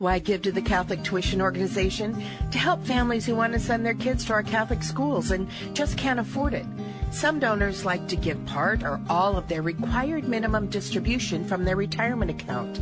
Why 0.00 0.18
give 0.18 0.40
to 0.42 0.52
the 0.52 0.62
Catholic 0.62 1.04
Tuition 1.04 1.42
Organization? 1.42 2.14
To 2.52 2.58
help 2.58 2.82
families 2.86 3.26
who 3.26 3.36
want 3.36 3.52
to 3.52 3.58
send 3.58 3.84
their 3.84 3.92
kids 3.92 4.24
to 4.24 4.32
our 4.32 4.42
Catholic 4.42 4.82
schools 4.82 5.30
and 5.30 5.46
just 5.74 5.98
can't 5.98 6.18
afford 6.18 6.54
it. 6.54 6.64
Some 7.10 7.38
donors 7.38 7.84
like 7.84 8.08
to 8.08 8.16
give 8.16 8.42
part 8.46 8.82
or 8.82 8.98
all 9.10 9.36
of 9.36 9.46
their 9.46 9.60
required 9.60 10.26
minimum 10.26 10.68
distribution 10.68 11.44
from 11.44 11.66
their 11.66 11.76
retirement 11.76 12.30
account. 12.30 12.80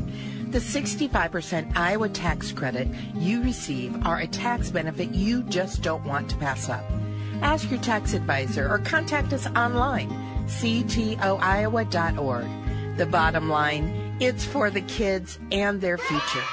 The 0.53 0.61
65% 0.61 1.77
Iowa 1.77 2.09
tax 2.09 2.53
credit 2.53 2.87
you 3.17 3.43
receive 3.43 4.07
are 4.07 4.21
a 4.21 4.29
tax 4.29 4.71
benefit 4.71 5.11
you 5.11 5.43
just 5.43 5.83
don't 5.83 6.05
want 6.05 6.31
to 6.31 6.37
pass 6.37 6.69
up. 6.69 6.85
Ask 7.43 7.69
your 7.69 7.81
tax 7.81 8.13
advisor 8.13 8.71
or 8.71 8.79
contact 8.79 9.33
us 9.33 9.49
online, 9.57 10.09
ctoiowa.org. 10.47 11.27
The 12.97 13.07
bottom 13.07 13.49
line, 13.49 14.17
it's 14.21 14.45
for 14.45 14.71
the 14.71 14.83
kids 14.83 15.41
and 15.51 15.81
their 15.81 15.99
future. 15.99 16.45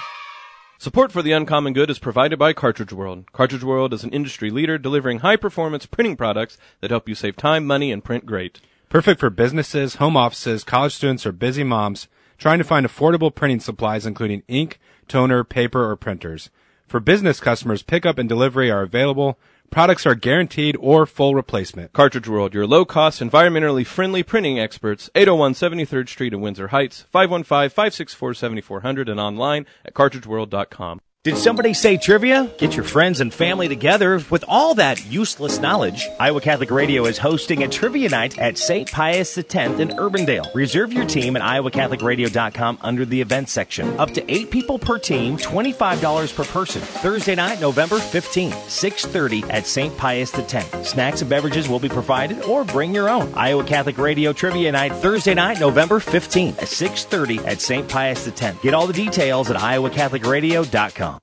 Support 0.78 1.14
for 1.14 1.22
the 1.22 1.32
Uncommon 1.32 1.72
Good 1.72 1.90
is 1.90 2.00
provided 2.00 2.38
by 2.38 2.52
Cartridge 2.52 2.92
World. 2.92 3.32
Cartridge 3.32 3.64
World 3.64 3.94
is 3.94 4.04
an 4.04 4.10
industry 4.12 4.50
leader 4.52 4.78
delivering 4.78 5.20
high 5.20 5.38
performance 5.38 5.86
printing 5.86 6.18
products 6.18 6.58
that 6.82 6.92
help 6.92 7.08
you 7.08 7.16
save 7.16 7.38
time, 7.38 7.66
money, 7.66 7.94
and 7.94 8.04
print 8.04 8.26
great. 8.26 8.60
Perfect 8.90 9.22
for 9.22 9.30
businesses, 9.30 9.96
home 9.96 10.18
offices, 10.18 10.66
college 10.66 10.94
students, 10.94 11.26
or 11.26 11.32
busy 11.32 11.64
moms 11.64 12.10
trying 12.38 12.58
to 12.58 12.66
find 12.66 12.86
affordable 12.86 13.34
printing 13.34 13.62
supplies, 13.62 14.06
including 14.06 14.44
ink, 14.50 14.78
toner, 15.08 15.46
paper, 15.46 15.90
or 15.90 15.96
printers. 15.96 16.50
For 16.86 17.00
business 17.00 17.40
customers, 17.40 17.82
pickup 17.82 18.18
and 18.18 18.28
delivery 18.28 18.70
are 18.70 18.82
available. 18.82 19.40
Products 19.69 20.06
are 20.06 20.15
guaranteed 20.15 20.78
or 20.80 21.06
full 21.06 21.36
replacement. 21.36 21.91
Cartridge 21.93 22.28
World, 22.28 22.54
your 22.54 22.65
low 22.65 22.86
cost, 22.86 23.21
environmentally 23.21 23.86
friendly 23.86 24.23
printing 24.23 24.60
experts, 24.60 25.10
801 25.15 25.54
73rd 25.54 26.10
Street 26.10 26.34
in 26.34 26.41
Windsor 26.41 26.69
Heights, 26.69 27.06
515 27.12 27.69
564 27.69 28.34
7400, 28.34 29.10
and 29.10 29.19
online 29.19 29.65
at 29.84 29.93
cartridgeworld.com. 29.93 31.01
Did 31.26 31.38
somebody 31.38 31.74
say 31.74 31.98
trivia? 31.98 32.52
Get 32.60 32.76
your 32.76 32.84
friends 32.84 33.20
and 33.20 33.34
family 33.34 33.68
together 33.68 34.22
with 34.30 34.46
all 34.48 34.76
that 34.76 35.04
useless 35.08 35.60
knowledge. 35.60 36.08
Iowa 36.20 36.40
Catholic 36.40 36.70
Radio 36.70 37.06
is 37.06 37.18
hosting 37.18 37.64
a 37.64 37.68
trivia 37.68 38.10
night 38.10 38.38
at 38.38 38.60
St. 38.60 38.92
Pius 38.92 39.36
X 39.36 39.56
in 39.56 39.90
Urbandale. 39.90 40.54
Reserve 40.54 40.94
your 40.94 41.08
team 41.08 41.36
at 41.36 41.42
iowacatholicradio.com 41.42 42.78
under 42.80 43.06
the 43.06 43.22
events 43.22 43.54
section. 43.54 44.00
Up 44.00 44.12
to 44.12 44.32
eight 44.32 44.52
people 44.52 44.78
per 44.78 45.00
team, 45.00 45.36
$25 45.36 46.36
per 46.36 46.44
person. 46.44 46.82
Thursday 46.84 47.34
night, 47.34 47.60
November 47.60 47.98
15th, 47.98 48.52
6.30 48.52 49.52
at 49.52 49.66
St. 49.66 49.98
Pius 49.98 50.32
X. 50.38 50.88
Snacks 50.88 51.22
and 51.22 51.30
beverages 51.32 51.68
will 51.68 51.80
be 51.80 51.90
provided 51.90 52.44
or 52.44 52.64
bring 52.64 52.94
your 52.94 53.10
own. 53.10 53.34
Iowa 53.34 53.64
Catholic 53.64 53.98
Radio 53.98 54.32
Trivia 54.32 54.72
Night, 54.72 54.94
Thursday 54.94 55.34
night, 55.34 55.60
November 55.60 56.00
15th 56.00 56.60
at 56.60 56.68
6.30 56.68 57.48
at 57.48 57.62
St. 57.62 57.90
Pius 57.90 58.28
X. 58.28 58.60
Get 58.62 58.76
all 58.76 58.86
the 58.86 58.94
details 58.94 59.50
at 59.50 59.58
iowacatholicradio.com. 59.58 61.14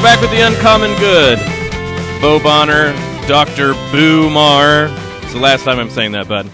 We're 0.00 0.02
back 0.02 0.20
with 0.22 0.30
the 0.30 0.40
Uncommon 0.40 0.98
Good. 0.98 1.38
Bo 2.22 2.42
Bonner, 2.42 2.92
Dr. 3.28 3.74
Boo 3.92 4.30
Mar. 4.30 4.86
It's 5.22 5.34
the 5.34 5.40
last 5.40 5.64
time 5.64 5.78
I'm 5.78 5.90
saying 5.90 6.12
that, 6.12 6.26
bud. 6.26 6.50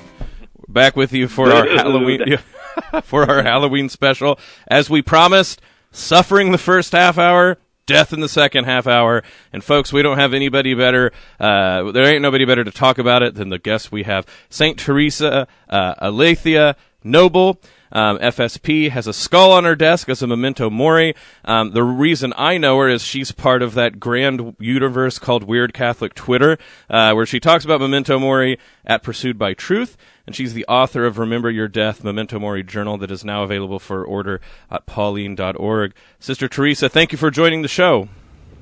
We're 0.56 0.72
back 0.72 0.96
with 0.96 1.12
you 1.12 1.28
for 1.28 1.52
our 1.52 1.64
Halloween 1.76 2.38
for 3.04 3.30
our 3.30 3.44
Halloween 3.44 3.88
special. 3.88 4.38
As 4.66 4.90
we 4.90 5.00
promised, 5.00 5.60
suffering 5.92 6.50
the 6.50 6.58
first 6.58 6.90
half 6.90 7.18
hour, 7.18 7.58
death 7.86 8.12
in 8.12 8.20
the 8.20 8.28
second 8.28 8.64
half 8.64 8.86
hour. 8.86 9.22
And 9.52 9.62
folks, 9.64 9.92
we 9.92 10.02
don't 10.02 10.18
have 10.18 10.34
anybody 10.34 10.74
better. 10.74 11.12
Uh, 11.40 11.92
there 11.92 12.06
ain't 12.06 12.22
nobody 12.22 12.44
better 12.44 12.64
to 12.64 12.70
talk 12.70 12.98
about 12.98 13.22
it 13.22 13.34
than 13.34 13.48
the 13.48 13.58
guest 13.58 13.90
we 13.90 14.02
have, 14.02 14.26
Saint 14.50 14.78
Theresa 14.78 15.48
uh, 15.68 15.94
Aletheia 15.98 16.76
Noble. 17.02 17.60
Um, 17.92 18.18
FSP 18.18 18.90
has 18.90 19.06
a 19.06 19.12
skull 19.12 19.52
on 19.52 19.64
her 19.64 19.76
desk 19.76 20.08
as 20.08 20.22
a 20.22 20.26
memento 20.26 20.70
mori. 20.70 21.14
Um, 21.44 21.72
the 21.72 21.82
reason 21.84 22.32
I 22.36 22.58
know 22.58 22.78
her 22.78 22.88
is 22.88 23.02
she's 23.02 23.32
part 23.32 23.62
of 23.62 23.74
that 23.74 24.00
grand 24.00 24.56
universe 24.58 25.18
called 25.18 25.44
Weird 25.44 25.72
Catholic 25.72 26.14
Twitter, 26.14 26.58
uh, 26.90 27.12
where 27.12 27.26
she 27.26 27.40
talks 27.40 27.64
about 27.64 27.80
memento 27.80 28.18
mori 28.18 28.58
at 28.84 29.02
Pursued 29.02 29.38
by 29.38 29.54
Truth, 29.54 29.96
and 30.26 30.34
she's 30.34 30.54
the 30.54 30.66
author 30.66 31.04
of 31.06 31.18
Remember 31.18 31.50
Your 31.50 31.68
Death, 31.68 32.02
Memento 32.02 32.38
Mori 32.38 32.62
Journal, 32.62 32.98
that 32.98 33.10
is 33.10 33.24
now 33.24 33.42
available 33.42 33.78
for 33.78 34.04
order 34.04 34.40
at 34.70 34.86
Pauline.org. 34.86 35.94
Sister 36.18 36.48
Theresa, 36.48 36.88
thank 36.88 37.12
you 37.12 37.18
for 37.18 37.30
joining 37.30 37.62
the 37.62 37.68
show. 37.68 38.08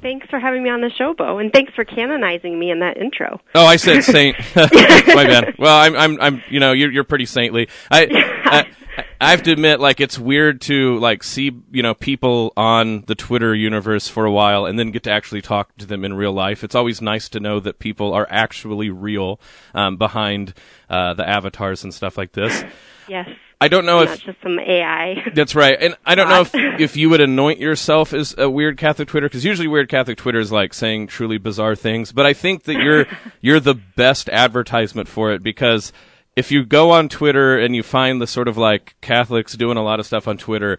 Thanks 0.05 0.29
for 0.29 0.39
having 0.39 0.63
me 0.63 0.69
on 0.69 0.83
the 0.83 0.91
show, 0.91 1.15
Bo, 1.15 1.39
and 1.39 1.51
thanks 1.51 1.73
for 1.73 1.83
canonizing 1.83 2.59
me 2.59 2.71
in 2.71 2.81
that 2.81 2.99
intro. 2.99 3.41
Oh, 3.55 3.65
I 3.65 3.77
said 3.77 4.05
saint. 4.05 4.37
My 4.55 5.25
bad. 5.27 5.55
Well, 5.59 5.75
I'm, 5.75 5.97
I'm, 5.97 6.21
I'm. 6.21 6.43
You 6.51 6.61
know, 6.61 6.73
you're, 6.73 6.93
you're 6.93 7.05
pretty 7.05 7.25
saintly. 7.25 7.71
I, 7.91 8.67
I, 9.21 9.31
have 9.31 9.43
to 9.45 9.53
admit, 9.53 9.81
like, 9.81 10.01
it's 10.01 10.19
weird 10.19 10.61
to 10.63 10.99
like 10.99 11.23
see, 11.23 11.53
you 11.71 11.83
know, 11.83 11.95
people 11.95 12.53
on 12.57 13.03
the 13.03 13.15
Twitter 13.15 13.55
universe 13.55 14.09
for 14.09 14.25
a 14.25 14.33
while 14.33 14.67
and 14.67 14.79
then 14.79 14.91
get 14.91 15.03
to 15.05 15.11
actually 15.11 15.43
talk 15.43 15.77
to 15.79 15.87
them 15.87 16.05
in 16.05 16.15
real 16.15 16.33
life. 16.33 16.65
It's 16.65 16.75
always 16.75 17.01
nice 17.01 17.29
to 17.31 17.41
know 17.41 17.61
that 17.61 17.79
people 17.79 18.13
are 18.13 18.27
actually 18.31 18.91
real 18.91 19.41
um, 19.75 19.97
behind 19.97 20.55
uh, 20.89 21.15
the 21.15 21.29
avatars 21.29 21.85
and 21.85 21.93
stuff 21.93 22.19
like 22.19 22.33
this. 22.33 22.65
Yes. 23.09 23.29
I 23.61 23.69
don't 23.69 23.87
know 23.87 23.99
I'm 24.01 24.05
if 24.05 24.11
not 24.11 24.19
just 24.21 24.43
some 24.43 24.59
AI. 24.59 25.23
That's 25.35 25.55
right, 25.55 25.77
and 25.81 25.97
I 26.05 26.15
don't 26.15 26.29
know 26.29 26.43
if 26.43 26.55
if 26.55 26.97
you 26.97 27.09
would 27.11 27.21
anoint 27.21 27.59
yourself 27.59 28.13
as 28.13 28.35
a 28.37 28.51
weird 28.51 28.77
Catholic 28.77 29.09
Twitter 29.09 29.27
because 29.27 29.45
usually 29.45 29.69
weird 29.69 29.89
Catholic 29.89 30.19
Twitter 30.19 30.39
is 30.39 30.53
like 30.53 30.75
saying 30.75 31.07
truly 31.07 31.39
bizarre 31.39 31.75
things. 31.75 32.13
But 32.13 32.27
I 32.27 32.35
think 32.35 32.65
that 32.65 32.75
you're 32.75 33.07
you're 33.41 33.61
the 33.61 33.75
best 33.75 34.29
advertisement 34.29 35.09
for 35.09 35.33
it 35.33 35.43
because 35.43 35.93
if 36.37 36.51
you 36.51 36.65
go 36.65 36.91
on 36.91 37.09
Twitter 37.09 37.59
and 37.59 37.75
you 37.75 37.83
find 37.83 38.21
the 38.21 38.27
sort 38.27 38.49
of 38.49 38.57
like 38.57 38.97
Catholics 39.01 39.55
doing 39.55 39.77
a 39.77 39.83
lot 39.83 40.01
of 40.01 40.07
stuff 40.07 40.27
on 40.27 40.37
Twitter, 40.37 40.79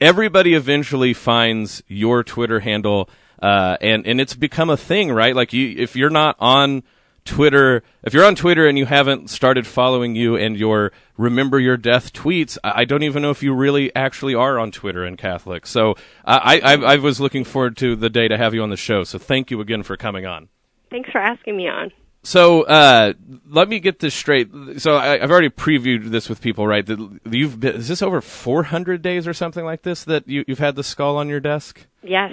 everybody 0.00 0.54
eventually 0.54 1.12
finds 1.12 1.82
your 1.86 2.24
Twitter 2.24 2.60
handle, 2.60 3.08
uh, 3.42 3.76
and 3.80 4.06
and 4.06 4.20
it's 4.20 4.34
become 4.34 4.70
a 4.70 4.76
thing, 4.76 5.12
right? 5.12 5.34
Like 5.34 5.52
you, 5.52 5.74
if 5.76 5.96
you're 5.96 6.10
not 6.10 6.36
on 6.38 6.82
Twitter, 7.24 7.82
if 8.02 8.14
you're 8.14 8.24
on 8.24 8.34
Twitter 8.34 8.66
and 8.66 8.78
you 8.78 8.86
haven't 8.86 9.28
started 9.28 9.66
following 9.66 10.16
you 10.16 10.36
and 10.36 10.56
your 10.56 10.92
remember 11.18 11.60
your 11.60 11.76
death 11.76 12.12
tweets, 12.12 12.56
I 12.64 12.86
don't 12.86 13.02
even 13.02 13.20
know 13.22 13.30
if 13.30 13.42
you 13.42 13.54
really 13.54 13.94
actually 13.94 14.34
are 14.34 14.58
on 14.58 14.70
Twitter 14.70 15.04
and 15.04 15.18
Catholic. 15.18 15.66
So 15.66 15.96
I, 16.24 16.60
I, 16.60 16.72
I 16.76 16.96
was 16.96 17.20
looking 17.20 17.44
forward 17.44 17.76
to 17.78 17.96
the 17.96 18.08
day 18.08 18.28
to 18.28 18.38
have 18.38 18.54
you 18.54 18.62
on 18.62 18.70
the 18.70 18.76
show. 18.76 19.04
So 19.04 19.18
thank 19.18 19.50
you 19.50 19.60
again 19.60 19.82
for 19.82 19.96
coming 19.96 20.24
on. 20.24 20.48
Thanks 20.90 21.10
for 21.10 21.18
asking 21.18 21.58
me 21.58 21.68
on. 21.68 21.92
So 22.22 22.62
uh, 22.62 23.14
let 23.48 23.68
me 23.68 23.80
get 23.80 24.00
this 24.00 24.14
straight. 24.14 24.50
So 24.78 24.96
I, 24.96 25.22
I've 25.22 25.30
already 25.30 25.50
previewed 25.50 26.10
this 26.10 26.28
with 26.28 26.40
people, 26.40 26.66
right? 26.66 26.84
That 26.84 27.20
you've 27.30 27.60
been, 27.60 27.76
is 27.76 27.88
this 27.88 28.02
over 28.02 28.20
400 28.20 29.00
days 29.02 29.26
or 29.26 29.32
something 29.32 29.64
like 29.64 29.82
this 29.82 30.04
that 30.04 30.28
you, 30.28 30.44
you've 30.46 30.58
had 30.58 30.76
the 30.76 30.84
skull 30.84 31.16
on 31.16 31.28
your 31.28 31.40
desk? 31.40 31.86
Yes. 32.02 32.32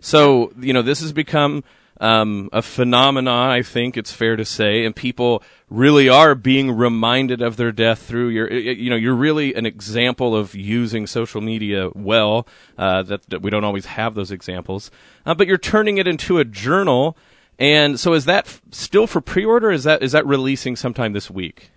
So 0.00 0.52
you 0.60 0.74
know 0.74 0.82
this 0.82 1.00
has 1.00 1.12
become 1.12 1.64
um, 2.00 2.50
a 2.52 2.60
phenomenon. 2.60 3.50
I 3.50 3.62
think 3.62 3.96
it's 3.96 4.12
fair 4.12 4.36
to 4.36 4.44
say, 4.44 4.84
and 4.84 4.94
people 4.94 5.42
really 5.70 6.08
are 6.10 6.34
being 6.34 6.72
reminded 6.72 7.40
of 7.40 7.56
their 7.56 7.72
death 7.72 8.02
through 8.02 8.28
your. 8.28 8.52
You 8.52 8.90
know, 8.90 8.96
you're 8.96 9.14
really 9.14 9.54
an 9.54 9.64
example 9.64 10.36
of 10.36 10.54
using 10.54 11.06
social 11.06 11.40
media 11.40 11.90
well. 11.94 12.46
Uh, 12.76 13.02
that, 13.04 13.28
that 13.30 13.42
we 13.42 13.50
don't 13.50 13.64
always 13.64 13.86
have 13.86 14.14
those 14.14 14.30
examples, 14.30 14.90
uh, 15.24 15.34
but 15.34 15.46
you're 15.46 15.56
turning 15.56 15.98
it 15.98 16.06
into 16.06 16.38
a 16.38 16.44
journal. 16.44 17.16
And 17.58 17.98
so, 18.00 18.14
is 18.14 18.24
that 18.24 18.60
still 18.70 19.06
for 19.06 19.20
pre-order? 19.20 19.70
Is 19.70 19.84
that 19.84 20.02
is 20.02 20.12
that 20.12 20.26
releasing 20.26 20.76
sometime 20.76 21.12
this 21.12 21.30
week? 21.30 21.70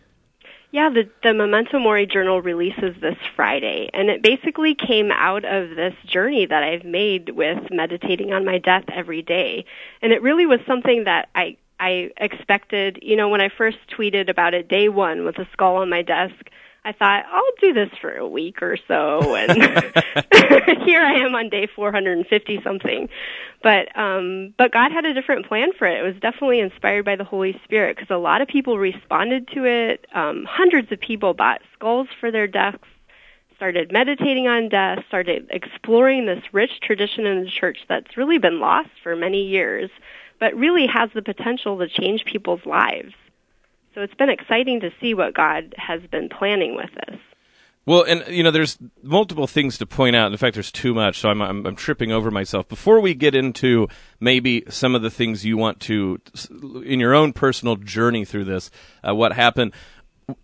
Yeah, 0.72 0.90
the 0.90 1.10
the 1.24 1.34
Memento 1.34 1.80
Mori 1.80 2.06
journal 2.06 2.42
releases 2.42 3.00
this 3.02 3.18
Friday, 3.36 3.90
and 3.94 4.10
it 4.10 4.22
basically 4.22 4.76
came 4.76 5.12
out 5.12 5.46
of 5.46 5.70
this 5.76 5.94
journey 6.06 6.46
that 6.46 6.64
I've 6.64 6.84
made 6.84 7.30
with 7.30 7.72
meditating 7.72 8.34
on 8.34 8.44
my 8.44 8.58
death 8.58 8.84
every 8.94 9.22
day. 9.22 9.66
And 10.02 10.12
it 10.12 10.22
really 10.22 10.46
was 10.46 10.60
something 10.68 11.06
that 11.06 11.30
I 11.36 11.58
I 11.80 12.10
expected, 12.18 13.00
you 13.02 13.16
know, 13.16 13.30
when 13.30 13.40
I 13.42 13.50
first 13.50 13.78
tweeted 13.96 14.30
about 14.30 14.54
it 14.54 14.68
day 14.68 14.90
1 14.90 15.26
with 15.26 15.38
a 15.38 15.48
skull 15.54 15.78
on 15.78 15.90
my 15.90 16.02
desk, 16.02 16.50
I 16.88 16.94
thought 16.94 17.26
I'll 17.30 17.44
do 17.60 17.74
this 17.74 17.90
for 18.00 18.16
a 18.16 18.26
week 18.26 18.62
or 18.62 18.78
so 18.88 19.36
and 19.36 19.52
here 20.86 21.02
I 21.02 21.16
am 21.16 21.36
on 21.36 21.50
day 21.50 21.68
450 21.68 22.62
something. 22.64 23.10
But 23.62 23.96
um 23.98 24.54
but 24.58 24.72
God 24.72 24.94
had 24.94 25.06
a 25.06 25.14
different 25.14 25.48
plan 25.48 25.74
for 25.78 25.86
it. 25.86 26.00
It 26.00 26.04
was 26.04 26.16
definitely 26.22 26.62
inspired 26.62 27.04
by 27.04 27.18
the 27.18 27.26
Holy 27.26 27.60
Spirit 27.66 27.98
because 27.98 28.10
a 28.10 28.18
lot 28.18 28.42
of 28.42 28.48
people 28.48 28.78
responded 28.78 29.50
to 29.50 29.66
it. 29.66 30.08
Um 30.14 30.46
hundreds 30.50 30.90
of 30.94 31.02
people 31.02 31.34
bought 31.34 31.60
skulls 31.74 32.08
for 32.22 32.32
their 32.32 32.48
desks 32.48 32.88
started 33.58 33.92
meditating 33.92 34.48
on 34.48 34.70
death, 34.70 35.00
started 35.10 35.48
exploring 35.50 36.26
this 36.26 36.44
rich 36.54 36.80
tradition 36.80 37.26
in 37.26 37.44
the 37.44 37.50
church 37.50 37.80
that's 37.90 38.16
really 38.16 38.38
been 38.38 38.62
lost 38.62 38.92
for 39.04 39.16
many 39.16 39.42
years, 39.42 39.90
but 40.40 40.56
really 40.56 40.86
has 40.86 41.10
the 41.16 41.24
potential 41.24 41.80
to 41.80 41.88
change 41.88 42.24
people's 42.24 42.66
lives. 42.66 43.14
So 43.98 44.04
it's 44.04 44.14
been 44.14 44.30
exciting 44.30 44.82
to 44.82 44.92
see 45.02 45.16
what 45.16 45.34
God 45.34 45.74
has 45.76 46.04
been 46.12 46.30
planning 46.30 46.76
with 46.76 46.92
this. 46.94 47.20
Well, 47.88 48.04
and 48.04 48.24
you 48.28 48.44
know, 48.44 48.52
there's 48.52 48.78
multiple 49.02 49.48
things 49.48 49.80
to 49.80 49.88
point 49.88 50.16
out. 50.16 50.32
In 50.32 50.38
fact, 50.38 50.54
there's 50.54 50.72
too 50.72 50.94
much, 50.94 51.18
so 51.18 51.30
I'm, 51.30 51.42
I'm, 51.42 51.66
I'm 51.66 51.76
tripping 51.76 52.12
over 52.12 52.30
myself. 52.30 52.68
Before 52.68 53.00
we 53.00 53.16
get 53.16 53.34
into 53.34 53.88
maybe 54.20 54.64
some 54.70 54.94
of 54.94 55.02
the 55.02 55.10
things 55.10 55.46
you 55.46 55.58
want 55.58 55.80
to, 55.80 56.22
in 56.86 57.00
your 57.00 57.16
own 57.16 57.34
personal 57.34 57.76
journey 57.76 58.24
through 58.24 58.44
this, 58.44 58.70
uh, 59.04 59.16
what 59.16 59.34
happened. 59.34 59.74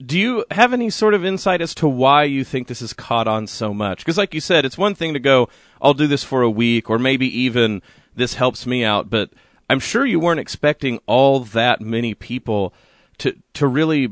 Do 0.03 0.17
you 0.17 0.45
have 0.49 0.73
any 0.73 0.89
sort 0.89 1.13
of 1.13 1.23
insight 1.23 1.61
as 1.61 1.75
to 1.75 1.87
why 1.87 2.23
you 2.23 2.43
think 2.43 2.67
this 2.67 2.79
has 2.79 2.93
caught 2.93 3.27
on 3.27 3.45
so 3.45 3.71
much? 3.71 3.99
Because, 3.99 4.17
like 4.17 4.33
you 4.33 4.41
said, 4.41 4.65
it's 4.65 4.79
one 4.79 4.95
thing 4.95 5.13
to 5.13 5.19
go, 5.19 5.47
I'll 5.79 5.93
do 5.93 6.07
this 6.07 6.23
for 6.23 6.41
a 6.41 6.49
week, 6.49 6.89
or 6.89 6.97
maybe 6.97 7.27
even 7.41 7.83
this 8.15 8.33
helps 8.33 8.65
me 8.65 8.83
out, 8.83 9.11
but 9.11 9.29
I'm 9.69 9.79
sure 9.79 10.07
you 10.07 10.19
weren't 10.19 10.39
expecting 10.39 10.99
all 11.05 11.41
that 11.41 11.81
many 11.81 12.15
people 12.15 12.73
to 13.19 13.35
to 13.53 13.67
really 13.67 14.09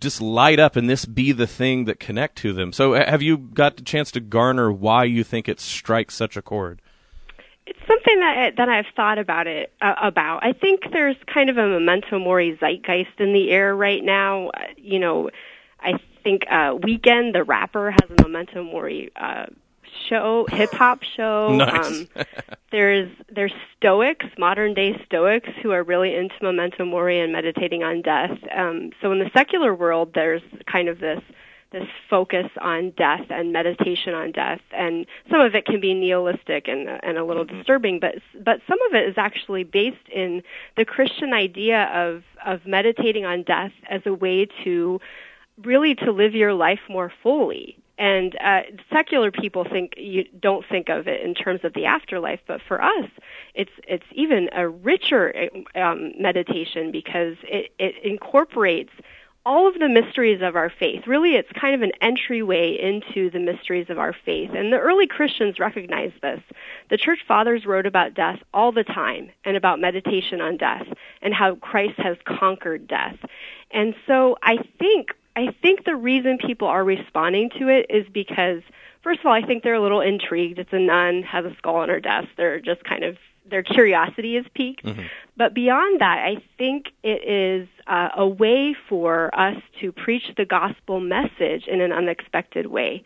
just 0.00 0.20
light 0.20 0.58
up 0.58 0.76
and 0.76 0.88
this 0.88 1.04
be 1.04 1.32
the 1.32 1.46
thing 1.46 1.84
that 1.84 2.00
connect 2.00 2.36
to 2.36 2.52
them. 2.52 2.72
So 2.72 2.94
have 2.94 3.22
you 3.22 3.36
got 3.38 3.76
the 3.76 3.82
chance 3.82 4.10
to 4.12 4.20
garner 4.20 4.70
why 4.70 5.04
you 5.04 5.24
think 5.24 5.48
it 5.48 5.60
strikes 5.60 6.14
such 6.14 6.36
a 6.36 6.42
chord? 6.42 6.80
It's 7.66 7.78
something 7.86 8.20
that 8.20 8.56
that 8.56 8.68
I've 8.68 8.86
thought 8.94 9.18
about 9.18 9.46
it 9.46 9.72
uh, 9.80 9.94
about. 10.02 10.44
I 10.44 10.52
think 10.52 10.82
there's 10.92 11.16
kind 11.32 11.48
of 11.48 11.56
a 11.56 11.66
memento 11.66 12.18
mori 12.18 12.56
zeitgeist 12.60 13.18
in 13.18 13.32
the 13.32 13.50
air 13.50 13.74
right 13.74 14.04
now. 14.04 14.48
Uh, 14.48 14.66
you 14.76 14.98
know, 14.98 15.30
I 15.80 15.94
think 16.22 16.44
uh 16.50 16.74
Weeknd 16.74 17.32
the 17.32 17.44
rapper 17.44 17.90
has 17.90 18.10
a 18.10 18.22
memento 18.22 18.62
mori 18.62 19.10
uh 19.16 19.46
show, 20.08 20.46
hip 20.50 20.72
hop 20.72 21.02
show. 21.02 21.58
Nice. 21.64 21.86
Um, 21.86 22.08
there's 22.70 23.10
there's 23.34 23.52
Stoics, 23.76 24.26
modern 24.38 24.74
day 24.74 25.00
Stoics, 25.06 25.48
who 25.62 25.70
are 25.72 25.82
really 25.82 26.14
into 26.14 26.34
memento 26.42 26.84
mori 26.84 27.20
and 27.20 27.32
meditating 27.32 27.82
on 27.82 28.02
death. 28.02 28.36
Um, 28.54 28.90
so 29.00 29.12
in 29.12 29.18
the 29.18 29.30
secular 29.34 29.74
world, 29.74 30.12
there's 30.14 30.42
kind 30.70 30.88
of 30.88 30.98
this 30.98 31.20
this 31.72 31.88
focus 32.08 32.46
on 32.60 32.90
death 32.96 33.26
and 33.30 33.52
meditation 33.52 34.14
on 34.14 34.30
death, 34.32 34.60
and 34.70 35.06
some 35.30 35.40
of 35.40 35.54
it 35.54 35.66
can 35.66 35.80
be 35.80 35.92
nihilistic 35.92 36.68
and 36.68 36.88
and 37.02 37.18
a 37.18 37.24
little 37.24 37.44
disturbing, 37.44 38.00
but 38.00 38.14
but 38.42 38.60
some 38.68 38.78
of 38.88 38.94
it 38.94 39.08
is 39.08 39.14
actually 39.16 39.64
based 39.64 40.08
in 40.12 40.42
the 40.76 40.84
Christian 40.84 41.32
idea 41.32 41.84
of 41.94 42.22
of 42.46 42.66
meditating 42.66 43.24
on 43.24 43.42
death 43.42 43.72
as 43.90 44.02
a 44.06 44.14
way 44.14 44.46
to 44.64 45.00
really 45.62 45.94
to 45.94 46.10
live 46.10 46.34
your 46.34 46.52
life 46.52 46.80
more 46.88 47.12
fully 47.22 47.78
and 47.98 48.36
uh, 48.40 48.62
secular 48.92 49.30
people 49.30 49.64
think 49.64 49.94
you 49.96 50.24
don't 50.40 50.64
think 50.68 50.88
of 50.88 51.06
it 51.06 51.20
in 51.20 51.34
terms 51.34 51.60
of 51.62 51.74
the 51.74 51.86
afterlife, 51.86 52.40
but 52.46 52.60
for 52.66 52.82
us, 52.82 53.08
it's 53.54 53.70
it's 53.86 54.06
even 54.12 54.48
a 54.52 54.68
richer 54.68 55.32
um, 55.74 56.12
meditation 56.18 56.90
because 56.90 57.36
it, 57.44 57.72
it 57.78 57.94
incorporates 58.02 58.90
all 59.46 59.68
of 59.68 59.78
the 59.78 59.88
mysteries 59.88 60.40
of 60.42 60.56
our 60.56 60.70
faith. 60.70 61.06
Really, 61.06 61.34
it's 61.34 61.50
kind 61.52 61.74
of 61.74 61.82
an 61.82 61.92
entryway 62.00 62.78
into 62.80 63.30
the 63.30 63.38
mysteries 63.38 63.90
of 63.90 63.98
our 63.98 64.14
faith. 64.24 64.50
And 64.54 64.72
the 64.72 64.78
early 64.78 65.06
Christians 65.06 65.58
recognized 65.58 66.20
this. 66.22 66.40
The 66.88 66.96
church 66.96 67.20
fathers 67.28 67.66
wrote 67.66 67.86
about 67.86 68.14
death 68.14 68.40
all 68.54 68.72
the 68.72 68.84
time 68.84 69.30
and 69.44 69.56
about 69.56 69.80
meditation 69.80 70.40
on 70.40 70.56
death 70.56 70.86
and 71.20 71.34
how 71.34 71.56
Christ 71.56 71.98
has 71.98 72.16
conquered 72.24 72.88
death. 72.88 73.16
And 73.70 73.94
so 74.06 74.36
I 74.42 74.58
think 74.78 75.10
I 75.36 75.54
think 75.62 75.84
the 75.84 75.96
reason 75.96 76.38
people 76.38 76.68
are 76.68 76.84
responding 76.84 77.50
to 77.58 77.68
it 77.68 77.86
is 77.90 78.06
because, 78.12 78.62
first 79.02 79.20
of 79.20 79.26
all, 79.26 79.32
I 79.32 79.42
think 79.42 79.62
they're 79.62 79.74
a 79.74 79.82
little 79.82 80.00
intrigued. 80.00 80.58
It's 80.58 80.72
a 80.72 80.78
nun, 80.78 81.22
has 81.22 81.44
a 81.44 81.54
skull 81.58 81.76
on 81.76 81.88
her 81.88 82.00
desk. 82.00 82.28
They're 82.36 82.60
just 82.60 82.84
kind 82.84 83.02
of, 83.02 83.16
their 83.48 83.62
curiosity 83.62 84.36
is 84.36 84.46
piqued. 84.54 84.84
Mm-hmm. 84.84 85.02
But 85.36 85.52
beyond 85.52 86.00
that, 86.00 86.18
I 86.18 86.36
think 86.56 86.92
it 87.02 87.28
is 87.28 87.68
uh, 87.86 88.10
a 88.16 88.26
way 88.26 88.76
for 88.88 89.34
us 89.38 89.56
to 89.80 89.90
preach 89.90 90.32
the 90.36 90.44
gospel 90.44 91.00
message 91.00 91.66
in 91.66 91.80
an 91.80 91.92
unexpected 91.92 92.66
way. 92.66 93.04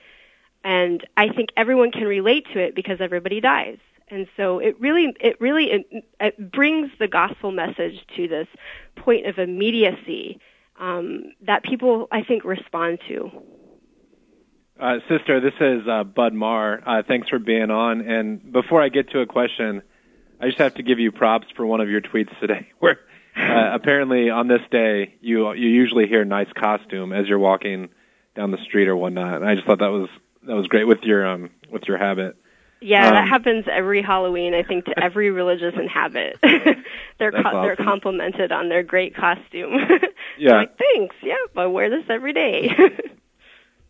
And 0.64 1.06
I 1.16 1.30
think 1.30 1.50
everyone 1.56 1.92
can 1.92 2.04
relate 2.04 2.46
to 2.52 2.58
it 2.58 2.74
because 2.74 3.00
everybody 3.00 3.40
dies. 3.40 3.78
And 4.10 4.26
so 4.36 4.58
it 4.58 4.78
really, 4.80 5.14
it 5.20 5.40
really, 5.40 5.70
it, 5.70 6.04
it 6.20 6.52
brings 6.52 6.90
the 6.98 7.08
gospel 7.08 7.52
message 7.52 8.04
to 8.16 8.28
this 8.28 8.48
point 8.96 9.26
of 9.26 9.38
immediacy 9.38 10.40
um, 10.78 11.32
that 11.46 11.62
people, 11.62 12.08
I 12.10 12.22
think, 12.22 12.44
respond 12.44 12.98
to. 13.08 13.30
Uh, 14.80 14.98
sister, 15.08 15.40
this 15.40 15.54
is 15.60 15.88
uh, 15.88 16.04
Bud 16.04 16.32
Marr. 16.32 16.80
Uh, 16.86 17.02
thanks 17.06 17.28
for 17.28 17.38
being 17.38 17.70
on. 17.70 18.00
And 18.00 18.52
before 18.52 18.80
I 18.80 18.88
get 18.88 19.10
to 19.10 19.20
a 19.20 19.26
question, 19.26 19.82
I 20.40 20.46
just 20.46 20.58
have 20.58 20.74
to 20.74 20.84
give 20.84 21.00
you 21.00 21.10
props 21.10 21.48
for 21.56 21.66
one 21.66 21.80
of 21.80 21.90
your 21.90 22.00
tweets 22.00 22.38
today, 22.38 22.68
where 22.78 23.00
uh, 23.36 23.74
apparently 23.74 24.30
on 24.30 24.46
this 24.46 24.60
day 24.70 25.14
you 25.20 25.52
you 25.52 25.68
usually 25.68 26.06
hear 26.06 26.24
"nice 26.24 26.48
costume" 26.56 27.12
as 27.12 27.26
you're 27.26 27.38
walking 27.38 27.88
down 28.36 28.52
the 28.52 28.58
street 28.64 28.86
or 28.86 28.96
whatnot. 28.96 29.36
And 29.36 29.44
I 29.44 29.56
just 29.56 29.66
thought 29.66 29.80
that 29.80 29.90
was 29.90 30.08
that 30.46 30.54
was 30.54 30.68
great 30.68 30.86
with 30.86 31.02
your 31.02 31.26
um 31.26 31.50
with 31.70 31.82
your 31.88 31.98
habit. 31.98 32.36
Yeah, 32.80 33.08
Um, 33.08 33.14
that 33.14 33.28
happens 33.28 33.64
every 33.70 34.02
Halloween. 34.02 34.54
I 34.54 34.62
think 34.62 34.84
to 34.86 34.94
every 35.02 35.30
religious 35.30 35.74
inhabit, 35.76 36.38
they're 37.18 37.32
co- 37.32 37.62
they're 37.62 37.76
complimented 37.76 38.52
on 38.52 38.68
their 38.68 38.82
great 38.82 39.14
costume. 39.14 39.72
Yeah. 40.40 40.52
like 40.58 40.78
thanks. 40.78 41.16
Yeah, 41.20 41.34
I 41.56 41.66
wear 41.66 41.90
this 41.90 42.04
every 42.08 42.32
day. 42.32 42.70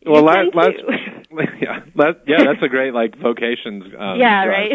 Well, 0.06 0.22
last, 0.22 0.54
last 0.54 0.76
yeah, 1.60 1.80
last, 1.94 2.16
yeah, 2.26 2.44
that's 2.44 2.62
a 2.62 2.68
great 2.68 2.94
like 2.94 3.18
vocations. 3.18 3.84
Um, 3.98 4.18
yeah, 4.18 4.44
right. 4.46 4.72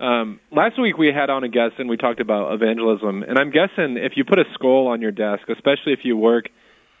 Um, 0.00 0.40
last 0.50 0.80
week 0.80 0.96
we 0.96 1.08
had 1.08 1.28
on 1.28 1.44
a 1.44 1.48
guest 1.48 1.74
and 1.78 1.90
we 1.90 1.96
talked 1.98 2.20
about 2.20 2.54
evangelism, 2.54 3.22
and 3.22 3.38
I'm 3.38 3.50
guessing 3.50 3.98
if 3.98 4.12
you 4.16 4.24
put 4.24 4.38
a 4.38 4.44
skull 4.54 4.86
on 4.86 5.02
your 5.02 5.10
desk, 5.10 5.42
especially 5.48 5.92
if 5.92 6.00
you 6.04 6.16
work 6.16 6.46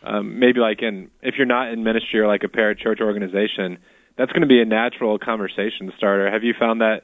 um, 0.02 0.38
maybe 0.38 0.60
like 0.60 0.82
in 0.82 1.10
if 1.22 1.36
you're 1.38 1.46
not 1.46 1.70
in 1.72 1.82
ministry 1.82 2.20
or 2.20 2.26
like 2.26 2.42
a 2.44 2.48
parachurch 2.48 3.00
organization, 3.00 3.78
that's 4.16 4.32
going 4.32 4.42
to 4.42 4.48
be 4.48 4.60
a 4.60 4.64
natural 4.64 5.18
conversation 5.18 5.92
starter. 5.96 6.30
Have 6.30 6.44
you 6.44 6.54
found 6.58 6.80
that 6.80 7.02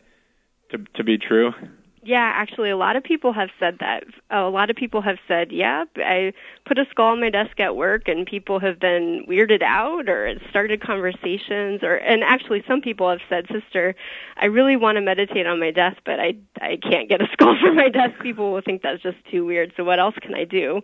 to 0.71 0.79
to 0.97 1.05
be 1.05 1.19
true? 1.19 1.53
Yeah, 2.03 2.33
actually, 2.35 2.71
a 2.71 2.79
lot 2.79 2.97
of 2.97 3.05
people 3.05 3.35
have 3.35 3.51
said 3.59 3.77
that. 3.81 4.05
A 4.31 4.45
lot 4.49 4.71
of 4.71 4.77
people 4.77 5.03
have 5.03 5.19
said, 5.29 5.53
"Yeah, 5.53 5.85
I 5.97 6.33
put 6.65 6.79
a 6.79 6.87
skull 6.91 7.09
on 7.09 7.21
my 7.21 7.29
desk 7.29 7.61
at 7.61 7.77
work," 7.77 8.09
and 8.09 8.27
people 8.27 8.59
have 8.59 8.81
been 8.81 9.27
weirded 9.29 9.61
out 9.63 10.09
or 10.09 10.35
started 10.49 10.81
conversations. 10.81 11.83
Or, 11.83 11.97
and 11.97 12.25
actually, 12.25 12.65
some 12.67 12.81
people 12.81 13.11
have 13.11 13.21
said, 13.29 13.47
"Sister, 13.53 13.95
I 14.39 14.47
really 14.47 14.77
want 14.77 14.97
to 14.97 15.03
meditate 15.03 15.47
on 15.47 15.61
my 15.61 15.73
desk, 15.73 15.99
but 16.07 16.19
I 16.19 16.37
I 16.59 16.79
can't 16.79 17.11
get 17.11 17.21
a 17.21 17.29
skull 17.35 17.55
for 17.61 17.75
my 17.75 17.91
desk. 17.91 18.19
People 18.23 18.51
will 18.51 18.63
think 18.63 18.81
that's 18.81 19.03
just 19.03 19.19
too 19.31 19.45
weird. 19.45 19.75
So 19.77 19.85
what 19.85 19.99
else 19.99 20.15
can 20.23 20.35
I 20.35 20.45
do?" 20.45 20.81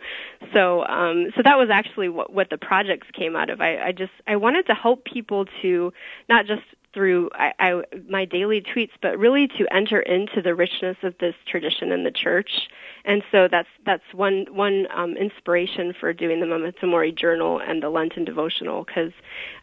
So, 0.53 0.85
um, 0.85 1.33
so 1.35 1.41
that 1.43 1.57
was 1.57 1.71
actually 1.71 2.11
what 2.11 2.31
what 2.31 2.51
the 2.51 2.59
projects 2.59 3.09
came 3.15 3.37
out 3.37 3.49
of. 3.49 3.63
I, 3.63 3.79
I 3.87 3.93
just 3.93 4.13
I 4.27 4.37
wanted 4.37 4.67
to 4.67 4.75
help 4.75 5.07
people 5.07 5.47
to 5.63 5.95
not 6.29 6.45
just 6.45 6.63
through 6.97 7.29
I, 7.35 7.53
I, 7.59 7.83
my 8.09 8.25
daily 8.25 8.63
tweets, 8.63 8.93
but 9.03 9.19
really 9.19 9.49
to 9.59 9.67
enter 9.71 10.01
into 10.01 10.41
the 10.41 10.55
richness 10.55 10.97
of 11.03 11.15
this 11.21 11.35
tradition 11.47 11.93
in 11.93 12.05
the 12.05 12.11
church. 12.11 12.51
And 13.05 13.23
so 13.31 13.49
that's 13.51 13.69
that's 13.85 14.03
one 14.15 14.47
one 14.51 14.87
um, 14.97 15.15
inspiration 15.17 15.93
for 16.01 16.15
doing 16.15 16.41
the 16.41 16.47
Memento 16.47 16.87
Mori 16.87 17.13
journal 17.13 17.61
and 17.61 17.83
the 17.83 17.91
Lenten 17.91 18.25
devotional 18.25 18.85
because 18.85 19.13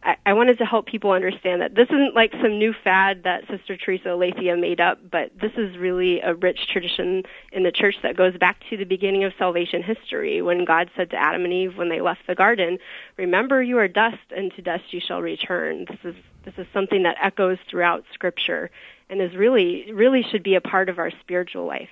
I, 0.03 0.15
I 0.27 0.33
wanted 0.33 0.59
to 0.59 0.65
help 0.65 0.85
people 0.85 1.11
understand 1.11 1.61
that 1.61 1.73
this 1.73 1.87
isn't 1.89 2.13
like 2.13 2.31
some 2.33 2.59
new 2.59 2.73
fad 2.83 3.23
that 3.23 3.41
Sister 3.49 3.77
Theresa 3.83 4.09
Aletheia 4.09 4.55
made 4.55 4.79
up, 4.79 4.99
but 5.11 5.31
this 5.41 5.51
is 5.57 5.75
really 5.77 6.21
a 6.21 6.35
rich 6.35 6.59
tradition 6.71 7.23
in 7.51 7.63
the 7.63 7.71
church 7.71 7.95
that 8.03 8.15
goes 8.15 8.37
back 8.37 8.57
to 8.69 8.77
the 8.77 8.85
beginning 8.85 9.23
of 9.23 9.33
salvation 9.39 9.81
history 9.81 10.41
when 10.43 10.65
God 10.65 10.91
said 10.95 11.09
to 11.09 11.17
Adam 11.17 11.43
and 11.43 11.51
Eve 11.51 11.77
when 11.77 11.89
they 11.89 11.99
left 11.99 12.21
the 12.27 12.35
garden, 12.35 12.77
"Remember, 13.17 13.61
you 13.63 13.79
are 13.79 13.87
dust, 13.87 14.31
and 14.35 14.53
to 14.55 14.61
dust 14.61 14.83
you 14.91 15.01
shall 15.05 15.21
return." 15.21 15.85
This 15.89 16.13
is 16.13 16.15
this 16.43 16.53
is 16.57 16.67
something 16.73 17.03
that 17.03 17.17
echoes 17.21 17.57
throughout 17.69 18.03
Scripture 18.13 18.69
and 19.09 19.21
is 19.21 19.35
really, 19.35 19.91
really 19.91 20.23
should 20.31 20.43
be 20.43 20.55
a 20.55 20.61
part 20.61 20.89
of 20.89 20.99
our 20.99 21.11
spiritual 21.21 21.65
life. 21.65 21.89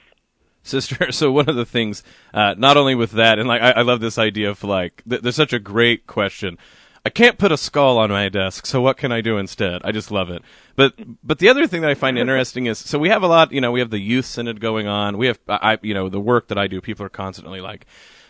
Sister, 0.64 1.12
so 1.12 1.32
one 1.32 1.50
of 1.50 1.56
the 1.56 1.66
things, 1.66 2.04
uh, 2.34 2.56
not 2.58 2.78
only 2.78 2.96
with 2.96 3.12
that, 3.12 3.40
and 3.40 3.48
like 3.48 3.62
I, 3.62 3.72
I 3.72 3.82
love 3.82 4.00
this 4.00 4.18
idea 4.18 4.50
of 4.50 4.64
like, 4.64 5.04
th- 5.10 5.22
there's 5.22 5.36
such 5.36 5.54
a 5.54 5.60
great 5.60 6.08
question. 6.08 6.58
I 7.04 7.10
can't 7.10 7.40
put 7.40 7.52
a 7.52 7.58
skull 7.58 7.98
on 7.98 8.12
my 8.12 8.30
desk, 8.30 8.68
so 8.68 8.80
what 8.80 8.98
can 8.98 9.12
I 9.12 9.22
do 9.22 9.38
instead? 9.38 9.82
I 9.84 9.92
just 9.92 10.12
love 10.12 10.30
it. 10.30 10.44
But 10.76 10.94
but 11.24 11.40
the 11.40 11.50
other 11.50 11.66
thing 11.66 11.82
that 11.82 11.90
I 11.90 11.96
find 11.96 12.18
interesting 12.18 12.68
is 12.68 12.78
so 12.78 13.00
we 13.00 13.10
have 13.10 13.24
a 13.24 13.28
lot, 13.28 13.52
you 13.52 13.62
know, 13.62 13.72
we 13.72 13.80
have 13.80 13.90
the 13.90 14.00
youth 14.00 14.26
synod 14.26 14.60
going 14.60 14.88
on. 14.88 15.18
We 15.18 15.28
have 15.28 15.40
I 15.48 15.80
you 15.82 15.96
know, 15.96 16.10
the 16.10 16.20
work 16.20 16.50
that 16.50 16.60
I 16.60 16.68
do, 16.68 16.80
people 16.80 17.06
are 17.06 17.10
constantly 17.10 17.60
like, 17.60 17.88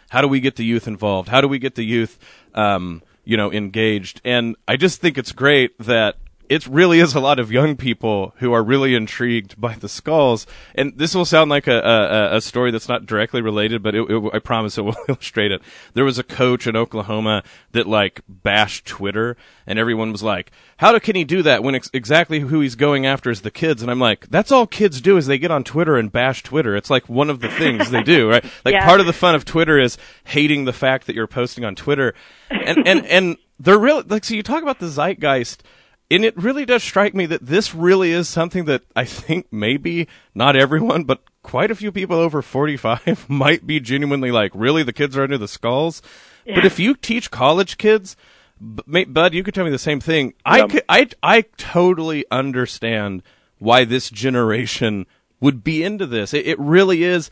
how 0.09 0.21
do 0.21 0.27
we 0.27 0.39
get 0.39 0.55
the 0.55 0.63
youth 0.63 0.87
involved? 0.87 1.27
How 1.27 1.41
do 1.41 1.49
we 1.49 1.59
get 1.59 1.75
the 1.75 1.83
youth 1.83 2.17
um, 2.53 3.01
you 3.31 3.37
know, 3.37 3.49
engaged. 3.49 4.19
And 4.25 4.57
I 4.67 4.75
just 4.75 4.99
think 4.99 5.17
it's 5.17 5.31
great 5.31 5.77
that 5.79 6.17
it 6.51 6.67
really 6.67 6.99
is 6.99 7.15
a 7.15 7.21
lot 7.21 7.39
of 7.39 7.49
young 7.49 7.77
people 7.77 8.33
who 8.39 8.51
are 8.51 8.61
really 8.61 8.93
intrigued 8.93 9.59
by 9.59 9.73
the 9.75 9.87
skulls. 9.87 10.45
And 10.75 10.91
this 10.97 11.15
will 11.15 11.23
sound 11.23 11.49
like 11.49 11.65
a, 11.65 11.79
a, 11.79 12.35
a 12.35 12.41
story 12.41 12.71
that's 12.71 12.89
not 12.89 13.05
directly 13.05 13.41
related, 13.41 13.81
but 13.81 13.95
it, 13.95 14.01
it, 14.11 14.31
I 14.33 14.39
promise 14.39 14.77
it 14.77 14.81
will 14.81 14.97
illustrate 15.07 15.53
it. 15.53 15.61
There 15.93 16.03
was 16.03 16.19
a 16.19 16.23
coach 16.23 16.67
in 16.67 16.75
Oklahoma 16.75 17.43
that 17.71 17.87
like 17.87 18.19
bashed 18.27 18.85
Twitter, 18.85 19.37
and 19.65 19.79
everyone 19.79 20.11
was 20.11 20.23
like, 20.23 20.51
"How 20.75 20.99
can 20.99 21.15
he 21.15 21.23
do 21.23 21.41
that 21.41 21.63
when 21.63 21.73
ex- 21.73 21.89
exactly 21.93 22.41
who 22.41 22.59
he's 22.59 22.75
going 22.75 23.05
after 23.05 23.29
is 23.31 23.43
the 23.43 23.49
kids?" 23.51 23.81
And 23.81 23.89
I'm 23.89 24.01
like, 24.01 24.27
"That's 24.29 24.51
all 24.51 24.67
kids 24.67 24.99
do 24.99 25.15
is 25.15 25.27
they 25.27 25.37
get 25.37 25.51
on 25.51 25.63
Twitter 25.63 25.95
and 25.95 26.11
bash 26.11 26.43
Twitter. 26.43 26.75
It's 26.75 26.89
like 26.89 27.07
one 27.07 27.29
of 27.29 27.39
the 27.39 27.47
things 27.49 27.91
they 27.91 28.03
do, 28.03 28.29
right? 28.29 28.43
Like 28.65 28.73
Yeah. 28.73 28.85
part 28.85 28.99
of 28.99 29.05
the 29.05 29.13
fun 29.13 29.35
of 29.35 29.45
Twitter 29.45 29.79
is 29.79 29.97
hating 30.25 30.65
the 30.65 30.73
fact 30.73 31.07
that 31.07 31.15
you're 31.15 31.27
posting 31.27 31.63
on 31.63 31.75
Twitter, 31.75 32.13
and 32.49 32.85
and 32.85 33.05
and 33.05 33.37
they're 33.57 33.79
really 33.79 34.03
Like 34.05 34.25
so, 34.25 34.33
you 34.33 34.43
talk 34.43 34.63
about 34.63 34.79
the 34.79 34.87
zeitgeist 34.89 35.63
and 36.11 36.25
it 36.25 36.37
really 36.37 36.65
does 36.65 36.83
strike 36.83 37.15
me 37.15 37.25
that 37.27 37.45
this 37.45 37.73
really 37.73 38.11
is 38.11 38.27
something 38.29 38.65
that 38.65 38.83
I 38.95 39.05
think 39.05 39.47
maybe 39.51 40.07
not 40.35 40.55
everyone, 40.55 41.05
but 41.05 41.21
quite 41.41 41.71
a 41.71 41.75
few 41.75 41.91
people 41.91 42.17
over 42.17 42.41
45 42.41 43.29
might 43.29 43.65
be 43.65 43.79
genuinely 43.79 44.31
like, 44.31 44.51
really, 44.53 44.83
the 44.83 44.93
kids 44.93 45.17
are 45.17 45.23
under 45.23 45.37
the 45.37 45.47
skulls. 45.47 46.01
But 46.45 46.65
if 46.65 46.79
you 46.79 46.95
teach 46.95 47.31
college 47.31 47.77
kids, 47.77 48.15
Bud, 48.59 49.33
you 49.33 49.43
could 49.43 49.53
tell 49.53 49.65
me 49.65 49.71
the 49.71 49.79
same 49.79 49.99
thing. 49.99 50.33
I, 50.45 50.57
Yeah. 50.59 50.67
could, 50.67 50.83
I, 50.89 51.09
I 51.23 51.41
totally 51.57 52.25
understand 52.29 53.23
why 53.59 53.85
this 53.85 54.09
generation 54.09 55.05
would 55.39 55.63
be 55.63 55.83
into 55.83 56.05
this. 56.05 56.33
It, 56.33 56.47
it 56.47 56.59
really 56.59 57.03
is 57.03 57.29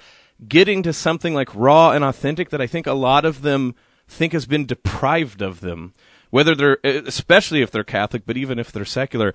getting 0.47 0.83
to 0.83 0.93
something 0.93 1.33
like 1.33 1.53
raw 1.53 1.91
and 1.91 2.03
authentic 2.03 2.49
that 2.49 2.61
I 2.61 2.67
think 2.67 2.87
a 2.87 2.93
lot 2.93 3.25
of 3.25 3.41
them 3.41 3.75
think 4.07 4.33
has 4.33 4.45
been 4.45 4.65
deprived 4.65 5.41
of 5.41 5.59
them. 5.59 5.93
Whether 6.31 6.53
they're, 6.53 6.77
especially 6.83 7.61
if 7.61 7.71
they're 7.71 7.83
Catholic, 7.83 8.23
but 8.25 8.37
even 8.37 8.59
if 8.59 8.71
they're 8.71 8.85
secular, 8.85 9.33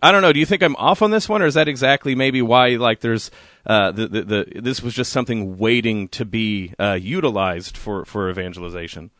I 0.00 0.12
don't 0.12 0.22
know. 0.22 0.32
Do 0.32 0.38
you 0.38 0.46
think 0.46 0.62
I'm 0.62 0.76
off 0.76 1.02
on 1.02 1.10
this 1.10 1.28
one, 1.28 1.42
or 1.42 1.46
is 1.46 1.54
that 1.54 1.66
exactly 1.66 2.14
maybe 2.14 2.40
why 2.40 2.76
like 2.76 3.00
there's 3.00 3.30
uh, 3.66 3.90
the, 3.90 4.06
the 4.06 4.22
the 4.22 4.60
this 4.60 4.80
was 4.80 4.94
just 4.94 5.12
something 5.12 5.58
waiting 5.58 6.08
to 6.08 6.24
be 6.24 6.72
uh, 6.78 6.98
utilized 7.00 7.76
for 7.76 8.04
for 8.04 8.30
evangelization? 8.30 9.10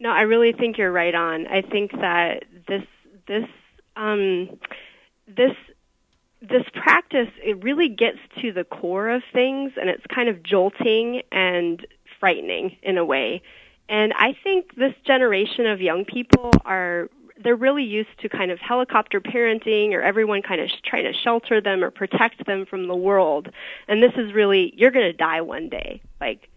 No, 0.00 0.10
I 0.10 0.22
really 0.22 0.52
think 0.52 0.78
you're 0.78 0.92
right 0.92 1.14
on. 1.14 1.46
I 1.48 1.62
think 1.62 1.90
that 1.92 2.44
this 2.68 2.84
this 3.26 3.48
um, 3.96 4.58
this 5.26 5.56
this 6.40 6.62
practice 6.72 7.28
it 7.42 7.62
really 7.64 7.88
gets 7.88 8.18
to 8.40 8.52
the 8.52 8.64
core 8.64 9.08
of 9.08 9.22
things, 9.32 9.72
and 9.80 9.90
it's 9.90 10.06
kind 10.06 10.28
of 10.28 10.42
jolting 10.42 11.22
and 11.32 11.84
frightening 12.20 12.76
in 12.82 12.96
a 12.96 13.04
way. 13.04 13.42
And 13.88 14.12
I 14.14 14.36
think 14.44 14.74
this 14.76 14.94
generation 15.04 15.66
of 15.66 15.80
young 15.80 16.04
people 16.04 16.50
are 16.64 17.08
they're 17.42 17.56
really 17.56 17.84
used 17.84 18.08
to 18.20 18.28
kind 18.28 18.50
of 18.50 18.58
helicopter 18.58 19.20
parenting 19.20 19.92
or 19.92 20.02
everyone 20.02 20.42
kind 20.42 20.60
of 20.60 20.68
sh- 20.68 20.80
trying 20.84 21.04
to 21.04 21.12
shelter 21.12 21.60
them 21.60 21.84
or 21.84 21.90
protect 21.90 22.44
them 22.46 22.66
from 22.66 22.88
the 22.88 22.96
world. 22.96 23.48
And 23.86 24.02
this 24.02 24.12
is 24.16 24.32
really 24.32 24.72
you're 24.76 24.90
going 24.90 25.06
to 25.06 25.16
die 25.16 25.40
one 25.40 25.68
day. 25.68 26.02
Like 26.20 26.48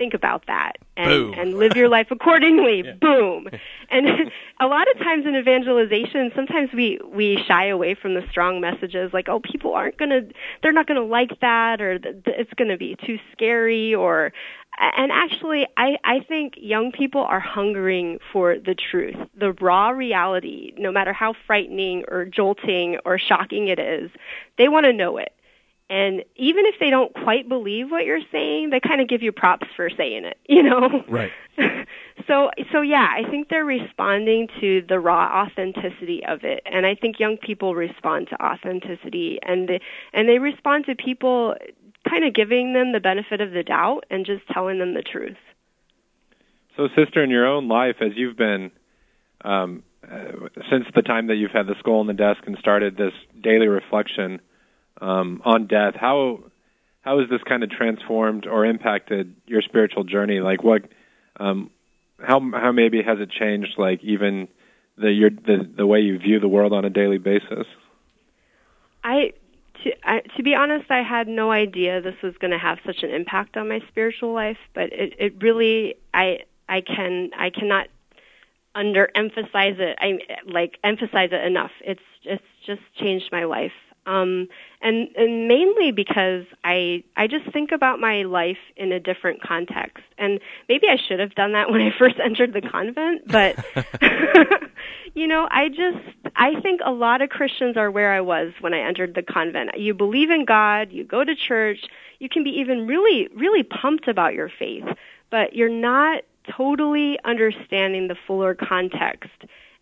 think 0.00 0.14
about 0.14 0.46
that 0.46 0.78
and 0.96 1.10
Boom. 1.10 1.34
and 1.38 1.58
live 1.58 1.76
your 1.76 1.88
life 1.88 2.08
accordingly. 2.10 2.82
Boom. 3.00 3.48
And 3.92 4.06
a 4.60 4.66
lot 4.68 4.86
of 4.92 4.98
times 4.98 5.26
in 5.26 5.34
evangelization, 5.34 6.30
sometimes 6.36 6.70
we 6.72 7.00
we 7.12 7.42
shy 7.48 7.66
away 7.66 7.96
from 7.96 8.14
the 8.14 8.22
strong 8.30 8.60
messages 8.60 9.12
like, 9.12 9.28
"Oh, 9.28 9.40
people 9.40 9.74
aren't 9.74 9.96
going 9.96 10.10
to 10.10 10.32
they're 10.62 10.70
not 10.70 10.86
going 10.86 11.00
to 11.00 11.04
like 11.04 11.40
that 11.40 11.80
or 11.80 11.98
th- 11.98 12.24
th- 12.24 12.36
it's 12.38 12.54
going 12.54 12.70
to 12.70 12.76
be 12.76 12.96
too 13.04 13.18
scary 13.32 13.92
or 13.92 14.32
and 14.80 15.12
actually 15.12 15.66
I 15.76 15.98
I 16.04 16.20
think 16.20 16.54
young 16.56 16.90
people 16.92 17.22
are 17.22 17.40
hungering 17.40 18.18
for 18.32 18.58
the 18.58 18.74
truth, 18.74 19.16
the 19.34 19.52
raw 19.52 19.90
reality, 19.90 20.72
no 20.78 20.90
matter 20.90 21.12
how 21.12 21.34
frightening 21.46 22.04
or 22.08 22.24
jolting 22.24 22.98
or 23.04 23.18
shocking 23.18 23.68
it 23.68 23.78
is. 23.78 24.10
They 24.56 24.68
want 24.68 24.86
to 24.86 24.92
know 24.92 25.18
it. 25.18 25.32
And 25.90 26.24
even 26.36 26.66
if 26.66 26.76
they 26.78 26.88
don't 26.88 27.12
quite 27.12 27.48
believe 27.48 27.90
what 27.90 28.06
you're 28.06 28.20
saying, 28.30 28.70
they 28.70 28.78
kind 28.78 29.00
of 29.00 29.08
give 29.08 29.24
you 29.24 29.32
props 29.32 29.66
for 29.74 29.90
saying 29.90 30.24
it, 30.24 30.38
you 30.48 30.62
know? 30.62 31.04
Right. 31.08 31.32
so 32.28 32.50
so 32.72 32.80
yeah, 32.80 33.08
I 33.10 33.28
think 33.28 33.48
they're 33.48 33.64
responding 33.64 34.48
to 34.60 34.82
the 34.88 35.00
raw 35.00 35.44
authenticity 35.44 36.24
of 36.24 36.44
it. 36.44 36.62
And 36.64 36.86
I 36.86 36.94
think 36.94 37.18
young 37.18 37.36
people 37.36 37.74
respond 37.74 38.28
to 38.28 38.40
authenticity 38.40 39.40
and 39.42 39.68
they, 39.68 39.80
and 40.12 40.28
they 40.28 40.38
respond 40.38 40.86
to 40.86 40.94
people 40.94 41.56
kind 42.10 42.24
of 42.24 42.34
giving 42.34 42.72
them 42.72 42.92
the 42.92 43.00
benefit 43.00 43.40
of 43.40 43.52
the 43.52 43.62
doubt 43.62 44.04
and 44.10 44.26
just 44.26 44.42
telling 44.52 44.78
them 44.78 44.94
the 44.94 45.02
truth. 45.02 45.36
So, 46.76 46.88
sister, 46.96 47.22
in 47.22 47.30
your 47.30 47.46
own 47.46 47.68
life, 47.68 47.96
as 48.00 48.12
you've 48.16 48.36
been 48.36 48.70
um, 49.44 49.82
uh, 50.10 50.48
since 50.70 50.86
the 50.94 51.02
time 51.02 51.28
that 51.28 51.36
you've 51.36 51.50
had 51.50 51.66
the 51.66 51.74
skull 51.78 52.00
on 52.00 52.06
the 52.06 52.14
desk 52.14 52.40
and 52.46 52.56
started 52.58 52.96
this 52.96 53.12
daily 53.40 53.68
reflection 53.68 54.40
um, 55.00 55.42
on 55.44 55.66
death, 55.66 55.94
how 55.94 56.40
how 57.02 57.20
has 57.20 57.30
this 57.30 57.40
kind 57.48 57.62
of 57.62 57.70
transformed 57.70 58.46
or 58.46 58.66
impacted 58.66 59.34
your 59.46 59.62
spiritual 59.62 60.04
journey? 60.04 60.40
Like, 60.40 60.62
what, 60.62 60.82
um, 61.38 61.70
how 62.18 62.40
how 62.52 62.72
maybe 62.72 63.02
has 63.02 63.18
it 63.20 63.30
changed? 63.30 63.74
Like, 63.78 64.02
even 64.02 64.48
the 64.96 65.10
your 65.10 65.30
the 65.30 65.68
the 65.76 65.86
way 65.86 66.00
you 66.00 66.18
view 66.18 66.40
the 66.40 66.48
world 66.48 66.72
on 66.72 66.84
a 66.84 66.90
daily 66.90 67.18
basis. 67.18 67.66
I 69.02 69.32
to, 69.84 69.90
I, 70.04 70.20
to 70.36 70.42
be 70.42 70.54
honest, 70.54 70.90
I 70.90 71.02
had 71.02 71.28
no 71.28 71.50
idea 71.50 72.00
this 72.00 72.20
was 72.22 72.34
going 72.40 72.50
to 72.52 72.58
have 72.58 72.78
such 72.84 73.02
an 73.02 73.10
impact 73.10 73.56
on 73.56 73.68
my 73.68 73.80
spiritual 73.88 74.32
life, 74.32 74.58
but 74.74 74.92
it, 74.92 75.14
it 75.18 75.34
really, 75.40 75.96
I, 76.14 76.40
I 76.68 76.80
can, 76.80 77.30
I 77.36 77.50
cannot 77.50 77.88
underemphasize 78.76 79.78
it. 79.78 79.98
I 80.00 80.18
like 80.46 80.78
emphasize 80.84 81.30
it 81.32 81.44
enough. 81.44 81.72
It's, 81.80 82.00
it's 82.24 82.42
just 82.66 82.82
changed 82.98 83.30
my 83.32 83.44
life. 83.44 83.72
Um, 84.06 84.48
and, 84.80 85.08
and 85.16 85.46
mainly 85.46 85.92
because 85.92 86.44
I, 86.64 87.04
I 87.16 87.26
just 87.26 87.52
think 87.52 87.70
about 87.70 88.00
my 88.00 88.22
life 88.22 88.58
in 88.76 88.92
a 88.92 89.00
different 89.00 89.42
context. 89.42 90.02
And 90.16 90.40
maybe 90.68 90.88
I 90.88 90.96
should 90.96 91.20
have 91.20 91.34
done 91.34 91.52
that 91.52 91.70
when 91.70 91.80
I 91.80 91.90
first 91.98 92.16
entered 92.22 92.52
the 92.52 92.62
convent, 92.62 93.28
but 93.28 93.56
you 95.14 95.26
know, 95.26 95.48
I 95.50 95.68
just 95.68 95.98
I 96.36 96.60
think 96.60 96.80
a 96.84 96.92
lot 96.92 97.22
of 97.22 97.28
Christians 97.30 97.76
are 97.76 97.90
where 97.90 98.12
I 98.12 98.20
was 98.20 98.52
when 98.60 98.74
I 98.74 98.80
entered 98.80 99.14
the 99.14 99.22
convent. 99.22 99.78
You 99.78 99.94
believe 99.94 100.30
in 100.30 100.44
God, 100.44 100.92
you 100.92 101.04
go 101.04 101.24
to 101.24 101.34
church, 101.34 101.80
you 102.18 102.28
can 102.28 102.44
be 102.44 102.50
even 102.50 102.86
really 102.86 103.28
really 103.34 103.62
pumped 103.62 104.08
about 104.08 104.34
your 104.34 104.50
faith, 104.58 104.84
but 105.30 105.54
you're 105.54 105.68
not 105.68 106.22
totally 106.56 107.18
understanding 107.24 108.08
the 108.08 108.16
fuller 108.26 108.54
context. 108.54 109.30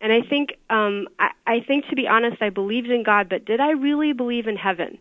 And 0.01 0.13
I 0.13 0.21
think, 0.21 0.55
um, 0.69 1.07
I, 1.19 1.31
I 1.45 1.59
think 1.61 1.87
to 1.89 1.95
be 1.95 2.07
honest, 2.07 2.41
I 2.41 2.49
believed 2.49 2.89
in 2.89 3.03
God, 3.03 3.27
but 3.29 3.45
did 3.45 3.59
I 3.59 3.71
really 3.71 4.13
believe 4.13 4.47
in 4.47 4.55
heaven? 4.55 4.97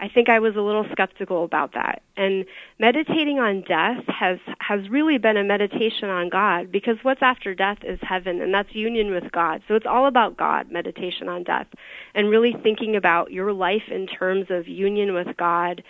I 0.00 0.08
think 0.08 0.28
I 0.28 0.38
was 0.38 0.54
a 0.54 0.60
little 0.60 0.86
skeptical 0.92 1.42
about 1.42 1.74
that. 1.74 2.02
And 2.16 2.44
meditating 2.78 3.40
on 3.40 3.62
death 3.62 4.04
has 4.06 4.38
has 4.60 4.88
really 4.88 5.18
been 5.18 5.36
a 5.36 5.42
meditation 5.42 6.08
on 6.08 6.28
God 6.28 6.70
because 6.70 6.98
what's 7.02 7.22
after 7.22 7.52
death 7.54 7.78
is 7.82 7.98
heaven 8.02 8.40
and 8.40 8.54
that's 8.54 8.72
union 8.74 9.10
with 9.10 9.32
God. 9.32 9.60
So 9.66 9.74
it's 9.74 9.86
all 9.86 10.06
about 10.06 10.36
God, 10.36 10.70
meditation 10.70 11.28
on 11.28 11.42
death 11.42 11.66
and 12.14 12.30
really 12.30 12.54
thinking 12.62 12.94
about 12.94 13.32
your 13.32 13.52
life 13.52 13.88
in 13.90 14.06
terms 14.06 14.46
of 14.50 14.68
union 14.68 15.14
with 15.14 15.36
God 15.36 15.82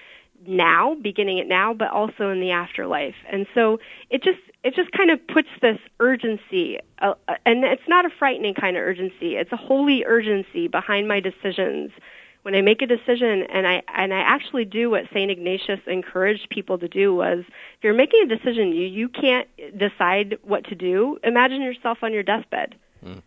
now, 0.46 0.94
beginning 0.94 1.38
it 1.38 1.46
now, 1.46 1.74
but 1.74 1.90
also 1.90 2.30
in 2.30 2.40
the 2.40 2.50
afterlife. 2.50 3.14
And 3.30 3.46
so 3.54 3.80
it 4.10 4.22
just 4.22 4.38
it 4.64 4.74
just 4.74 4.90
kind 4.92 5.10
of 5.10 5.24
puts 5.26 5.48
this 5.62 5.78
urgency, 6.00 6.78
uh, 7.00 7.14
and 7.46 7.64
it's 7.64 7.88
not 7.88 8.04
a 8.04 8.10
frightening 8.10 8.54
kind 8.54 8.76
of 8.76 8.82
urgency. 8.82 9.36
It's 9.36 9.52
a 9.52 9.56
holy 9.56 10.04
urgency 10.04 10.68
behind 10.68 11.08
my 11.08 11.20
decisions 11.20 11.92
when 12.42 12.54
I 12.54 12.62
make 12.62 12.82
a 12.82 12.86
decision 12.86 13.42
and 13.42 13.66
I 13.66 13.82
and 13.94 14.14
I 14.14 14.20
actually 14.20 14.64
do 14.64 14.90
what 14.90 15.04
Saint 15.12 15.30
Ignatius 15.30 15.80
encouraged 15.86 16.48
people 16.50 16.78
to 16.78 16.88
do 16.88 17.14
was 17.14 17.40
if 17.40 17.82
you're 17.84 17.94
making 17.94 18.22
a 18.22 18.36
decision 18.36 18.72
you 18.72 18.86
you 18.86 19.08
can't 19.08 19.48
decide 19.76 20.38
what 20.42 20.64
to 20.68 20.74
do 20.74 21.18
imagine 21.22 21.60
yourself 21.60 21.98
on 22.02 22.12
your 22.12 22.22
deathbed 22.22 22.74
mm. 23.04 23.22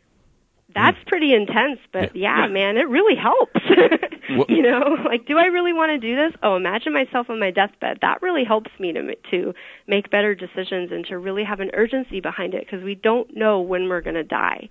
That's 0.74 0.98
mm. 0.98 1.06
pretty 1.08 1.34
intense 1.34 1.80
but 1.92 2.16
yeah. 2.16 2.42
yeah 2.42 2.48
man 2.48 2.78
it 2.78 2.88
really 2.90 3.16
helps 3.16 3.62
you 4.50 4.62
know 4.62 4.98
like 5.06 5.26
do 5.26 5.38
I 5.38 5.46
really 5.46 5.74
want 5.74 5.90
to 5.92 5.98
do 5.98 6.16
this 6.16 6.34
oh 6.44 6.56
imagine 6.56 6.94
myself 6.94 7.30
on 7.30 7.40
my 7.40 7.52
deathbed 7.52 8.00
that 8.02 8.22
really 8.22 8.44
helps 8.44 8.72
me 8.80 8.94
to 8.94 9.16
to 9.32 9.54
make 9.88 10.10
better 10.10 10.36
decisions 10.36 10.92
and 10.92 11.06
to 11.08 11.18
really 11.18 11.44
have 11.44 11.60
an 11.60 11.72
urgency 11.74 12.20
behind 12.20 12.54
it 12.54 12.66
because 12.66 12.84
we 12.84 12.96
don't 12.96 13.36
know 13.36 13.62
when 13.62 13.90
we're 13.90 14.02
going 14.02 14.16
to 14.16 14.24
die 14.24 14.70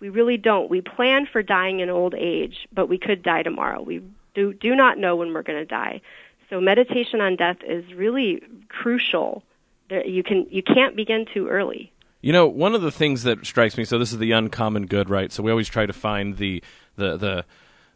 we 0.00 0.08
really 0.08 0.38
don't. 0.38 0.70
We 0.70 0.80
plan 0.80 1.26
for 1.30 1.42
dying 1.42 1.80
in 1.80 1.90
old 1.90 2.14
age, 2.14 2.66
but 2.72 2.88
we 2.88 2.98
could 2.98 3.22
die 3.22 3.42
tomorrow. 3.42 3.82
We 3.82 4.02
do, 4.34 4.52
do 4.52 4.74
not 4.74 4.98
know 4.98 5.14
when 5.16 5.32
we're 5.32 5.42
going 5.42 5.58
to 5.58 5.66
die. 5.66 6.00
So 6.48 6.60
meditation 6.60 7.20
on 7.20 7.36
death 7.36 7.58
is 7.66 7.84
really 7.94 8.42
crucial. 8.68 9.44
there, 9.88 10.04
You 10.04 10.22
can 10.22 10.46
you 10.50 10.62
can't 10.62 10.96
begin 10.96 11.26
too 11.32 11.48
early. 11.48 11.92
You 12.20 12.32
know, 12.32 12.46
one 12.46 12.74
of 12.74 12.82
the 12.82 12.90
things 12.90 13.22
that 13.22 13.46
strikes 13.46 13.76
me. 13.76 13.84
So 13.84 13.98
this 13.98 14.12
is 14.12 14.18
the 14.18 14.32
uncommon 14.32 14.86
good, 14.86 15.08
right? 15.08 15.32
So 15.32 15.42
we 15.42 15.50
always 15.50 15.68
try 15.68 15.86
to 15.86 15.92
find 15.92 16.36
the 16.36 16.62
the 16.96 17.16
the 17.16 17.44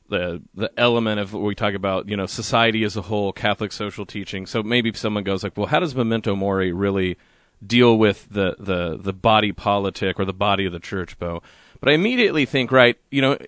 the 0.09 0.43
the 0.55 0.71
element 0.79 1.21
of 1.21 1.33
what 1.33 1.43
we 1.43 1.55
talk 1.55 1.75
about, 1.75 2.09
you 2.09 2.17
know, 2.17 2.27
society 2.27 2.85
as 2.85 2.97
a 2.97 3.03
whole, 3.03 3.33
Catholic 3.33 3.73
social 3.73 4.07
teaching. 4.07 4.47
So 4.47 4.63
maybe 4.63 4.93
someone 4.95 5.25
goes 5.25 5.43
like, 5.43 5.57
well, 5.57 5.67
how 5.67 5.81
does 5.81 5.95
memento 5.95 6.35
mori 6.35 6.73
really 6.73 7.17
deal 7.65 7.97
with 7.97 8.29
the 8.31 8.57
the 8.59 8.97
the 8.99 9.13
body 9.13 9.53
politic 9.53 10.19
or 10.19 10.25
the 10.25 10.33
body 10.35 10.67
of 10.67 10.73
the 10.73 10.81
church, 10.81 11.19
Bo? 11.19 11.43
But 11.81 11.91
I 11.91 11.93
immediately 11.93 12.47
think, 12.47 12.73
right, 12.73 12.97
you 13.11 13.21
know, 13.21 13.39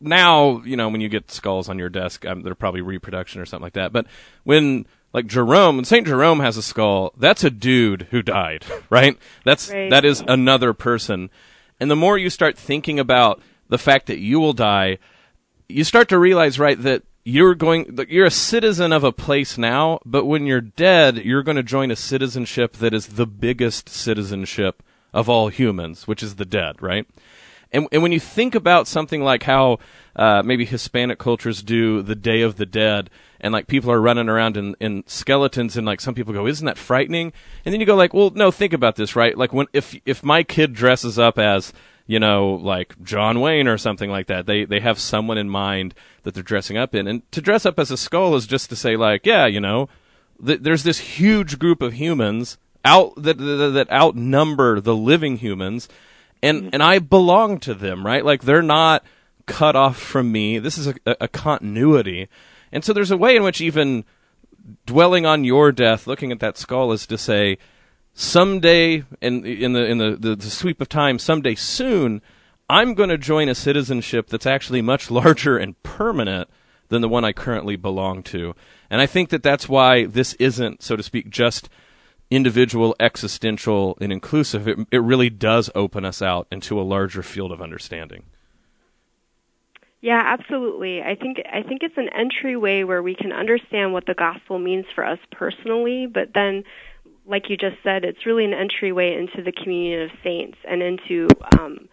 now, 0.00 0.62
you 0.64 0.76
know, 0.76 0.88
when 0.88 1.00
you 1.00 1.08
get 1.08 1.30
skulls 1.30 1.68
on 1.68 1.78
your 1.78 1.88
desk, 1.88 2.26
um, 2.26 2.42
they're 2.42 2.56
probably 2.56 2.80
reproduction 2.80 3.40
or 3.40 3.46
something 3.46 3.62
like 3.62 3.74
that. 3.74 3.92
But 3.92 4.06
when 4.42 4.86
like 5.14 5.28
Jerome, 5.28 5.76
when 5.76 5.84
Saint 5.84 6.08
Jerome 6.08 6.40
has 6.40 6.56
a 6.56 6.62
skull, 6.62 7.14
that's 7.16 7.44
a 7.44 7.50
dude 7.50 8.08
who 8.10 8.20
died, 8.20 8.64
right? 8.90 9.16
That's 9.44 9.70
right. 9.70 9.88
that 9.88 10.04
is 10.04 10.22
another 10.26 10.74
person. 10.74 11.30
And 11.80 11.90
the 11.90 11.96
more 11.96 12.18
you 12.18 12.28
start 12.28 12.58
thinking 12.58 12.98
about 12.98 13.40
the 13.68 13.78
fact 13.78 14.06
that 14.08 14.18
you 14.18 14.40
will 14.40 14.52
die, 14.52 14.98
you 15.68 15.84
start 15.84 16.08
to 16.08 16.18
realize, 16.18 16.58
right, 16.58 16.80
that 16.82 17.04
you're 17.24 17.54
going 17.54 17.98
you're 18.08 18.26
a 18.26 18.30
citizen 18.30 18.92
of 18.92 19.04
a 19.04 19.12
place 19.12 19.56
now, 19.56 20.00
but 20.04 20.26
when 20.26 20.46
you're 20.46 20.60
dead, 20.60 21.18
you're 21.18 21.44
going 21.44 21.56
to 21.56 21.62
join 21.62 21.90
a 21.90 21.96
citizenship 21.96 22.74
that 22.74 22.92
is 22.92 23.06
the 23.06 23.26
biggest 23.26 23.88
citizenship 23.88 24.82
of 25.12 25.28
all 25.28 25.48
humans, 25.48 26.06
which 26.08 26.22
is 26.22 26.34
the 26.34 26.44
dead, 26.44 26.82
right? 26.82 27.06
And, 27.74 27.88
and 27.92 28.02
when 28.02 28.12
you 28.12 28.20
think 28.20 28.54
about 28.54 28.86
something 28.86 29.22
like 29.22 29.42
how 29.42 29.78
uh, 30.16 30.42
maybe 30.44 30.64
Hispanic 30.64 31.18
cultures 31.18 31.62
do 31.62 32.00
the 32.00 32.14
Day 32.14 32.40
of 32.42 32.56
the 32.56 32.66
Dead, 32.66 33.10
and 33.40 33.52
like 33.52 33.66
people 33.66 33.90
are 33.90 34.00
running 34.00 34.28
around 34.28 34.56
in, 34.56 34.74
in 34.80 35.04
skeletons, 35.06 35.76
and 35.76 35.86
like 35.86 36.00
some 36.00 36.14
people 36.14 36.32
go, 36.32 36.46
"Isn't 36.46 36.66
that 36.66 36.78
frightening?" 36.78 37.32
And 37.64 37.72
then 37.72 37.80
you 37.80 37.86
go 37.86 37.96
like, 37.96 38.14
"Well, 38.14 38.30
no, 38.30 38.50
think 38.50 38.72
about 38.72 38.96
this, 38.96 39.14
right? 39.14 39.36
Like 39.36 39.52
when 39.52 39.66
if 39.72 39.94
if 40.06 40.22
my 40.24 40.42
kid 40.42 40.72
dresses 40.72 41.18
up 41.18 41.38
as 41.38 41.72
you 42.06 42.18
know, 42.18 42.54
like 42.54 43.02
John 43.02 43.40
Wayne 43.40 43.68
or 43.68 43.78
something 43.78 44.10
like 44.10 44.26
that. 44.26 44.46
They 44.46 44.64
they 44.64 44.80
have 44.80 44.98
someone 44.98 45.38
in 45.38 45.48
mind 45.48 45.94
that 46.22 46.34
they're 46.34 46.42
dressing 46.42 46.76
up 46.76 46.94
in, 46.94 47.06
and 47.06 47.30
to 47.32 47.40
dress 47.40 47.64
up 47.64 47.78
as 47.78 47.90
a 47.90 47.96
skull 47.96 48.34
is 48.34 48.46
just 48.46 48.70
to 48.70 48.76
say 48.76 48.96
like, 48.96 49.24
yeah, 49.24 49.46
you 49.46 49.60
know, 49.60 49.88
th- 50.44 50.60
there's 50.60 50.82
this 50.82 50.98
huge 50.98 51.58
group 51.58 51.80
of 51.80 51.94
humans 51.94 52.58
out 52.84 53.14
that, 53.16 53.38
that 53.38 53.70
that 53.74 53.92
outnumber 53.92 54.80
the 54.80 54.94
living 54.94 55.38
humans, 55.38 55.88
and 56.44 56.62
mm-hmm. 56.62 56.70
and 56.72 56.82
I 56.82 56.98
belong 56.98 57.58
to 57.60 57.74
them, 57.74 58.04
right? 58.04 58.24
Like 58.24 58.42
they're 58.42 58.62
not 58.62 59.04
cut 59.46 59.76
off 59.76 59.98
from 59.98 60.30
me. 60.30 60.58
This 60.58 60.78
is 60.78 60.88
a, 60.88 60.94
a 61.06 61.28
continuity, 61.28 62.28
and 62.72 62.84
so 62.84 62.92
there's 62.92 63.10
a 63.10 63.16
way 63.16 63.36
in 63.36 63.42
which 63.42 63.60
even 63.60 64.04
dwelling 64.86 65.26
on 65.26 65.44
your 65.44 65.72
death, 65.72 66.06
looking 66.06 66.32
at 66.32 66.40
that 66.40 66.56
skull, 66.56 66.92
is 66.92 67.06
to 67.06 67.18
say, 67.18 67.58
someday 68.12 69.04
in 69.20 69.44
in 69.44 69.72
the 69.72 69.84
in 69.84 69.98
the, 69.98 70.16
the, 70.16 70.36
the 70.36 70.50
sweep 70.50 70.80
of 70.80 70.88
time, 70.88 71.18
someday 71.18 71.54
soon, 71.54 72.22
I'm 72.68 72.94
going 72.94 73.10
to 73.10 73.18
join 73.18 73.48
a 73.48 73.54
citizenship 73.54 74.28
that's 74.28 74.46
actually 74.46 74.82
much 74.82 75.10
larger 75.10 75.58
and 75.58 75.80
permanent 75.82 76.48
than 76.88 77.02
the 77.02 77.08
one 77.08 77.24
I 77.24 77.32
currently 77.32 77.76
belong 77.76 78.22
to. 78.24 78.54
And 78.90 79.00
I 79.00 79.06
think 79.06 79.30
that 79.30 79.42
that's 79.42 79.68
why 79.68 80.04
this 80.06 80.34
isn't, 80.34 80.82
so 80.82 80.96
to 80.96 81.02
speak, 81.02 81.30
just 81.30 81.68
individual, 82.34 82.94
existential, 83.00 83.96
and 84.00 84.12
inclusive, 84.12 84.66
it, 84.68 84.78
it 84.90 85.02
really 85.02 85.30
does 85.30 85.70
open 85.74 86.04
us 86.04 86.22
out 86.22 86.46
into 86.50 86.80
a 86.80 86.82
larger 86.82 87.22
field 87.22 87.52
of 87.52 87.60
understanding. 87.62 88.24
Yeah, 90.00 90.20
absolutely. 90.22 91.00
I 91.00 91.14
think 91.14 91.38
I 91.50 91.62
think 91.62 91.82
it's 91.82 91.96
an 91.96 92.10
entryway 92.14 92.82
where 92.82 93.02
we 93.02 93.14
can 93.14 93.32
understand 93.32 93.94
what 93.94 94.04
the 94.04 94.12
gospel 94.12 94.58
means 94.58 94.84
for 94.94 95.02
us 95.02 95.18
personally, 95.32 96.06
but 96.06 96.34
then 96.34 96.64
like 97.26 97.48
you 97.48 97.56
just 97.56 97.76
said, 97.82 98.04
it's 98.04 98.26
really 98.26 98.44
an 98.44 98.52
entryway 98.52 99.16
into 99.16 99.42
the 99.42 99.52
communion 99.52 100.02
of 100.02 100.10
saints 100.22 100.58
and 100.68 100.82
into 100.82 101.28
um, 101.58 101.88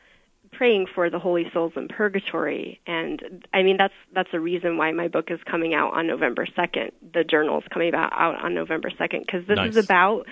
praying 0.51 0.87
for 0.93 1.09
the 1.09 1.19
holy 1.19 1.49
souls 1.53 1.73
in 1.75 1.87
purgatory. 1.87 2.79
And 2.85 3.45
I 3.53 3.63
mean, 3.63 3.77
that's 3.77 3.93
that's 4.13 4.29
a 4.33 4.39
reason 4.39 4.77
why 4.77 4.91
my 4.91 5.07
book 5.07 5.31
is 5.31 5.39
coming 5.49 5.73
out 5.73 5.93
on 5.93 6.07
November 6.07 6.45
second. 6.55 6.91
The 7.13 7.23
journal 7.23 7.59
is 7.59 7.65
coming 7.71 7.89
about, 7.89 8.13
out 8.13 8.43
on 8.43 8.53
November 8.53 8.89
second 8.97 9.23
because 9.25 9.47
this 9.47 9.55
nice. 9.55 9.71
is 9.71 9.77
about 9.77 10.27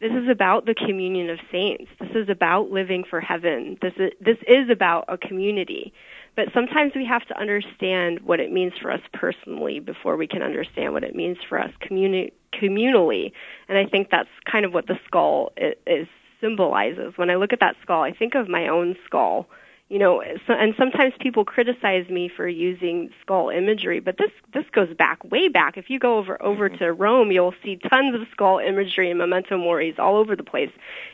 this 0.00 0.12
is 0.12 0.28
about 0.30 0.64
the 0.64 0.74
communion 0.74 1.28
of 1.28 1.38
saints. 1.52 1.90
This 2.00 2.10
is 2.14 2.28
about 2.28 2.70
living 2.70 3.04
for 3.08 3.20
heaven. 3.20 3.76
This 3.82 3.92
is 3.96 4.12
this 4.20 4.38
is 4.46 4.70
about 4.70 5.04
a 5.08 5.18
community. 5.18 5.92
But 6.36 6.46
sometimes 6.54 6.92
we 6.94 7.04
have 7.06 7.26
to 7.26 7.38
understand 7.38 8.20
what 8.20 8.40
it 8.40 8.52
means 8.52 8.72
for 8.80 8.90
us 8.90 9.00
personally 9.12 9.80
before 9.80 10.16
we 10.16 10.26
can 10.26 10.42
understand 10.42 10.92
what 10.92 11.04
it 11.04 11.14
means 11.14 11.38
for 11.48 11.58
us 11.58 11.70
communi- 11.82 12.32
communally. 12.54 13.32
And 13.68 13.76
I 13.76 13.84
think 13.84 14.08
that's 14.10 14.28
kind 14.50 14.64
of 14.64 14.72
what 14.72 14.86
the 14.86 14.98
skull 15.06 15.52
is, 15.56 15.74
is 15.86 16.08
symbolizes. 16.40 17.14
When 17.16 17.30
I 17.30 17.36
look 17.36 17.52
at 17.52 17.60
that 17.60 17.76
skull, 17.82 18.02
I 18.02 18.12
think 18.12 18.34
of 18.34 18.48
my 18.48 18.68
own 18.68 18.96
skull 19.06 19.48
you 19.90 19.98
know 19.98 20.22
so, 20.46 20.54
and 20.54 20.72
sometimes 20.78 21.12
people 21.20 21.44
criticize 21.44 22.08
me 22.08 22.30
for 22.34 22.48
using 22.48 23.10
skull 23.20 23.50
imagery 23.50 24.00
but 24.00 24.16
this 24.16 24.30
this 24.54 24.64
goes 24.72 24.94
back 24.96 25.22
way 25.30 25.48
back. 25.48 25.76
If 25.76 25.90
you 25.90 25.98
go 25.98 26.16
over 26.16 26.40
over 26.42 26.70
mm-hmm. 26.70 26.78
to 26.78 26.92
rome 26.92 27.30
you'll 27.30 27.54
see 27.62 27.76
tons 27.76 28.14
of 28.14 28.26
skull 28.32 28.58
imagery 28.58 29.10
and 29.10 29.18
memento 29.18 29.58
moris 29.58 29.98
all 29.98 30.16
over 30.16 30.34
the 30.34 30.44
place 30.44 30.70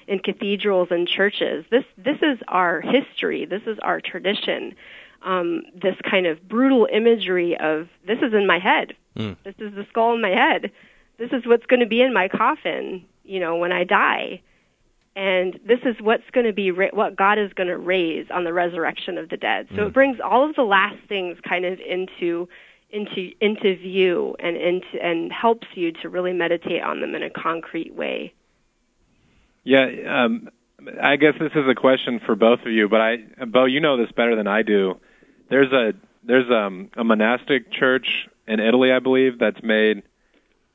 in 0.07 0.21
cathedrals 0.21 0.89
and 0.91 1.09
churches. 1.09 1.65
This 1.71 1.85
this 1.97 2.19
is 2.23 2.39
our 2.47 2.83
history. 2.83 3.47
This 3.47 3.63
is 3.67 3.79
our 3.83 4.01
tradition. 4.01 4.77
Um 5.23 5.63
this 5.75 5.97
kind 6.09 6.27
of 6.27 6.47
brutal 6.47 6.87
imagery 6.93 7.57
of 7.59 7.89
this 8.07 8.19
is 8.19 8.35
in 8.35 8.47
my 8.47 8.59
head. 8.59 8.95
Mm. 9.17 9.37
this 9.45 9.55
is 9.59 9.75
the 9.75 9.87
skull 9.89 10.15
in 10.15 10.21
my 10.21 10.31
head. 10.31 10.71
This 11.19 11.33
is 11.33 11.47
what's 11.47 11.65
going 11.65 11.81
to 11.81 11.87
be 11.87 12.03
in 12.03 12.13
my 12.13 12.29
coffin 12.29 13.07
you 13.25 13.41
know 13.41 13.57
when 13.57 13.73
i 13.73 13.83
die 13.83 14.41
and 15.17 15.59
this 15.67 15.81
is 15.87 15.97
what's 16.01 16.29
going 16.33 16.47
to 16.47 16.53
be 16.53 16.71
ra- 16.71 16.91
what 16.93 17.17
God 17.17 17.39
is 17.39 17.53
going 17.55 17.69
to 17.69 17.79
raise 17.79 18.27
on 18.31 18.45
the 18.45 18.53
resurrection 18.53 19.17
of 19.17 19.31
the 19.31 19.39
dead. 19.39 19.67
So 19.71 19.79
mm. 19.79 19.87
it 19.89 19.95
brings 19.95 20.19
all 20.23 20.49
of 20.49 20.55
the 20.55 20.63
last 20.63 20.99
things 21.09 21.39
kind 21.49 21.65
of 21.65 21.81
into 21.81 22.49
into 22.91 23.33
into 23.41 23.77
view 23.77 24.37
and 24.39 24.57
into 24.57 25.03
and 25.03 25.33
helps 25.33 25.67
you 25.75 25.93
to 26.03 26.09
really 26.09 26.35
meditate 26.35 26.83
on 26.83 27.01
them 27.01 27.15
in 27.15 27.23
a 27.23 27.31
concrete 27.31 27.95
way. 27.95 28.35
Yeah, 29.65 29.87
um, 30.07 30.49
I 31.03 31.17
guess 31.17 31.35
this 31.41 31.51
is 31.57 31.65
a 31.69 31.75
question 31.75 32.21
for 32.25 32.37
both 32.37 32.61
of 32.61 32.71
you, 32.71 32.89
but 32.89 33.01
I, 33.01 33.17
Bo, 33.49 33.65
you 33.65 33.81
know 33.81 33.97
this 33.97 34.13
better 34.13 34.37
than 34.37 34.47
I 34.47 34.63
do. 34.63 35.01
There's 35.49 35.73
a 35.73 35.95
there's 36.25 36.51
um, 36.51 36.91
a 36.97 37.05
monastic 37.05 37.73
church 37.73 38.29
in 38.47 38.61
Italy, 38.61 38.93
I 38.93 38.99
believe, 38.99 39.39
that's 39.39 39.63
made 39.63 40.03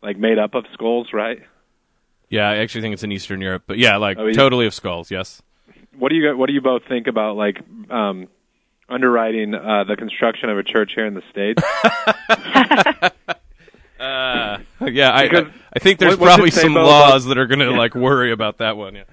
like 0.01 0.17
made 0.17 0.39
up 0.39 0.55
of 0.55 0.65
skulls, 0.73 1.09
right? 1.13 1.39
Yeah, 2.31 2.49
I 2.49 2.57
actually 2.59 2.81
think 2.81 2.93
it's 2.93 3.03
in 3.03 3.11
Eastern 3.11 3.41
Europe, 3.41 3.63
but 3.67 3.77
yeah, 3.77 3.97
like 3.97 4.17
oh, 4.17 4.31
totally 4.31 4.65
of 4.65 4.73
skulls. 4.73 5.11
Yes. 5.11 5.41
What 5.99 6.09
do 6.09 6.15
you 6.15 6.35
What 6.35 6.47
do 6.47 6.53
you 6.53 6.61
both 6.61 6.83
think 6.87 7.07
about 7.07 7.35
like 7.35 7.61
um, 7.89 8.29
underwriting 8.87 9.53
uh, 9.53 9.83
the 9.83 9.97
construction 9.97 10.49
of 10.49 10.57
a 10.57 10.63
church 10.63 10.93
here 10.95 11.05
in 11.05 11.13
the 11.13 11.23
states? 11.29 11.61
uh, 13.99 14.59
yeah, 14.89 15.11
I, 15.11 15.23
I, 15.23 15.51
I 15.73 15.79
think 15.79 15.99
there's 15.99 16.17
what, 16.17 16.27
probably 16.27 16.51
some 16.51 16.73
laws 16.73 17.25
that 17.25 17.37
are 17.37 17.47
going 17.47 17.59
to 17.59 17.71
like 17.71 17.95
worry 17.95 18.31
about 18.31 18.59
that 18.59 18.77
one. 18.77 18.95
Yeah. 18.95 19.03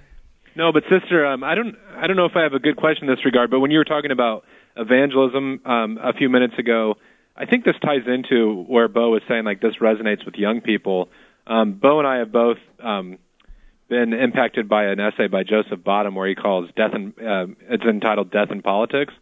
No, 0.55 0.73
but 0.73 0.85
sister, 0.89 1.27
um, 1.27 1.43
I 1.43 1.57
don't 1.57 1.75
I 1.97 2.07
don't 2.07 2.17
know 2.17 2.27
if 2.27 2.37
I 2.37 2.45
have 2.45 2.55
a 2.55 2.61
good 2.61 2.77
question 2.77 3.09
in 3.09 3.15
this 3.17 3.25
regard. 3.25 3.51
But 3.51 3.59
when 3.59 3.73
you 3.73 3.79
were 3.79 3.85
talking 3.85 4.13
about 4.13 4.45
evangelism 4.77 5.61
um, 5.65 5.99
a 6.01 6.13
few 6.13 6.29
minutes 6.29 6.55
ago, 6.57 6.95
I 7.37 7.47
think 7.47 7.65
this 7.65 7.77
ties 7.83 8.07
into 8.07 8.63
where 8.69 8.87
Bo 8.87 9.11
was 9.11 9.23
saying 9.29 9.45
like 9.45 9.61
this 9.61 9.75
resonates 9.81 10.25
with 10.25 10.37
young 10.37 10.61
people. 10.61 11.09
Um, 11.49 11.73
Bo 11.75 11.99
and 11.99 12.07
I 12.07 12.19
have 12.19 12.31
both 12.31 12.59
um, 12.79 13.19
been 13.89 14.13
impacted 14.13 14.69
by 14.69 14.85
an 14.85 15.01
essay 15.01 15.29
by 15.29 15.45
Joseph 15.45 15.81
Bottum 15.81 16.15
where 16.15 16.29
he 16.29 16.35
calls 16.35 16.69
death 16.77 16.91
and 16.93 17.15
uh, 17.19 17.47
it's 17.71 17.85
entitled 17.85 18.31
Death 18.31 18.51
in 18.51 18.61
Politics, 18.61 19.15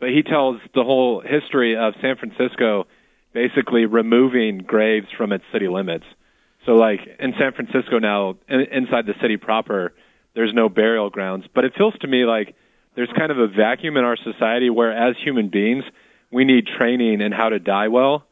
but 0.00 0.08
he 0.08 0.22
tells 0.22 0.60
the 0.74 0.82
whole 0.82 1.20
history 1.20 1.76
of 1.76 1.94
San 2.02 2.16
Francisco 2.16 2.86
basically 3.32 3.86
removing 3.86 4.58
graves 4.58 5.06
from 5.16 5.32
its 5.32 5.44
city 5.52 5.68
limits. 5.68 6.04
So 6.66 6.72
like 6.72 7.00
in 7.20 7.34
San 7.38 7.52
Francisco 7.52 8.00
now, 8.00 8.36
in, 8.48 8.60
inside 8.72 9.06
the 9.06 9.14
city 9.22 9.36
proper, 9.36 9.94
there's 10.34 10.52
no 10.52 10.68
burial 10.68 11.08
grounds. 11.08 11.44
But 11.54 11.64
it 11.64 11.74
feels 11.76 11.94
to 12.00 12.08
me 12.08 12.24
like 12.24 12.56
there's 12.96 13.10
kind 13.16 13.30
of 13.30 13.38
a 13.38 13.46
vacuum 13.46 13.96
in 13.96 14.04
our 14.04 14.16
society 14.16 14.70
where 14.70 14.92
as 14.92 15.14
human 15.22 15.48
beings, 15.48 15.84
we 16.32 16.44
need 16.44 16.66
training 16.66 17.20
in 17.20 17.30
how 17.30 17.48
to 17.48 17.60
die 17.60 17.88
well. 17.88 18.24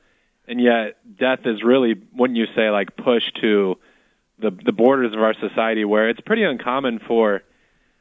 And 0.48 0.60
yet 0.60 0.96
death 1.18 1.40
is 1.44 1.62
really, 1.62 1.94
wouldn't 2.16 2.38
you 2.38 2.46
say, 2.56 2.70
like 2.70 2.96
pushed 2.96 3.38
to 3.42 3.76
the, 4.38 4.50
the 4.50 4.72
borders 4.72 5.12
of 5.12 5.20
our 5.20 5.34
society 5.34 5.84
where 5.84 6.08
it's 6.08 6.20
pretty 6.20 6.42
uncommon 6.42 7.00
for, 7.06 7.42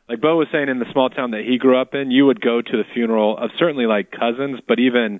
like 0.07 0.21
Bo 0.21 0.37
was 0.37 0.47
saying 0.51 0.69
in 0.69 0.79
the 0.79 0.89
small 0.93 1.09
town 1.09 1.31
that 1.31 1.43
he 1.43 1.57
grew 1.57 1.77
up 1.77 1.93
in, 1.93 2.09
you 2.09 2.25
would 2.25 2.39
go 2.39 2.61
to 2.61 2.71
the 2.77 2.85
funeral 2.93 3.37
of 3.37 3.49
certainly 3.59 3.85
like 3.85 4.11
cousins, 4.11 4.61
but 4.65 4.79
even 4.79 5.19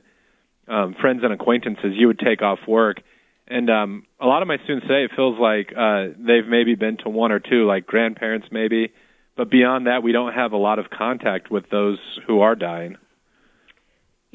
um, 0.69 0.95
friends 1.01 1.21
and 1.23 1.33
acquaintances, 1.33 1.93
you 1.95 2.07
would 2.07 2.19
take 2.19 2.41
off 2.41 2.59
work. 2.65 3.01
And 3.45 3.69
um, 3.69 4.05
a 4.21 4.25
lot 4.25 4.41
of 4.41 4.47
my 4.47 4.57
students 4.63 4.87
say 4.87 5.03
it 5.03 5.11
feels 5.13 5.37
like 5.37 5.73
uh, 5.77 6.07
they've 6.17 6.47
maybe 6.47 6.75
been 6.75 6.95
to 7.03 7.09
one 7.09 7.33
or 7.33 7.39
two, 7.39 7.65
like 7.65 7.85
grandparents 7.85 8.47
maybe, 8.51 8.93
but 9.35 9.51
beyond 9.51 9.87
that, 9.87 10.01
we 10.01 10.13
don't 10.13 10.33
have 10.33 10.53
a 10.53 10.57
lot 10.57 10.79
of 10.79 10.89
contact 10.89 11.51
with 11.51 11.69
those 11.69 11.99
who 12.25 12.39
are 12.39 12.55
dying. 12.55 12.97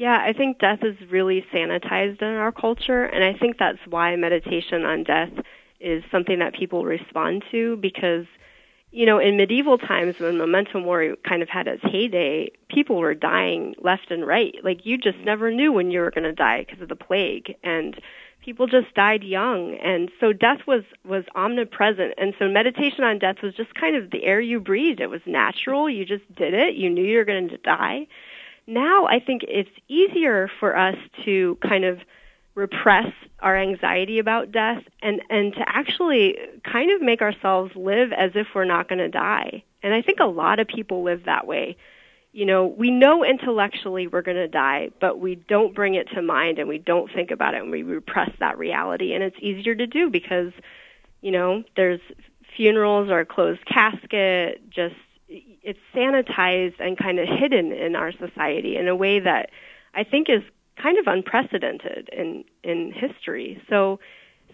Yeah, 0.03 0.21
I 0.21 0.33
think 0.33 0.59
death 0.59 0.79
is 0.81 0.97
really 1.09 1.45
sanitized 1.53 2.21
in 2.21 2.27
our 2.27 2.51
culture, 2.51 3.05
and 3.05 3.23
I 3.23 3.39
think 3.39 3.57
that's 3.57 3.79
why 3.89 4.13
meditation 4.17 4.83
on 4.83 5.05
death 5.05 5.31
is 5.79 6.03
something 6.11 6.39
that 6.39 6.53
people 6.53 6.83
respond 6.83 7.45
to 7.51 7.77
because 7.77 8.25
you 8.91 9.05
know, 9.05 9.17
in 9.17 9.37
medieval 9.37 9.77
times 9.77 10.19
when 10.19 10.37
memento 10.37 10.81
mori 10.81 11.15
kind 11.25 11.41
of 11.41 11.47
had 11.47 11.69
its 11.69 11.81
heyday, 11.83 12.51
people 12.67 12.97
were 12.97 13.13
dying 13.13 13.75
left 13.81 14.11
and 14.11 14.27
right. 14.27 14.53
Like 14.61 14.85
you 14.85 14.97
just 14.97 15.19
never 15.19 15.49
knew 15.49 15.71
when 15.71 15.89
you 15.89 16.01
were 16.01 16.11
going 16.11 16.25
to 16.25 16.33
die 16.33 16.65
because 16.65 16.81
of 16.81 16.89
the 16.89 16.97
plague 16.97 17.55
and 17.63 17.97
people 18.43 18.67
just 18.67 18.93
died 18.93 19.23
young. 19.23 19.77
And 19.81 20.11
so 20.19 20.33
death 20.33 20.67
was 20.67 20.83
was 21.05 21.23
omnipresent. 21.33 22.15
And 22.17 22.33
so 22.37 22.49
meditation 22.49 23.05
on 23.05 23.19
death 23.19 23.37
was 23.41 23.55
just 23.55 23.73
kind 23.73 23.95
of 23.95 24.11
the 24.11 24.25
air 24.25 24.41
you 24.41 24.59
breathed 24.59 24.99
it 24.99 25.09
was 25.09 25.21
natural. 25.25 25.89
You 25.89 26.03
just 26.05 26.27
did 26.35 26.53
it. 26.53 26.75
You 26.75 26.89
knew 26.89 27.05
you 27.05 27.19
were 27.19 27.25
going 27.25 27.47
to 27.47 27.57
die 27.57 28.07
now 28.67 29.05
i 29.05 29.19
think 29.19 29.43
it's 29.47 29.69
easier 29.87 30.49
for 30.59 30.77
us 30.77 30.97
to 31.25 31.57
kind 31.61 31.85
of 31.85 31.99
repress 32.55 33.11
our 33.39 33.57
anxiety 33.57 34.19
about 34.19 34.51
death 34.51 34.83
and 35.01 35.21
and 35.29 35.53
to 35.53 35.63
actually 35.67 36.37
kind 36.63 36.91
of 36.91 37.01
make 37.01 37.21
ourselves 37.21 37.75
live 37.75 38.11
as 38.13 38.31
if 38.35 38.47
we're 38.53 38.63
not 38.63 38.87
going 38.87 38.99
to 38.99 39.09
die. 39.09 39.63
And 39.81 39.93
i 39.93 40.01
think 40.01 40.19
a 40.19 40.25
lot 40.25 40.59
of 40.59 40.67
people 40.67 41.03
live 41.03 41.25
that 41.25 41.47
way. 41.47 41.77
You 42.31 42.45
know 42.45 42.65
we 42.65 42.91
know 42.91 43.23
intellectually 43.23 44.07
we're 44.07 44.21
going 44.21 44.37
to 44.37 44.47
die 44.47 44.89
but 44.99 45.19
we 45.19 45.35
don't 45.35 45.73
bring 45.73 45.95
it 45.95 46.09
to 46.13 46.21
mind 46.21 46.59
and 46.59 46.69
we 46.69 46.77
don't 46.77 47.11
think 47.11 47.31
about 47.31 47.53
it 47.55 47.61
and 47.61 47.71
we 47.71 47.83
repress 47.83 48.31
that 48.39 48.57
reality. 48.57 49.13
And 49.13 49.23
it's 49.23 49.37
easier 49.39 49.75
to 49.75 49.87
do 49.87 50.09
because 50.09 50.53
you 51.21 51.31
know 51.31 51.63
there's 51.75 52.01
funerals 52.55 53.09
or 53.09 53.21
a 53.21 53.25
closed 53.25 53.65
casket 53.65 54.69
just 54.69 54.95
it's 55.63 55.79
sanitized 55.95 56.75
and 56.79 56.97
kind 56.97 57.19
of 57.19 57.27
hidden 57.27 57.71
in 57.71 57.95
our 57.95 58.11
society 58.11 58.75
in 58.75 58.87
a 58.87 58.95
way 58.95 59.19
that 59.19 59.49
i 59.93 60.03
think 60.03 60.29
is 60.29 60.43
kind 60.81 60.97
of 60.97 61.07
unprecedented 61.07 62.09
in 62.11 62.43
in 62.63 62.91
history. 62.91 63.61
So 63.69 63.99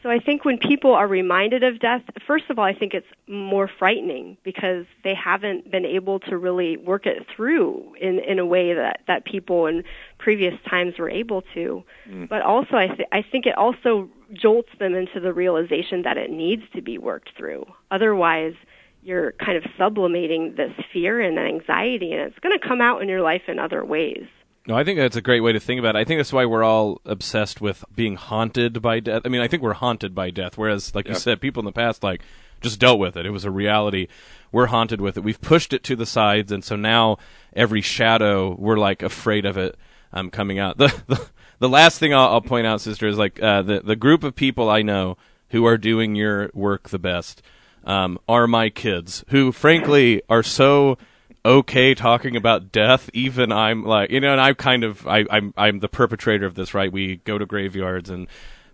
so 0.01 0.09
I 0.09 0.19
think 0.19 0.45
when 0.45 0.57
people 0.57 0.93
are 0.93 1.07
reminded 1.07 1.61
of 1.61 1.79
death, 1.79 2.03
first 2.25 2.45
of 2.49 2.57
all, 2.57 2.63
I 2.63 2.73
think 2.73 2.93
it's 2.93 3.07
more 3.27 3.69
frightening 3.79 4.37
because 4.45 4.85
they 5.03 5.13
haven't 5.13 5.69
been 5.69 5.85
able 5.85 6.21
to 6.21 6.37
really 6.37 6.77
work 6.77 7.05
it 7.05 7.25
through 7.35 7.95
in 7.99 8.19
in 8.19 8.39
a 8.39 8.45
way 8.45 8.73
that 8.73 9.01
that 9.07 9.25
people 9.25 9.65
in 9.67 9.83
previous 10.17 10.53
times 10.69 10.93
were 10.97 11.09
able 11.09 11.43
to. 11.53 11.83
Mm. 12.09 12.29
But 12.29 12.41
also, 12.41 12.75
I 12.75 12.87
th- 12.87 13.09
I 13.11 13.23
think 13.29 13.45
it 13.45 13.57
also 13.57 14.09
jolts 14.33 14.69
them 14.79 14.93
into 14.93 15.19
the 15.19 15.33
realization 15.33 16.03
that 16.03 16.17
it 16.17 16.29
needs 16.29 16.63
to 16.75 16.81
be 16.81 16.97
worked 16.97 17.31
through. 17.37 17.65
Otherwise, 17.91 18.53
you're 19.01 19.33
kind 19.33 19.57
of 19.57 19.63
sublimating 19.77 20.55
this 20.55 20.71
fear 20.91 21.21
and 21.21 21.39
anxiety, 21.39 22.11
and 22.11 22.21
it's 22.21 22.39
going 22.39 22.57
to 22.57 22.67
come 22.67 22.81
out 22.81 23.01
in 23.01 23.09
your 23.09 23.21
life 23.21 23.43
in 23.47 23.59
other 23.59 23.83
ways. 23.83 24.25
No, 24.67 24.75
I 24.75 24.83
think 24.83 24.99
that's 24.99 25.15
a 25.15 25.21
great 25.21 25.39
way 25.39 25.53
to 25.53 25.59
think 25.59 25.79
about 25.79 25.95
it. 25.95 25.99
I 25.99 26.03
think 26.03 26.19
that's 26.19 26.33
why 26.33 26.45
we're 26.45 26.63
all 26.63 27.01
obsessed 27.05 27.61
with 27.61 27.83
being 27.95 28.15
haunted 28.15 28.81
by 28.81 28.99
death. 28.99 29.23
I 29.25 29.29
mean, 29.29 29.41
I 29.41 29.47
think 29.47 29.63
we're 29.63 29.73
haunted 29.73 30.13
by 30.13 30.29
death, 30.29 30.57
whereas, 30.57 30.93
like 30.93 31.07
yep. 31.07 31.15
you 31.15 31.19
said, 31.19 31.41
people 31.41 31.61
in 31.61 31.65
the 31.65 31.71
past 31.71 32.03
like 32.03 32.21
just 32.61 32.79
dealt 32.79 32.99
with 32.99 33.17
it. 33.17 33.25
It 33.25 33.31
was 33.31 33.45
a 33.45 33.51
reality. 33.51 34.07
We're 34.51 34.67
haunted 34.67 35.01
with 35.01 35.17
it. 35.17 35.23
We've 35.23 35.41
pushed 35.41 35.73
it 35.73 35.83
to 35.85 35.95
the 35.95 36.05
sides, 36.05 36.51
and 36.51 36.63
so 36.63 36.75
now 36.75 37.17
every 37.55 37.81
shadow, 37.81 38.55
we're 38.59 38.77
like 38.77 39.01
afraid 39.01 39.45
of 39.45 39.57
it 39.57 39.75
um, 40.11 40.29
coming 40.29 40.59
out. 40.59 40.77
The, 40.77 40.93
the, 41.07 41.29
the 41.59 41.69
last 41.69 41.99
thing 41.99 42.13
I'll, 42.13 42.27
I'll, 42.27 42.41
point 42.41 42.67
out, 42.67 42.81
sister, 42.81 43.07
is 43.07 43.17
like 43.17 43.41
uh, 43.41 43.61
the 43.61 43.79
the 43.79 43.95
group 43.95 44.23
of 44.23 44.35
people 44.35 44.69
I 44.69 44.81
know 44.81 45.17
who 45.49 45.65
are 45.65 45.77
doing 45.77 46.15
your 46.15 46.51
work 46.53 46.89
the 46.89 46.99
best 46.99 47.41
um, 47.83 48.19
are 48.27 48.47
my 48.47 48.69
kids, 48.69 49.23
who 49.29 49.51
frankly 49.51 50.21
are 50.29 50.43
so 50.43 50.97
okay 51.45 51.95
talking 51.95 52.35
about 52.35 52.71
death. 52.71 53.09
Even 53.13 53.51
I'm 53.51 53.83
like, 53.83 54.11
you 54.11 54.19
know, 54.19 54.31
and 54.31 54.41
I'm 54.41 54.55
kind 54.55 54.83
of, 54.83 55.07
I, 55.07 55.25
I'm, 55.29 55.53
I'm 55.57 55.79
the 55.79 55.89
perpetrator 55.89 56.45
of 56.45 56.55
this, 56.55 56.73
right? 56.73 56.91
We 56.91 57.17
go 57.17 57.37
to 57.37 57.45
graveyards 57.45 58.09
and 58.09 58.27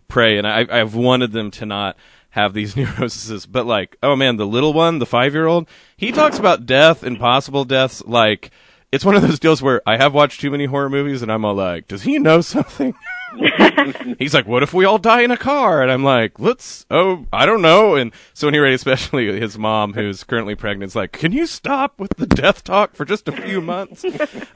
pray, 0.07 0.37
and 0.37 0.47
I, 0.47 0.65
I've 0.69 0.95
wanted 0.95 1.31
them 1.31 1.51
to 1.51 1.65
not 1.65 1.97
have 2.31 2.53
these 2.53 2.75
neuroses, 2.77 3.45
but 3.45 3.65
like, 3.65 3.97
oh 4.03 4.15
man, 4.15 4.37
the 4.37 4.47
little 4.47 4.73
one, 4.73 4.99
the 4.99 5.05
five 5.05 5.33
year 5.33 5.47
old, 5.47 5.67
he 5.95 6.11
talks 6.11 6.37
about 6.37 6.65
death 6.65 7.03
and 7.03 7.19
possible 7.19 7.65
deaths 7.65 8.03
like 8.05 8.51
it's 8.91 9.03
one 9.03 9.15
of 9.15 9.21
those 9.21 9.39
deals 9.39 9.61
where 9.61 9.81
I 9.85 9.97
have 9.97 10.13
watched 10.13 10.39
too 10.39 10.49
many 10.51 10.65
horror 10.65 10.89
movies, 10.89 11.21
and 11.21 11.29
I'm 11.29 11.43
all 11.43 11.55
like, 11.55 11.87
does 11.87 12.03
he 12.03 12.17
know 12.17 12.39
something? 12.55 12.93
He's 14.19 14.33
like, 14.33 14.47
what 14.47 14.63
if 14.63 14.73
we 14.73 14.85
all 14.85 14.97
die 14.97 15.21
in 15.21 15.31
a 15.31 15.37
car? 15.37 15.81
And 15.81 15.91
I'm 15.91 16.03
like, 16.03 16.39
let's, 16.39 16.85
oh, 16.89 17.25
I 17.31 17.45
don't 17.45 17.61
know. 17.61 17.95
And 17.95 18.11
so 18.33 18.47
anyway, 18.47 18.73
especially 18.73 19.39
his 19.39 19.57
mom, 19.57 19.93
who's 19.93 20.23
currently 20.23 20.55
pregnant, 20.55 20.91
is 20.91 20.95
like, 20.95 21.11
can 21.11 21.31
you 21.31 21.45
stop 21.45 21.99
with 21.99 22.15
the 22.17 22.27
death 22.27 22.63
talk 22.63 22.95
for 22.95 23.05
just 23.05 23.27
a 23.27 23.31
few 23.31 23.61
months? 23.61 24.05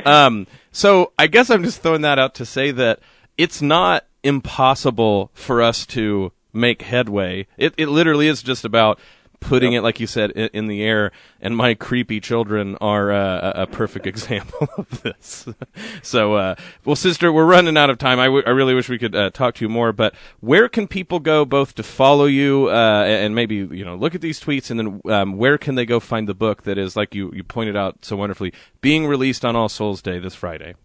um, 0.06 0.48
so 0.72 1.14
I 1.18 1.28
guess 1.28 1.50
I'm 1.50 1.64
just 1.64 1.82
throwing 1.82 2.02
that 2.02 2.20
out 2.20 2.36
to 2.36 2.46
say 2.46 2.72
that 2.72 3.00
it's 3.38 3.62
not 3.62 4.06
impossible 4.24 5.32
for 5.34 5.62
us 5.62 5.86
to 5.88 6.32
make 6.54 6.82
headway. 6.82 7.48
It, 7.58 7.74
it 7.78 7.88
literally 7.88 8.28
is 8.28 8.42
just 8.42 8.66
about 8.66 9.00
putting 9.40 9.74
yep. 9.74 9.80
it, 9.80 9.84
like 9.84 10.00
you 10.00 10.08
said, 10.08 10.32
in, 10.32 10.50
in, 10.54 10.68
the 10.68 10.84
air. 10.84 11.12
And 11.42 11.56
my 11.56 11.74
creepy 11.74 12.20
children 12.20 12.76
are 12.82 13.12
uh, 13.12 13.54
a, 13.56 13.62
a, 13.64 13.68
perfect 13.68 14.06
example 14.14 14.68
of 14.78 15.02
this. 15.02 15.48
so, 16.02 16.36
uh, 16.36 16.56
well, 16.86 16.96
sister, 16.96 17.32
we're 17.32 17.46
running 17.46 17.78
out 17.78 17.90
of 17.90 17.98
time. 17.98 18.20
I, 18.20 18.26
w- 18.26 18.44
I 18.46 18.52
really 18.52 18.74
wish 18.74 18.90
we 18.90 18.98
could 18.98 19.16
uh, 19.16 19.30
talk 19.30 19.56
to 19.56 19.66
you 19.66 19.70
more. 19.70 19.94
But 19.94 20.16
where 20.40 20.70
can 20.70 20.88
people 20.88 21.20
go 21.20 21.46
both 21.46 21.76
to 21.76 21.84
follow 21.84 22.26
you 22.26 22.70
uh, 22.70 23.04
and 23.06 23.36
maybe 23.36 23.56
you 23.56 23.86
know 23.86 23.96
look 23.96 24.16
at 24.16 24.22
these 24.22 24.40
tweets, 24.40 24.70
and 24.70 24.80
then 24.80 25.02
um, 25.12 25.38
where 25.38 25.58
can 25.58 25.76
they 25.76 25.86
go 25.86 26.00
find 26.00 26.28
the 26.28 26.34
book 26.34 26.64
that 26.64 26.78
is, 26.78 26.96
like 26.96 27.16
you 27.16 27.32
you 27.34 27.44
pointed 27.44 27.76
out 27.76 28.06
so 28.06 28.16
wonderfully, 28.16 28.54
being 28.82 29.08
released 29.08 29.46
on 29.46 29.56
All 29.56 29.70
Souls 29.70 30.02
Day 30.02 30.20
this 30.20 30.36
Friday? 30.36 30.76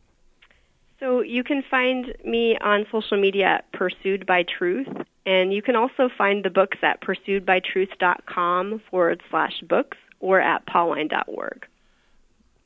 So 1.01 1.21
you 1.21 1.45
can 1.45 1.63
find 1.71 2.15
me 2.25 2.57
on 2.63 2.87
social 2.91 3.21
media 3.21 3.47
at 3.47 3.73
Pursued 3.73 4.25
by 4.25 4.45
Truth, 4.45 4.89
and 5.27 5.53
you 5.53 5.62
can 5.62 5.77
also 5.77 6.09
find 6.16 6.45
the 6.45 6.51
books 6.51 6.79
at 6.83 7.01
pursuedbytruth.com 7.01 8.83
forward 8.91 9.22
slash 9.31 9.61
books 9.68 9.97
or 10.20 10.41
at 10.41 10.66
pauline.org. 10.66 11.66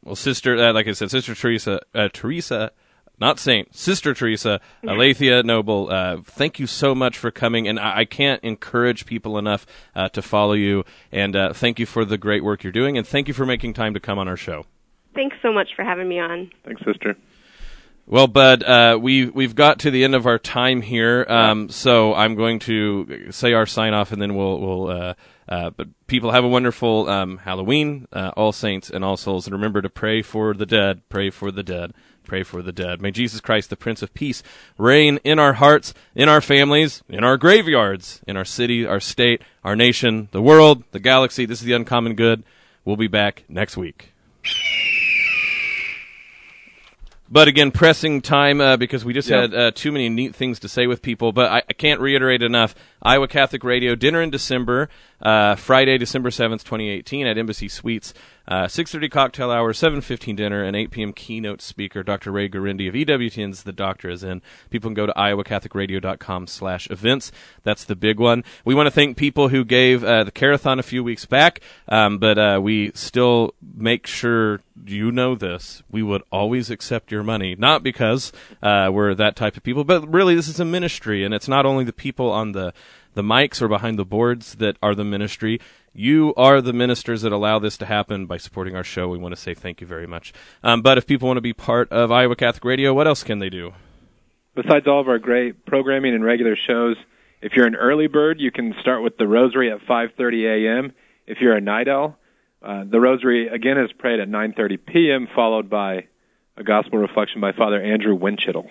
Well, 0.05 0.17
Sister, 0.17 0.57
uh, 0.57 0.73
like 0.73 0.87
I 0.87 0.93
said, 0.93 1.11
Sister 1.11 1.35
Theresa, 1.35 1.81
uh, 1.95 2.09
Theresa, 2.13 2.73
not 3.21 3.39
Saint, 3.39 3.75
Sister 3.75 4.15
Theresa, 4.15 4.61
Aletheia 4.87 5.43
Noble, 5.43 5.91
uh, 5.91 6.19
thank 6.23 6.61
you 6.61 6.67
so 6.67 6.95
much 6.95 7.19
for 7.19 7.31
coming. 7.31 7.67
And 7.67 7.79
I, 7.79 7.99
I 7.99 8.05
can't 8.05 8.43
encourage 8.45 9.07
people 9.07 9.39
enough 9.39 9.67
uh, 9.95 10.09
to 10.11 10.23
follow 10.23 10.53
you. 10.53 10.85
And 11.11 11.35
uh, 11.35 11.53
thank 11.53 11.79
you 11.81 11.87
for 11.87 12.05
the 12.05 12.17
great 12.17 12.45
work 12.45 12.63
you're 12.63 12.73
doing. 12.73 12.97
And 12.97 13.07
thank 13.07 13.29
you 13.29 13.35
for 13.35 13.45
making 13.45 13.75
time 13.75 13.95
to 13.95 14.01
come 14.01 14.19
on 14.19 14.29
our 14.29 14.37
show. 14.37 14.67
Thanks 15.15 15.37
so 15.43 15.53
much 15.53 15.71
for 15.75 15.85
having 15.85 16.09
me 16.09 16.21
on. 16.21 16.51
Thanks, 16.65 16.83
Sister. 16.85 17.17
Well, 18.11 18.27
Bud, 18.27 18.63
uh, 18.63 18.99
we 18.99 19.27
we've 19.27 19.55
got 19.55 19.81
to 19.81 19.91
the 19.91 20.03
end 20.03 20.15
of 20.15 20.27
our 20.27 20.39
time 20.39 20.81
here, 20.81 21.27
um, 21.29 21.69
so 21.69 22.15
I'm 22.15 22.37
going 22.37 22.59
to 22.61 23.31
say 23.31 23.53
our 23.53 23.67
sign 23.67 23.93
off, 23.93 24.13
and 24.13 24.23
then 24.23 24.35
we'll 24.35 24.59
we'll. 24.59 24.89
Uh, 24.89 25.15
uh, 25.47 25.71
but 25.71 25.89
people 26.07 26.31
have 26.31 26.43
a 26.43 26.49
wonderful 26.49 27.07
um, 27.11 27.37
Halloween, 27.37 28.09
uh, 28.11 28.31
All 28.35 28.53
Saints 28.53 28.89
and 28.89 29.05
All 29.05 29.19
Souls, 29.19 29.47
and 29.47 29.53
remember 29.53 29.83
to 29.83 29.91
pray 29.91 30.23
for 30.23 30.55
the 30.55 30.65
dead. 30.65 31.03
Pray 31.11 31.29
for 31.29 31.51
the 31.51 31.63
dead. 31.63 31.93
Pray 32.25 32.43
for 32.43 32.63
the 32.63 32.73
dead. 32.73 33.03
May 33.03 33.11
Jesus 33.11 33.43
Christ, 33.43 33.69
the 33.69 33.77
Prince 33.77 34.01
of 34.01 34.15
Peace, 34.15 34.43
reign 34.79 35.19
in 35.23 35.39
our 35.39 35.55
hearts, 35.55 35.93
in 36.15 36.31
our 36.31 36.41
families, 36.41 37.03
in 37.11 37.25
our 37.25 37.37
graveyards, 37.37 38.23
in 38.27 38.39
our 38.39 38.45
city, 38.45 38.87
our 38.87 39.01
state, 39.01 39.43
our 39.65 39.77
nation, 39.77 40.31
the 40.33 40.43
world, 40.43 40.83
the 40.93 41.01
galaxy. 41.01 41.45
This 41.45 41.61
is 41.61 41.67
the 41.67 41.75
uncommon 41.75 42.15
good. 42.15 42.43
We'll 42.87 42.97
be 42.97 43.07
back 43.07 43.45
next 43.51 43.77
week. 43.77 44.15
But 47.31 47.47
again, 47.47 47.73
pressing 47.73 48.23
time 48.23 48.61
uh, 48.61 48.79
because 48.79 49.05
we 49.05 49.13
just 49.13 49.29
had 49.29 49.53
uh, 49.53 49.71
too 49.73 49.93
many 49.93 50.09
neat 50.09 50.35
things 50.35 50.61
to 50.61 50.69
say 50.69 50.87
with 50.87 51.03
people. 51.03 51.33
But 51.33 51.51
I, 51.51 51.63
I 51.69 51.73
can't 51.75 52.01
reiterate 52.01 52.43
enough. 52.43 52.75
Iowa 53.03 53.29
Catholic 53.29 53.65
Radio 53.65 53.95
dinner 53.95 54.23
in 54.23 54.31
December, 54.31 54.89
uh, 55.21 55.55
Friday, 55.57 55.99
December 55.99 56.31
seventh, 56.31 56.65
twenty 56.65 56.89
eighteen, 56.89 57.27
at 57.27 57.37
Embassy 57.37 57.69
Suites. 57.69 58.15
Uh, 58.49 58.67
Six 58.67 58.91
thirty 58.91 59.11
cocktail 59.11 59.51
hour, 59.51 59.75
seven 59.75 60.01
fifteen 60.01 60.35
dinner, 60.35 60.65
and 60.65 60.75
eight 60.75 60.91
p.m. 60.91 61.13
keynote 61.13 61.61
speaker 61.61 62.03
Dr. 62.03 62.33
Ray 62.33 62.49
Guarendi 62.49 62.89
of 62.89 62.95
EWTN's 62.95 63.65
The 63.65 63.73
Doctor 63.73 64.09
is 64.09 64.25
in. 64.25 64.41
People 64.71 64.89
can 64.89 64.95
go 64.95 65.05
to 65.05 65.13
iowacatholicradio.com 65.13 66.47
slash 66.47 66.89
events. 66.91 67.31
That's 67.63 67.85
the 67.85 67.95
big 67.95 68.19
one. 68.19 68.45
We 68.65 68.75
want 68.75 68.87
to 68.87 68.91
thank 68.91 69.19
people 69.19 69.49
who 69.51 69.67
gave 69.67 70.03
uh, 70.03 70.25
the 70.25 70.33
carathon 70.33 70.79
a 70.79 70.83
few 70.83 71.05
weeks 71.05 71.27
back, 71.27 71.61
um, 71.89 72.17
but 72.17 72.39
uh, 72.39 72.59
we 72.63 72.91
still 72.95 73.53
make 73.77 74.07
sure 74.07 74.63
you 74.87 75.13
know 75.13 75.35
this. 75.35 75.83
We 75.91 76.03
would 76.03 76.23
always 76.33 76.71
accept 76.71 77.13
your 77.13 77.23
money, 77.23 77.55
not 77.55 77.83
because 77.83 78.33
uh, 78.63 78.89
we're 78.91 79.15
that 79.15 79.37
type 79.37 79.59
of 79.59 79.63
people, 79.63 79.85
but 79.85 80.11
really 80.11 80.35
this 80.35 80.49
is 80.49 80.59
a 80.59 80.65
ministry, 80.65 81.23
and 81.23 81.35
it's 81.35 81.49
not 81.49 81.67
only 81.67 81.85
the 81.85 81.93
people 81.93 82.31
on 82.31 82.53
the 82.53 82.73
the 83.15 83.23
mics 83.23 83.61
or 83.61 83.67
behind 83.67 83.99
the 83.99 84.05
boards 84.05 84.55
that 84.57 84.77
are 84.81 84.95
the 84.95 85.05
ministry. 85.05 85.61
You 85.93 86.35
are 86.37 86.61
the 86.61 86.73
ministers 86.73 87.23
that 87.23 87.33
allow 87.33 87.59
this 87.59 87.77
to 87.79 87.87
happen 87.87 88.27
by 88.27 88.37
supporting 88.37 88.77
our 88.77 88.85
show. 88.85 89.09
We 89.09 89.19
want 89.19 89.35
to 89.35 89.41
say 89.41 89.55
thank 89.55 89.81
you 89.81 89.87
very 89.87 90.07
much. 90.07 90.33
Um, 90.63 90.83
but 90.83 90.99
if 90.99 91.07
people 91.07 91.27
want 91.27 91.39
to 91.39 91.43
be 91.43 91.53
part 91.53 91.91
of 91.91 92.13
Iowa 92.13 92.37
Catholic 92.37 92.65
Radio, 92.65 92.95
what 92.95 93.07
else 93.07 93.23
can 93.23 93.39
they 93.39 93.51
do? 93.51 93.73
Besides 94.55 94.87
all 94.87 95.01
of 95.01 95.09
our 95.09 95.19
great 95.19 95.67
programming 95.67 96.15
and 96.15 96.25
regular 96.25 96.57
shows, 96.57 96.97
if 97.41 97.53
you're 97.55 97.67
an 97.67 97.77
early 97.77 98.09
bird, 98.09 98.41
you 98.41 98.51
can 98.51 98.75
start 98.81 99.03
with 99.03 99.17
the 99.17 99.27
Rosary 99.27 99.71
at 99.71 99.81
5:30 99.89 100.67
a.m. 100.67 100.93
If 101.27 101.39
you're 101.41 101.55
a 101.55 101.61
night 101.61 101.89
owl, 101.89 102.19
uh, 102.63 102.85
the 102.91 103.01
Rosary 103.01 103.49
again 103.49 103.79
is 103.79 103.93
prayed 103.93 104.19
at 104.19 104.29
9:30 104.29 104.79
p.m. 104.85 105.29
followed 105.35 105.71
by 105.71 106.09
a 106.57 106.65
gospel 106.65 106.99
reflection 106.99 107.41
by 107.41 107.53
Father 107.53 107.81
Andrew 107.81 108.17
Winchittle. 108.17 108.69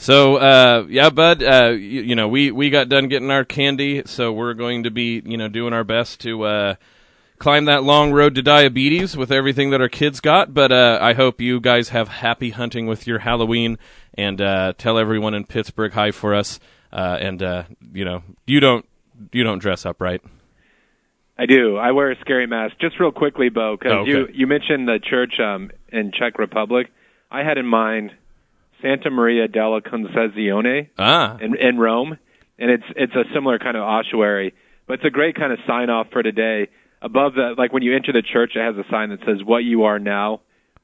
So 0.00 0.36
uh, 0.36 0.86
yeah, 0.88 1.10
Bud. 1.10 1.42
Uh, 1.42 1.72
you, 1.72 2.00
you 2.00 2.14
know, 2.14 2.26
we 2.26 2.50
we 2.50 2.70
got 2.70 2.88
done 2.88 3.08
getting 3.08 3.30
our 3.30 3.44
candy, 3.44 4.00
so 4.06 4.32
we're 4.32 4.54
going 4.54 4.84
to 4.84 4.90
be 4.90 5.20
you 5.22 5.36
know 5.36 5.48
doing 5.48 5.74
our 5.74 5.84
best 5.84 6.20
to 6.20 6.44
uh, 6.44 6.74
climb 7.38 7.66
that 7.66 7.84
long 7.84 8.10
road 8.10 8.34
to 8.36 8.42
diabetes 8.42 9.14
with 9.14 9.30
everything 9.30 9.68
that 9.70 9.82
our 9.82 9.90
kids 9.90 10.20
got. 10.20 10.54
But 10.54 10.72
uh, 10.72 10.98
I 11.02 11.12
hope 11.12 11.38
you 11.42 11.60
guys 11.60 11.90
have 11.90 12.08
happy 12.08 12.48
hunting 12.48 12.86
with 12.86 13.06
your 13.06 13.18
Halloween, 13.18 13.76
and 14.14 14.40
uh, 14.40 14.72
tell 14.78 14.96
everyone 14.96 15.34
in 15.34 15.44
Pittsburgh 15.44 15.92
hi 15.92 16.12
for 16.12 16.34
us. 16.34 16.60
Uh, 16.90 17.18
and 17.20 17.42
uh, 17.42 17.64
you 17.92 18.06
know, 18.06 18.22
you 18.46 18.58
don't 18.60 18.86
you 19.32 19.44
don't 19.44 19.58
dress 19.58 19.84
up, 19.84 20.00
right? 20.00 20.22
I 21.36 21.44
do. 21.44 21.76
I 21.76 21.92
wear 21.92 22.10
a 22.10 22.18
scary 22.20 22.46
mask. 22.46 22.76
Just 22.80 22.98
real 22.98 23.12
quickly, 23.12 23.50
Bo, 23.50 23.76
because 23.76 23.92
Oh, 23.92 23.98
okay. 23.98 24.10
you 24.10 24.28
you 24.32 24.46
mentioned 24.46 24.88
the 24.88 24.98
church 24.98 25.34
um, 25.40 25.70
in 25.92 26.10
Czech 26.10 26.38
Republic. 26.38 26.90
I 27.30 27.42
had 27.44 27.58
in 27.58 27.66
mind 27.66 28.12
Santa 28.82 29.10
Maria 29.10 29.46
della 29.48 29.80
Concezione 29.80 30.88
Ah, 30.98 31.36
in, 31.40 31.54
in 31.56 31.78
Rome, 31.78 32.18
and 32.58 32.70
it's 32.70 32.84
it's 32.96 33.14
a 33.14 33.24
similar 33.32 33.58
kind 33.58 33.76
of 33.76 33.82
ossuary, 33.82 34.54
but 34.86 34.94
it's 34.94 35.04
a 35.04 35.10
great 35.10 35.34
kind 35.36 35.52
of 35.52 35.58
sign 35.66 35.90
off 35.90 36.08
for 36.12 36.22
today. 36.22 36.68
Above 37.02 37.34
that, 37.34 37.54
like 37.56 37.72
when 37.72 37.82
you 37.82 37.94
enter 37.94 38.12
the 38.12 38.22
church, 38.22 38.52
it 38.56 38.60
has 38.60 38.76
a 38.76 38.84
sign 38.90 39.10
that 39.10 39.20
says, 39.24 39.42
"What 39.44 39.64
you 39.64 39.84
are 39.84 39.98
now, 39.98 40.40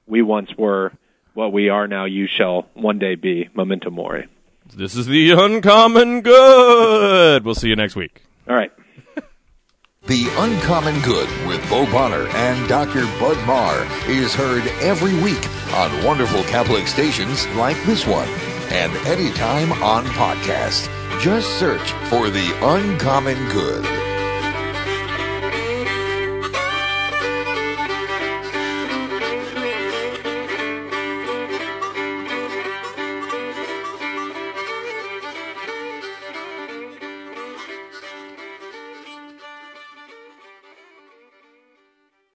we 0.06 0.22
once 0.22 0.50
were. 0.56 0.92
What 1.34 1.52
we 1.52 1.68
are 1.68 1.86
now, 1.86 2.06
you 2.06 2.26
shall 2.26 2.66
one 2.74 2.98
day 2.98 3.14
be." 3.16 3.48
Memento 3.54 3.90
mori. 3.90 4.26
this 4.74 4.96
is 4.96 5.06
the 5.06 5.30
uncommon 5.32 6.22
good. 6.22 7.44
We'll 7.44 7.54
see 7.54 7.68
you 7.68 7.76
next 7.76 7.96
week. 7.96 8.22
All 8.48 8.54
right. 8.56 8.72
The 10.06 10.28
Uncommon 10.36 11.00
Good 11.00 11.28
with 11.48 11.68
Bo 11.68 11.84
Bonner 11.90 12.28
and 12.28 12.68
Dr. 12.68 13.06
Bud 13.18 13.44
Marr 13.44 13.84
is 14.08 14.32
heard 14.32 14.64
every 14.80 15.14
week 15.20 15.44
on 15.74 16.04
wonderful 16.04 16.44
Catholic 16.44 16.86
stations 16.86 17.44
like 17.56 17.76
this 17.86 18.06
one 18.06 18.28
and 18.70 18.94
anytime 18.98 19.72
on 19.82 20.04
podcast. 20.04 20.88
Just 21.20 21.58
search 21.58 21.90
for 22.08 22.30
The 22.30 22.56
Uncommon 22.62 23.48
Good. 23.48 23.84